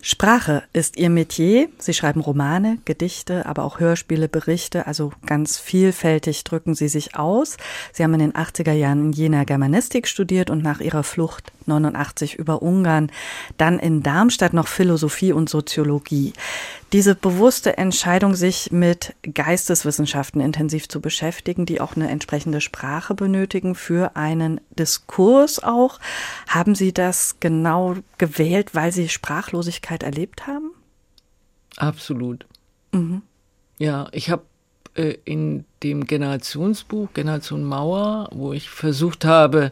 Sprache 0.08 0.62
ist 0.72 0.98
ihr 0.98 1.10
Metier. 1.10 1.68
Sie 1.78 1.92
schreiben 1.92 2.20
Romane, 2.20 2.78
Gedichte, 2.84 3.44
aber 3.44 3.64
auch 3.64 3.80
Hörspiele, 3.80 4.28
Berichte, 4.28 4.86
also 4.86 5.10
ganz 5.26 5.58
vielfältig 5.58 6.44
drücken 6.44 6.76
sie 6.76 6.86
sich 6.86 7.16
aus. 7.16 7.56
Sie 7.92 8.04
haben 8.04 8.14
in 8.14 8.20
den 8.20 8.32
80er 8.32 8.70
Jahren 8.70 9.06
in 9.06 9.12
Jena 9.12 9.42
Germanistik 9.42 10.06
studiert 10.06 10.48
und 10.48 10.62
nach 10.62 10.78
ihrer 10.78 11.02
Flucht 11.02 11.50
89 11.68 12.34
über 12.34 12.62
Ungarn 12.62 13.10
dann 13.56 13.78
in 13.78 14.02
Darmstadt 14.02 14.52
noch 14.52 14.68
Philosophie 14.68 15.32
und 15.32 15.48
Soziologie. 15.48 16.32
Diese 16.92 17.14
bewusste 17.14 17.76
Entscheidung, 17.78 18.34
sich 18.34 18.70
mit 18.72 19.14
Geisteswissenschaften 19.22 20.40
intensiv 20.40 20.88
zu 20.88 21.00
beschäftigen, 21.00 21.66
die 21.66 21.80
auch 21.80 21.96
eine 21.96 22.08
entsprechende 22.08 22.60
Sprache 22.60 23.14
benötigen 23.14 23.74
für 23.74 24.16
einen 24.16 24.60
Diskurs 24.78 25.62
auch, 25.62 25.98
haben 26.48 26.74
Sie 26.74 26.92
das 26.92 27.36
genau 27.40 27.96
gewählt, 28.18 28.74
weil 28.74 28.92
Sie 28.92 29.08
Sprachlosigkeit 29.08 30.02
erlebt 30.02 30.46
haben? 30.46 30.70
Absolut. 31.76 32.46
Ja, 33.78 34.08
ich 34.12 34.30
habe 34.30 34.44
äh, 34.94 35.16
in 35.24 35.64
dem 35.82 36.06
Generationsbuch 36.06 37.12
Generation 37.12 37.64
Mauer, 37.64 38.28
wo 38.32 38.52
ich 38.52 38.70
versucht 38.70 39.24
habe, 39.24 39.70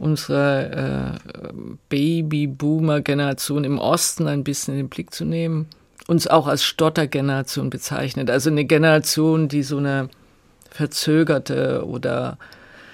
unsere 0.00 1.20
äh, 1.20 1.52
Babyboomer-Generation 1.90 3.64
im 3.64 3.78
Osten 3.78 4.26
ein 4.26 4.44
bisschen 4.44 4.74
in 4.74 4.80
den 4.80 4.88
Blick 4.88 5.12
zu 5.12 5.26
nehmen, 5.26 5.66
uns 6.08 6.26
auch 6.26 6.46
als 6.46 6.64
Stottergeneration 6.64 7.68
bezeichnet. 7.68 8.30
Also 8.30 8.48
eine 8.50 8.64
Generation, 8.64 9.48
die 9.48 9.62
so 9.62 9.76
eine 9.76 10.08
verzögerte 10.70 11.84
oder 11.86 12.38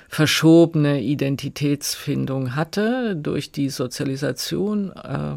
verschobene 0.09 1.01
Identitätsfindung 1.01 2.57
hatte 2.57 3.15
durch 3.15 3.53
die 3.53 3.71
Sozialisation, 3.71 4.91
äh, 4.93 5.37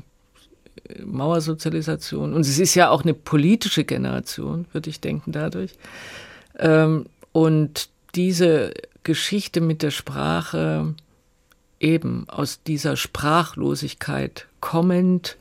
Mauersozialisation. 1.05 2.33
Und 2.33 2.41
es 2.41 2.57
ist 2.57 2.73
ja 2.73 2.89
auch 2.89 3.03
eine 3.03 3.13
politische 3.13 3.83
Generation, 3.83 4.65
würde 4.71 4.89
ich 4.89 5.01
denken, 5.01 5.33
dadurch. 5.33 5.73
Ähm, 6.57 7.05
und 7.31 7.89
diese 8.15 8.73
Geschichte 9.03 9.61
mit 9.61 9.83
der 9.83 9.91
Sprache 9.91 10.95
eben 11.79 12.27
aus 12.29 12.61
dieser 12.63 12.95
Sprachlosigkeit 12.95 14.47
kommend, 14.59 15.37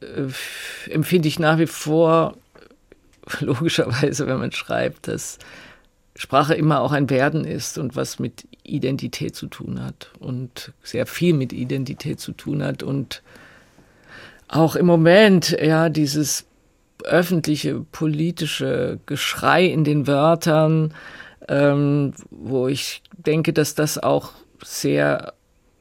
äh, 0.00 0.28
empfinde 0.90 1.28
ich 1.28 1.38
nach 1.38 1.58
wie 1.58 1.66
vor, 1.66 2.36
logischerweise, 3.40 4.26
wenn 4.26 4.38
man 4.38 4.52
schreibt, 4.52 5.08
dass 5.08 5.38
Sprache 6.16 6.54
immer 6.54 6.80
auch 6.80 6.92
ein 6.92 7.08
Werden 7.08 7.44
ist 7.44 7.78
und 7.78 7.96
was 7.96 8.18
mit 8.18 8.46
Identität 8.62 9.36
zu 9.36 9.46
tun 9.46 9.82
hat 9.82 10.10
und 10.18 10.72
sehr 10.82 11.06
viel 11.06 11.34
mit 11.34 11.52
Identität 11.52 12.20
zu 12.20 12.32
tun 12.32 12.62
hat 12.62 12.82
und 12.82 13.22
auch 14.48 14.74
im 14.74 14.86
Moment, 14.86 15.50
ja, 15.50 15.88
dieses 15.88 16.44
öffentliche 17.04 17.80
politische 17.92 18.98
Geschrei 19.06 19.64
in 19.64 19.84
den 19.84 20.06
Wörtern, 20.06 20.92
ähm, 21.48 22.12
wo 22.30 22.68
ich 22.68 23.02
denke, 23.12 23.52
dass 23.52 23.74
das 23.74 23.96
auch 23.96 24.32
sehr 24.64 25.34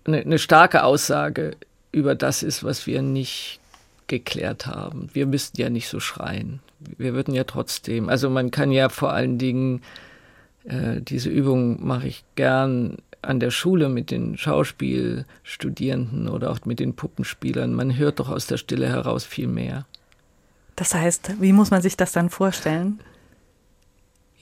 eine, 0.06 0.18
eine 0.20 0.40
starke 0.40 0.84
Aussage 0.84 1.58
über 1.92 2.16
das 2.16 2.44
ist, 2.44 2.64
was 2.64 2.88
wir 2.88 3.02
nicht 3.02 3.60
geklärt 4.08 4.66
haben. 4.66 5.10
Wir 5.14 5.26
müssten 5.26 5.60
ja 5.62 5.70
nicht 5.70 5.88
so 5.88 6.00
schreien. 6.00 6.60
Wir 6.98 7.14
würden 7.14 7.34
ja 7.34 7.44
trotzdem, 7.44 8.10
also 8.10 8.30
man 8.30 8.52
kann 8.52 8.72
ja 8.72 8.90
vor 8.90 9.12
allen 9.14 9.38
Dingen 9.38 9.82
äh, 10.64 11.02
diese 11.02 11.30
Übung 11.30 11.86
mache 11.86 12.08
ich 12.08 12.24
gern 12.36 12.98
an 13.22 13.40
der 13.40 13.52
Schule 13.52 13.90
mit 13.90 14.12
den 14.12 14.38
Schauspielstudierenden 14.38 16.30
oder 16.30 16.52
auch 16.52 16.66
mit 16.66 16.80
den 16.80 16.96
Puppenspielern. 16.96 17.74
Man 17.74 17.98
hört 17.98 18.20
doch 18.20 18.30
aus 18.30 18.48
der 18.48 18.58
Stille 18.58 18.88
heraus 18.88 19.26
viel 19.26 19.48
mehr. 19.48 19.86
Das 20.76 20.94
heißt, 20.94 21.42
wie 21.42 21.52
muss 21.52 21.72
man 21.72 21.82
sich 21.82 21.98
das 21.98 22.14
dann 22.14 22.30
vorstellen? 22.30 23.02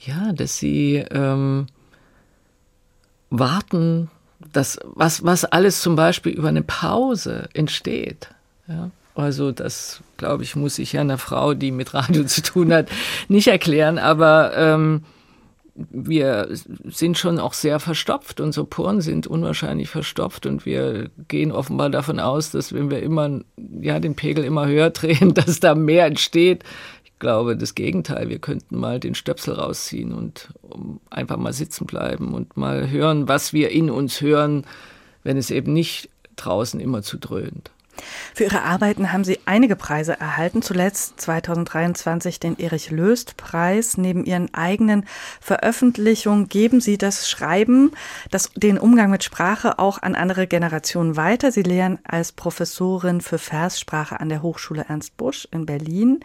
Ja, 0.00 0.32
dass 0.32 0.58
sie 0.58 1.04
ähm, 1.10 1.66
warten, 3.30 4.10
dass 4.52 4.78
was, 4.84 5.24
was 5.24 5.44
alles 5.44 5.80
zum 5.80 5.96
Beispiel 5.96 6.32
über 6.32 6.48
eine 6.48 6.62
Pause 6.62 7.48
entsteht. 7.54 8.28
Ja? 8.66 8.90
Also 9.14 9.50
das, 9.50 10.00
glaube 10.16 10.44
ich, 10.44 10.54
muss 10.54 10.78
ich 10.78 10.92
ja 10.92 11.00
einer 11.00 11.18
Frau, 11.18 11.54
die 11.54 11.72
mit 11.72 11.92
Radio 11.92 12.24
zu 12.26 12.42
tun 12.42 12.72
hat, 12.72 12.88
nicht 13.28 13.48
erklären. 13.48 13.98
Aber 13.98 14.56
ähm, 14.56 15.02
wir 15.90 16.48
sind 16.88 17.18
schon 17.18 17.38
auch 17.38 17.52
sehr 17.52 17.80
verstopft. 17.80 18.40
Unsere 18.40 18.66
Poren 18.66 19.00
sind 19.00 19.26
unwahrscheinlich 19.26 19.88
verstopft 19.88 20.46
und 20.46 20.66
wir 20.66 21.10
gehen 21.28 21.52
offenbar 21.52 21.90
davon 21.90 22.18
aus, 22.20 22.50
dass 22.50 22.72
wenn 22.72 22.90
wir 22.90 23.02
immer, 23.02 23.40
ja, 23.80 24.00
den 24.00 24.14
Pegel 24.14 24.44
immer 24.44 24.66
höher 24.66 24.90
drehen, 24.90 25.34
dass 25.34 25.60
da 25.60 25.74
mehr 25.74 26.06
entsteht. 26.06 26.64
Glaube 27.18 27.56
das 27.56 27.74
Gegenteil. 27.74 28.28
Wir 28.28 28.38
könnten 28.38 28.78
mal 28.78 29.00
den 29.00 29.14
Stöpsel 29.14 29.54
rausziehen 29.54 30.12
und 30.12 30.48
einfach 31.10 31.36
mal 31.36 31.52
sitzen 31.52 31.86
bleiben 31.86 32.34
und 32.34 32.56
mal 32.56 32.90
hören, 32.90 33.28
was 33.28 33.52
wir 33.52 33.70
in 33.70 33.90
uns 33.90 34.20
hören, 34.20 34.64
wenn 35.24 35.36
es 35.36 35.50
eben 35.50 35.72
nicht 35.72 36.10
draußen 36.36 36.78
immer 36.78 37.02
zu 37.02 37.18
dröhnt. 37.18 37.70
Für 38.34 38.44
Ihre 38.44 38.62
Arbeiten 38.62 39.12
haben 39.12 39.24
Sie 39.24 39.40
einige 39.44 39.76
Preise 39.76 40.18
erhalten, 40.20 40.62
zuletzt 40.62 41.20
2023 41.20 42.38
den 42.38 42.58
Erich 42.58 42.90
Löst 42.90 43.36
Preis. 43.36 43.96
Neben 43.96 44.24
Ihren 44.24 44.52
eigenen 44.54 45.04
Veröffentlichungen 45.40 46.48
geben 46.48 46.80
Sie 46.80 46.98
das 46.98 47.28
Schreiben, 47.28 47.92
das, 48.30 48.52
den 48.54 48.78
Umgang 48.78 49.10
mit 49.10 49.24
Sprache 49.24 49.78
auch 49.78 50.00
an 50.00 50.14
andere 50.14 50.46
Generationen 50.46 51.16
weiter. 51.16 51.52
Sie 51.52 51.62
lehren 51.62 51.98
als 52.04 52.32
Professorin 52.32 53.20
für 53.20 53.38
Verssprache 53.38 54.20
an 54.20 54.28
der 54.28 54.42
Hochschule 54.42 54.84
Ernst 54.88 55.16
Busch 55.16 55.48
in 55.50 55.66
Berlin 55.66 56.20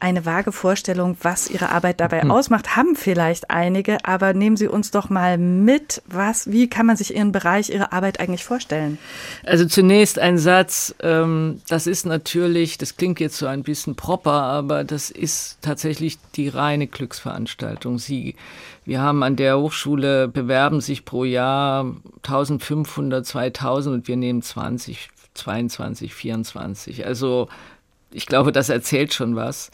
eine 0.00 0.24
vage 0.24 0.52
Vorstellung, 0.52 1.16
was 1.22 1.50
Ihre 1.50 1.70
Arbeit 1.70 2.00
dabei 2.00 2.22
mhm. 2.22 2.30
ausmacht, 2.30 2.76
haben 2.76 2.94
vielleicht 2.94 3.50
einige, 3.50 4.04
aber 4.04 4.32
nehmen 4.32 4.56
Sie 4.56 4.68
uns 4.68 4.90
doch 4.90 5.10
mal 5.10 5.38
mit, 5.38 6.02
was, 6.06 6.50
wie 6.50 6.68
kann 6.68 6.86
man 6.86 6.96
sich 6.96 7.14
Ihren 7.14 7.32
Bereich, 7.32 7.70
Ihre 7.70 7.92
Arbeit 7.92 8.20
eigentlich 8.20 8.44
vorstellen? 8.44 8.98
Also 9.44 9.66
zunächst 9.66 10.18
ein 10.18 10.38
Satz, 10.38 10.94
ähm, 11.00 11.60
das 11.68 11.86
ist 11.86 12.06
natürlich, 12.06 12.78
das 12.78 12.96
klingt 12.96 13.18
jetzt 13.18 13.38
so 13.38 13.46
ein 13.46 13.64
bisschen 13.64 13.96
proper, 13.96 14.32
aber 14.32 14.84
das 14.84 15.10
ist 15.10 15.58
tatsächlich 15.62 16.18
die 16.36 16.48
reine 16.48 16.86
Glücksveranstaltung. 16.86 17.98
Sie, 17.98 18.36
wir 18.84 19.00
haben 19.00 19.22
an 19.24 19.34
der 19.34 19.58
Hochschule, 19.58 20.28
bewerben 20.28 20.80
sich 20.80 21.04
pro 21.04 21.24
Jahr 21.24 21.84
1500, 22.22 23.26
2000 23.26 23.94
und 23.94 24.08
wir 24.08 24.16
nehmen 24.16 24.42
20, 24.42 25.08
22, 25.34 26.14
24. 26.14 27.04
Also 27.04 27.48
ich 28.10 28.26
glaube, 28.26 28.52
das 28.52 28.68
erzählt 28.70 29.12
schon 29.12 29.36
was. 29.36 29.70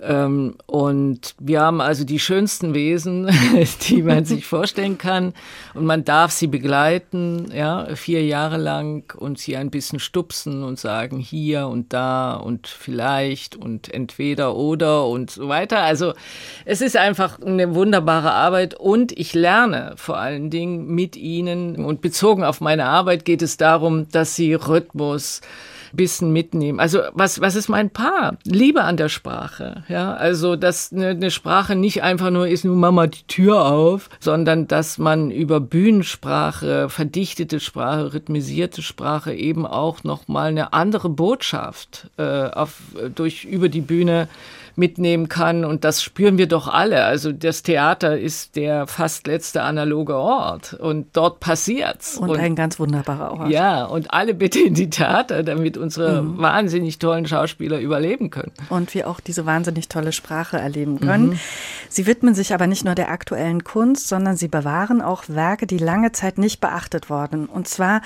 Ähm, 0.00 0.56
und 0.66 1.34
wir 1.40 1.60
haben 1.60 1.80
also 1.80 2.04
die 2.04 2.18
schönsten 2.18 2.74
Wesen, 2.74 3.30
die 3.88 4.02
man 4.02 4.24
sich 4.24 4.46
vorstellen 4.46 4.98
kann. 4.98 5.32
Und 5.74 5.86
man 5.86 6.04
darf 6.04 6.30
sie 6.30 6.46
begleiten, 6.46 7.50
ja, 7.52 7.88
vier 7.96 8.24
Jahre 8.24 8.58
lang 8.58 9.12
und 9.16 9.38
sie 9.38 9.56
ein 9.56 9.70
bisschen 9.70 10.00
stupsen 10.00 10.62
und 10.62 10.78
sagen 10.78 11.18
hier 11.18 11.66
und 11.66 11.92
da 11.92 12.34
und 12.34 12.66
vielleicht 12.66 13.56
und 13.56 13.92
entweder 13.92 14.54
oder 14.54 15.06
und 15.06 15.30
so 15.30 15.48
weiter. 15.48 15.78
Also 15.78 16.12
es 16.64 16.80
ist 16.80 16.96
einfach 16.96 17.40
eine 17.40 17.74
wunderbare 17.74 18.32
Arbeit 18.32 18.74
und 18.74 19.12
ich 19.18 19.34
lerne 19.34 19.94
vor 19.96 20.18
allen 20.18 20.50
Dingen 20.50 20.86
mit 20.94 21.16
ihnen. 21.16 21.84
Und 21.84 22.02
bezogen 22.02 22.44
auf 22.44 22.60
meine 22.60 22.84
Arbeit 22.84 23.24
geht 23.24 23.42
es 23.42 23.56
darum, 23.56 24.08
dass 24.10 24.36
sie 24.36 24.52
Rhythmus, 24.54 25.40
bisschen 25.92 26.32
mitnehmen. 26.32 26.80
Also 26.80 27.00
was, 27.12 27.40
was 27.40 27.54
ist 27.54 27.68
mein 27.68 27.90
Paar? 27.90 28.36
Liebe 28.44 28.82
an 28.82 28.96
der 28.96 29.08
Sprache. 29.08 29.84
Ja, 29.88 30.14
also 30.14 30.56
dass 30.56 30.92
eine, 30.92 31.08
eine 31.08 31.30
Sprache 31.30 31.76
nicht 31.76 32.02
einfach 32.02 32.30
nur 32.30 32.48
ist, 32.48 32.64
nur 32.64 32.76
Mama 32.76 33.06
die 33.06 33.26
Tür 33.26 33.66
auf, 33.66 34.08
sondern 34.20 34.66
dass 34.68 34.98
man 34.98 35.30
über 35.30 35.60
Bühnensprache, 35.60 36.88
verdichtete 36.88 37.60
Sprache, 37.60 38.12
rhythmisierte 38.14 38.82
Sprache 38.82 39.34
eben 39.34 39.66
auch 39.66 40.04
noch 40.04 40.28
mal 40.28 40.48
eine 40.48 40.72
andere 40.72 41.08
Botschaft 41.08 42.10
äh, 42.16 42.22
auf, 42.22 42.74
durch 43.14 43.44
über 43.44 43.68
die 43.68 43.80
Bühne 43.80 44.28
mitnehmen 44.78 45.28
kann. 45.28 45.64
Und 45.64 45.84
das 45.84 46.02
spüren 46.02 46.38
wir 46.38 46.46
doch 46.46 46.68
alle. 46.68 47.04
Also 47.04 47.32
das 47.32 47.62
Theater 47.62 48.18
ist 48.18 48.56
der 48.56 48.86
fast 48.86 49.26
letzte 49.26 49.62
analoge 49.62 50.16
Ort 50.16 50.74
und 50.74 51.08
dort 51.14 51.40
passiert's. 51.40 52.16
Und, 52.16 52.30
und 52.30 52.38
ein 52.38 52.54
ganz 52.54 52.78
wunderbarer 52.78 53.32
Ort. 53.32 53.50
Ja, 53.50 53.84
und 53.84 54.12
alle 54.12 54.34
bitte 54.34 54.60
in 54.60 54.74
die 54.74 54.88
Theater, 54.88 55.42
damit 55.42 55.76
unsere 55.76 56.22
mhm. 56.22 56.38
wahnsinnig 56.38 56.98
tollen 56.98 57.26
Schauspieler 57.26 57.80
überleben 57.80 58.30
können. 58.30 58.52
Und 58.70 58.94
wir 58.94 59.08
auch 59.08 59.20
diese 59.20 59.44
wahnsinnig 59.44 59.88
tolle 59.88 60.12
Sprache 60.12 60.56
erleben 60.58 61.00
können. 61.00 61.30
Mhm. 61.30 61.40
Sie 61.88 62.06
widmen 62.06 62.34
sich 62.34 62.54
aber 62.54 62.66
nicht 62.66 62.84
nur 62.84 62.94
der 62.94 63.10
aktuellen 63.10 63.64
Kunst, 63.64 64.08
sondern 64.08 64.36
sie 64.36 64.48
bewahren 64.48 65.02
auch 65.02 65.24
Werke, 65.28 65.66
die 65.66 65.78
lange 65.78 66.12
Zeit 66.12 66.38
nicht 66.38 66.60
beachtet 66.60 67.10
wurden. 67.10 67.46
Und 67.46 67.68
zwar 67.68 68.00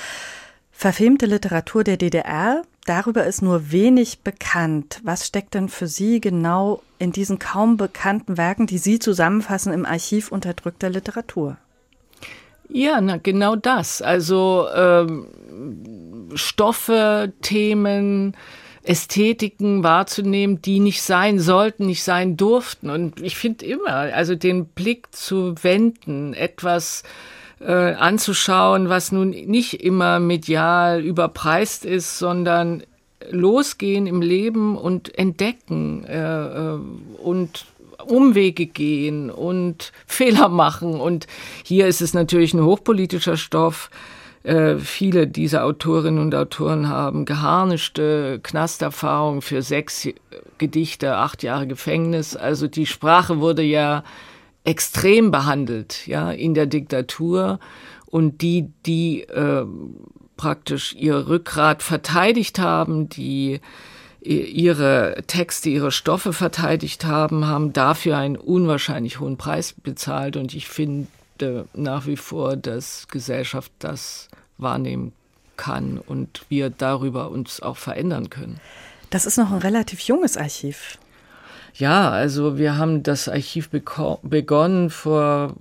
verfilmte 0.70 1.26
Literatur 1.26 1.84
der 1.84 1.98
DDR, 1.98 2.62
Darüber 2.84 3.24
ist 3.26 3.42
nur 3.42 3.70
wenig 3.70 4.20
bekannt. 4.20 5.00
Was 5.04 5.26
steckt 5.26 5.54
denn 5.54 5.68
für 5.68 5.86
Sie 5.86 6.20
genau 6.20 6.82
in 6.98 7.12
diesen 7.12 7.38
kaum 7.38 7.76
bekannten 7.76 8.36
Werken, 8.36 8.66
die 8.66 8.78
Sie 8.78 8.98
zusammenfassen 8.98 9.72
im 9.72 9.86
Archiv 9.86 10.32
unterdrückter 10.32 10.90
Literatur? 10.90 11.56
Ja, 12.68 13.00
na, 13.00 13.18
genau 13.18 13.54
das. 13.54 14.02
Also 14.02 14.66
ähm, 14.74 15.26
Stoffe, 16.34 17.32
Themen, 17.42 18.34
Ästhetiken 18.82 19.84
wahrzunehmen, 19.84 20.60
die 20.60 20.80
nicht 20.80 21.02
sein 21.02 21.38
sollten, 21.38 21.86
nicht 21.86 22.02
sein 22.02 22.36
durften. 22.36 22.90
Und 22.90 23.20
ich 23.20 23.36
finde 23.36 23.64
immer, 23.64 23.92
also 23.92 24.34
den 24.34 24.66
Blick 24.66 25.14
zu 25.14 25.54
wenden, 25.62 26.34
etwas 26.34 27.04
äh, 27.64 27.94
anzuschauen, 27.94 28.88
was 28.88 29.12
nun 29.12 29.30
nicht 29.30 29.82
immer 29.82 30.18
medial 30.20 31.00
überpreist 31.00 31.84
ist, 31.84 32.18
sondern 32.18 32.82
losgehen 33.30 34.06
im 34.06 34.20
Leben 34.20 34.76
und 34.76 35.16
entdecken 35.16 36.04
äh, 36.04 36.74
äh 36.74 36.78
und 37.22 37.66
Umwege 38.04 38.66
gehen 38.66 39.30
und 39.30 39.92
Fehler 40.06 40.48
machen. 40.48 41.00
Und 41.00 41.26
hier 41.64 41.86
ist 41.86 42.00
es 42.00 42.14
natürlich 42.14 42.52
ein 42.54 42.64
hochpolitischer 42.64 43.36
Stoff. 43.36 43.90
Äh, 44.42 44.78
viele 44.78 45.28
dieser 45.28 45.64
Autorinnen 45.64 46.20
und 46.20 46.34
Autoren 46.34 46.88
haben 46.88 47.24
geharnischte 47.24 48.40
Knasterfahrung 48.42 49.40
für 49.40 49.62
sechs 49.62 50.08
Gedichte, 50.58 51.16
acht 51.16 51.44
Jahre 51.44 51.68
Gefängnis. 51.68 52.34
Also 52.34 52.66
die 52.66 52.86
Sprache 52.86 53.38
wurde 53.38 53.62
ja 53.62 54.02
extrem 54.64 55.30
behandelt, 55.30 56.06
ja, 56.06 56.30
in 56.30 56.54
der 56.54 56.66
Diktatur. 56.66 57.58
und 58.06 58.42
die, 58.42 58.70
die 58.84 59.22
äh, 59.22 59.64
praktisch 60.36 60.92
ihr 60.94 61.28
Rückgrat 61.28 61.82
verteidigt 61.82 62.58
haben, 62.58 63.08
die 63.08 63.60
ihre 64.20 65.24
Texte, 65.26 65.68
ihre 65.68 65.90
Stoffe 65.90 66.32
verteidigt 66.32 67.04
haben, 67.04 67.46
haben 67.46 67.72
dafür 67.72 68.18
einen 68.18 68.36
unwahrscheinlich 68.36 69.18
hohen 69.18 69.36
Preis 69.36 69.72
bezahlt. 69.72 70.36
Und 70.36 70.54
ich 70.54 70.68
finde 70.68 71.08
nach 71.74 72.06
wie 72.06 72.16
vor, 72.16 72.56
dass 72.56 73.08
Gesellschaft 73.08 73.72
das 73.80 74.28
wahrnehmen 74.58 75.12
kann 75.56 75.98
und 75.98 76.44
wir 76.48 76.70
darüber 76.70 77.30
uns 77.30 77.60
auch 77.60 77.76
verändern 77.76 78.30
können. 78.30 78.60
Das 79.10 79.26
ist 79.26 79.38
noch 79.38 79.50
ein 79.50 79.58
relativ 79.58 80.00
junges 80.00 80.36
Archiv. 80.36 80.98
Ja, 81.74 82.10
also 82.10 82.58
wir 82.58 82.76
haben 82.76 83.02
das 83.02 83.28
Archiv 83.28 83.70
begonnen 83.70 84.90
vor 84.90 85.54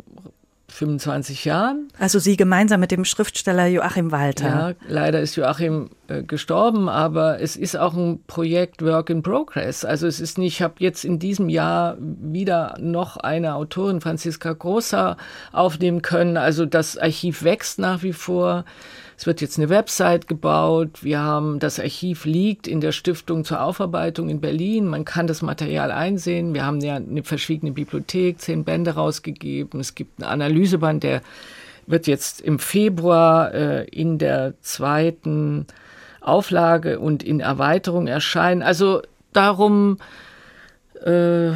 25 0.71 1.45
Jahren. 1.45 1.89
Also 1.99 2.19
Sie 2.19 2.37
gemeinsam 2.37 2.79
mit 2.79 2.91
dem 2.91 3.05
Schriftsteller 3.05 3.67
Joachim 3.67 4.11
Walter. 4.11 4.47
Ja, 4.47 4.71
leider 4.87 5.19
ist 5.19 5.35
Joachim 5.35 5.89
äh, 6.07 6.23
gestorben, 6.23 6.89
aber 6.89 7.41
es 7.41 7.55
ist 7.55 7.77
auch 7.77 7.93
ein 7.93 8.23
Projekt 8.25 8.81
Work 8.81 9.09
in 9.09 9.21
Progress. 9.21 9.85
Also 9.85 10.07
es 10.07 10.19
ist 10.19 10.37
nicht, 10.37 10.55
ich 10.55 10.61
habe 10.61 10.75
jetzt 10.79 11.03
in 11.03 11.19
diesem 11.19 11.49
Jahr 11.49 11.97
wieder 11.99 12.75
noch 12.79 13.17
eine 13.17 13.55
Autorin, 13.55 14.01
Franziska 14.01 14.53
Großer, 14.53 15.17
aufnehmen 15.51 16.01
können. 16.01 16.37
Also 16.37 16.65
das 16.65 16.97
Archiv 16.97 17.43
wächst 17.43 17.77
nach 17.77 18.01
wie 18.03 18.13
vor. 18.13 18.65
Es 19.21 19.27
wird 19.27 19.39
jetzt 19.39 19.59
eine 19.59 19.69
Website 19.69 20.27
gebaut. 20.27 21.03
Wir 21.03 21.19
haben, 21.19 21.59
das 21.59 21.79
Archiv 21.79 22.25
liegt 22.25 22.67
in 22.67 22.81
der 22.81 22.91
Stiftung 22.91 23.45
zur 23.45 23.61
Aufarbeitung 23.61 24.29
in 24.29 24.41
Berlin. 24.41 24.87
Man 24.87 25.05
kann 25.05 25.27
das 25.27 25.43
Material 25.43 25.91
einsehen. 25.91 26.55
Wir 26.55 26.65
haben 26.65 26.81
ja 26.81 26.95
eine 26.95 27.21
verschwiegene 27.21 27.71
Bibliothek, 27.71 28.41
zehn 28.41 28.63
Bände 28.63 28.95
rausgegeben. 28.95 29.79
Es 29.79 29.93
gibt 29.93 30.23
einen 30.23 30.31
Analyseband, 30.31 31.03
der 31.03 31.21
wird 31.85 32.07
jetzt 32.07 32.41
im 32.41 32.57
Februar 32.57 33.53
äh, 33.53 33.83
in 33.89 34.17
der 34.17 34.55
zweiten 34.61 35.67
Auflage 36.19 36.99
und 36.99 37.21
in 37.21 37.41
Erweiterung 37.41 38.07
erscheinen. 38.07 38.63
Also 38.63 39.03
darum, 39.33 39.99
äh, 41.05 41.51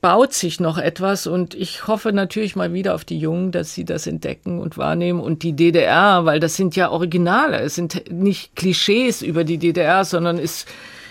baut 0.00 0.32
sich 0.32 0.60
noch 0.60 0.78
etwas 0.78 1.26
und 1.26 1.54
ich 1.54 1.86
hoffe 1.86 2.12
natürlich 2.12 2.54
mal 2.54 2.72
wieder 2.72 2.94
auf 2.94 3.04
die 3.04 3.18
Jungen, 3.18 3.50
dass 3.50 3.74
sie 3.74 3.84
das 3.84 4.06
entdecken 4.06 4.60
und 4.60 4.78
wahrnehmen 4.78 5.20
und 5.20 5.42
die 5.42 5.54
DDR, 5.54 6.24
weil 6.24 6.40
das 6.40 6.56
sind 6.56 6.76
ja 6.76 6.90
Originale, 6.90 7.60
es 7.60 7.74
sind 7.74 8.10
nicht 8.10 8.54
Klischees 8.56 9.22
über 9.22 9.44
die 9.44 9.58
DDR, 9.58 10.04
sondern 10.04 10.38
es 10.38 10.66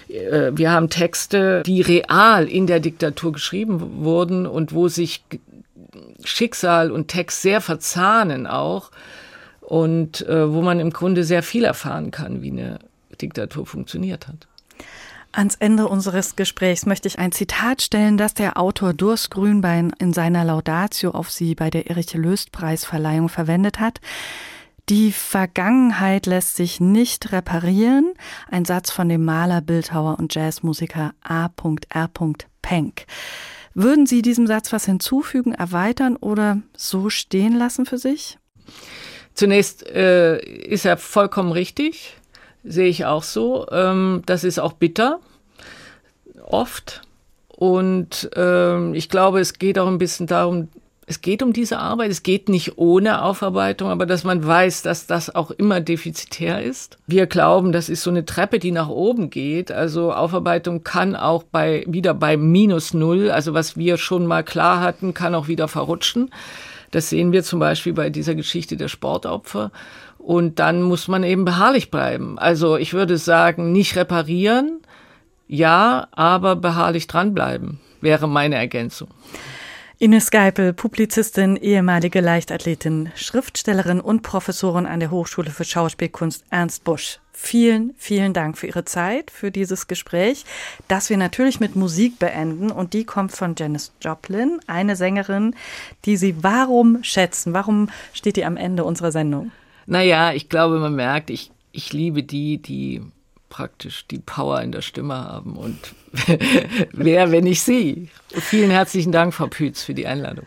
äh, 0.09 0.51
wir 0.53 0.71
haben 0.71 0.89
Texte, 0.89 1.63
die 1.65 1.81
real 1.81 2.47
in 2.47 2.67
der 2.67 2.79
Diktatur 2.79 3.33
geschrieben 3.33 4.03
wurden 4.03 4.45
und 4.45 4.73
wo 4.73 4.87
sich 4.87 5.23
Schicksal 6.23 6.91
und 6.91 7.07
Text 7.07 7.41
sehr 7.41 7.61
verzahnen 7.61 8.47
auch 8.47 8.91
und 9.61 10.27
äh, 10.27 10.51
wo 10.51 10.61
man 10.61 10.79
im 10.79 10.91
Grunde 10.91 11.23
sehr 11.23 11.43
viel 11.43 11.63
erfahren 11.63 12.11
kann, 12.11 12.41
wie 12.41 12.51
eine 12.51 12.79
Diktatur 13.21 13.65
funktioniert 13.65 14.27
hat. 14.27 14.47
Ans 15.35 15.55
Ende 15.55 15.89
unseres 15.89 16.37
Gesprächs 16.37 16.85
möchte 16.85 17.09
ich 17.09 17.19
ein 17.19 17.33
Zitat 17.33 17.81
stellen, 17.81 18.17
das 18.17 18.33
der 18.33 18.57
Autor 18.57 18.93
Durst 18.93 19.31
Grünbein 19.31 19.91
in 19.99 20.13
seiner 20.13 20.45
Laudatio 20.45 21.11
auf 21.11 21.29
sie 21.29 21.55
bei 21.55 21.69
der 21.69 21.89
Erich-Löst-Preisverleihung 21.89 23.27
verwendet 23.27 23.81
hat. 23.81 23.99
Die 24.87 25.11
Vergangenheit 25.11 26.25
lässt 26.25 26.55
sich 26.55 26.79
nicht 26.79 27.33
reparieren. 27.33 28.13
Ein 28.49 28.63
Satz 28.63 28.91
von 28.91 29.09
dem 29.09 29.25
Maler, 29.25 29.59
Bildhauer 29.59 30.19
und 30.19 30.33
Jazzmusiker 30.33 31.13
A.R. 31.21 32.09
Penck. 32.61 33.05
Würden 33.73 34.05
Sie 34.05 34.21
diesem 34.21 34.47
Satz 34.47 34.71
was 34.71 34.85
hinzufügen, 34.85 35.53
erweitern 35.53 36.15
oder 36.15 36.61
so 36.77 37.09
stehen 37.09 37.57
lassen 37.57 37.85
für 37.85 37.97
sich? 37.97 38.37
Zunächst 39.33 39.85
äh, 39.85 40.39
ist 40.39 40.85
er 40.85 40.95
vollkommen 40.95 41.51
richtig 41.51 42.15
sehe 42.65 42.87
ich 42.87 43.05
auch 43.05 43.23
so. 43.23 43.67
Ähm, 43.71 44.23
das 44.25 44.43
ist 44.43 44.59
auch 44.59 44.73
bitter, 44.73 45.19
oft. 46.43 47.01
Und 47.47 48.29
ähm, 48.35 48.93
ich 48.93 49.09
glaube, 49.09 49.39
es 49.39 49.53
geht 49.53 49.79
auch 49.79 49.87
ein 49.87 49.97
bisschen 49.97 50.27
darum, 50.27 50.67
es 51.07 51.21
geht 51.21 51.43
um 51.43 51.53
diese 51.53 51.77
Arbeit, 51.77 52.09
es 52.09 52.23
geht 52.23 52.49
nicht 52.49 52.77
ohne 52.77 53.21
Aufarbeitung, 53.21 53.89
aber 53.89 54.05
dass 54.07 54.23
man 54.23 54.45
weiß, 54.45 54.81
dass 54.81 55.05
das 55.05 55.33
auch 55.33 55.51
immer 55.51 55.79
defizitär 55.79 56.63
ist. 56.63 56.97
Wir 57.05 57.27
glauben, 57.27 57.71
das 57.71 57.89
ist 57.89 58.01
so 58.01 58.09
eine 58.09 58.25
Treppe, 58.25 58.57
die 58.57 58.71
nach 58.71 58.89
oben 58.89 59.29
geht. 59.29 59.71
Also 59.71 60.11
Aufarbeitung 60.11 60.83
kann 60.83 61.15
auch 61.15 61.43
bei, 61.43 61.85
wieder 61.87 62.15
bei 62.15 62.37
minus 62.37 62.93
null, 62.93 63.29
also 63.29 63.53
was 63.53 63.77
wir 63.77 63.97
schon 63.97 64.25
mal 64.25 64.43
klar 64.43 64.81
hatten, 64.81 65.13
kann 65.13 65.35
auch 65.35 65.47
wieder 65.47 65.67
verrutschen. 65.67 66.31
Das 66.89 67.09
sehen 67.09 67.31
wir 67.31 67.43
zum 67.43 67.59
Beispiel 67.59 67.93
bei 67.93 68.09
dieser 68.09 68.35
Geschichte 68.35 68.77
der 68.77 68.87
Sportopfer. 68.87 69.71
Und 70.25 70.57
dann 70.57 70.81
muss 70.81 71.07
man 71.07 71.23
eben 71.23 71.45
beharrlich 71.45 71.91
bleiben. 71.91 72.39
Also 72.39 72.77
ich 72.77 72.93
würde 72.93 73.19
sagen, 73.19 73.71
nicht 73.71 73.95
reparieren, 73.95 74.79
ja, 75.47 76.07
aber 76.13 76.55
beharrlich 76.55 77.05
dranbleiben, 77.05 77.79
wäre 78.01 78.27
meine 78.27 78.55
Ergänzung. 78.55 79.09
Ines 79.99 80.31
Geipel, 80.31 80.73
Publizistin, 80.73 81.57
ehemalige 81.57 82.21
Leichtathletin, 82.21 83.11
Schriftstellerin 83.13 84.01
und 84.01 84.23
Professorin 84.23 84.87
an 84.87 84.99
der 84.99 85.11
Hochschule 85.11 85.51
für 85.51 85.63
Schauspielkunst 85.63 86.43
Ernst 86.49 86.83
Busch. 86.83 87.19
Vielen, 87.31 87.93
vielen 87.95 88.33
Dank 88.33 88.57
für 88.57 88.65
Ihre 88.65 88.83
Zeit, 88.83 89.29
für 89.29 89.51
dieses 89.51 89.85
Gespräch, 89.85 90.43
das 90.87 91.11
wir 91.11 91.17
natürlich 91.17 91.59
mit 91.59 91.75
Musik 91.75 92.17
beenden. 92.17 92.71
Und 92.71 92.93
die 92.93 93.05
kommt 93.05 93.31
von 93.31 93.53
Janis 93.55 93.93
Joplin, 94.01 94.59
eine 94.65 94.95
Sängerin, 94.95 95.53
die 96.05 96.17
Sie 96.17 96.41
warum 96.41 97.03
schätzen? 97.03 97.53
Warum 97.53 97.89
steht 98.11 98.37
die 98.37 98.45
am 98.45 98.57
Ende 98.57 98.83
unserer 98.83 99.11
Sendung? 99.11 99.51
Naja, 99.85 100.33
ich 100.33 100.49
glaube, 100.49 100.79
man 100.79 100.95
merkt, 100.95 101.29
ich, 101.29 101.51
ich 101.71 101.93
liebe 101.93 102.23
die, 102.23 102.57
die 102.57 103.01
praktisch 103.49 104.05
die 104.07 104.19
Power 104.19 104.61
in 104.61 104.71
der 104.71 104.81
Stimme 104.81 105.15
haben. 105.15 105.55
Und 105.55 105.77
wer, 106.91 107.31
wenn 107.31 107.45
nicht 107.45 107.61
Sie? 107.61 108.09
Vielen 108.29 108.69
herzlichen 108.69 109.11
Dank, 109.11 109.33
Frau 109.33 109.47
Pütz, 109.47 109.83
für 109.83 109.93
die 109.93 110.07
Einladung. 110.07 110.45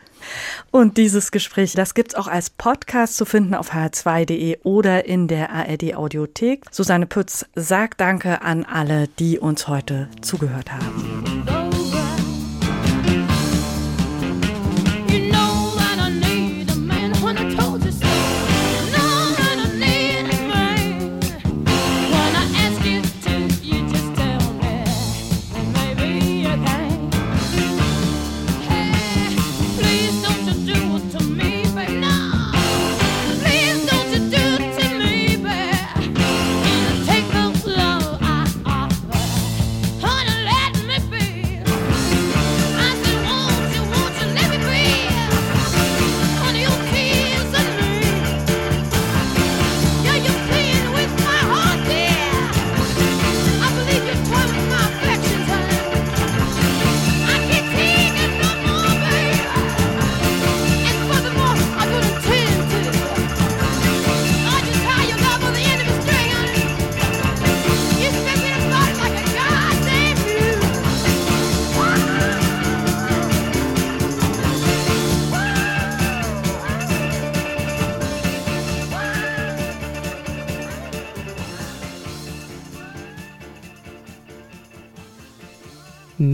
Und 0.71 0.99
dieses 0.99 1.31
Gespräch, 1.31 1.73
das 1.73 1.95
gibt 1.95 2.13
es 2.13 2.15
auch 2.17 2.27
als 2.27 2.51
Podcast 2.51 3.17
zu 3.17 3.25
finden 3.25 3.55
auf 3.55 3.73
hr2.de 3.73 4.59
oder 4.63 5.07
in 5.07 5.29
der 5.29 5.51
ARD 5.51 5.95
Audiothek. 5.95 6.65
Susanne 6.71 7.07
Pütz 7.07 7.47
sagt 7.55 8.01
Danke 8.01 8.43
an 8.43 8.65
alle, 8.65 9.09
die 9.19 9.39
uns 9.39 9.69
heute 9.69 10.09
zugehört 10.21 10.71
haben. 10.73 11.38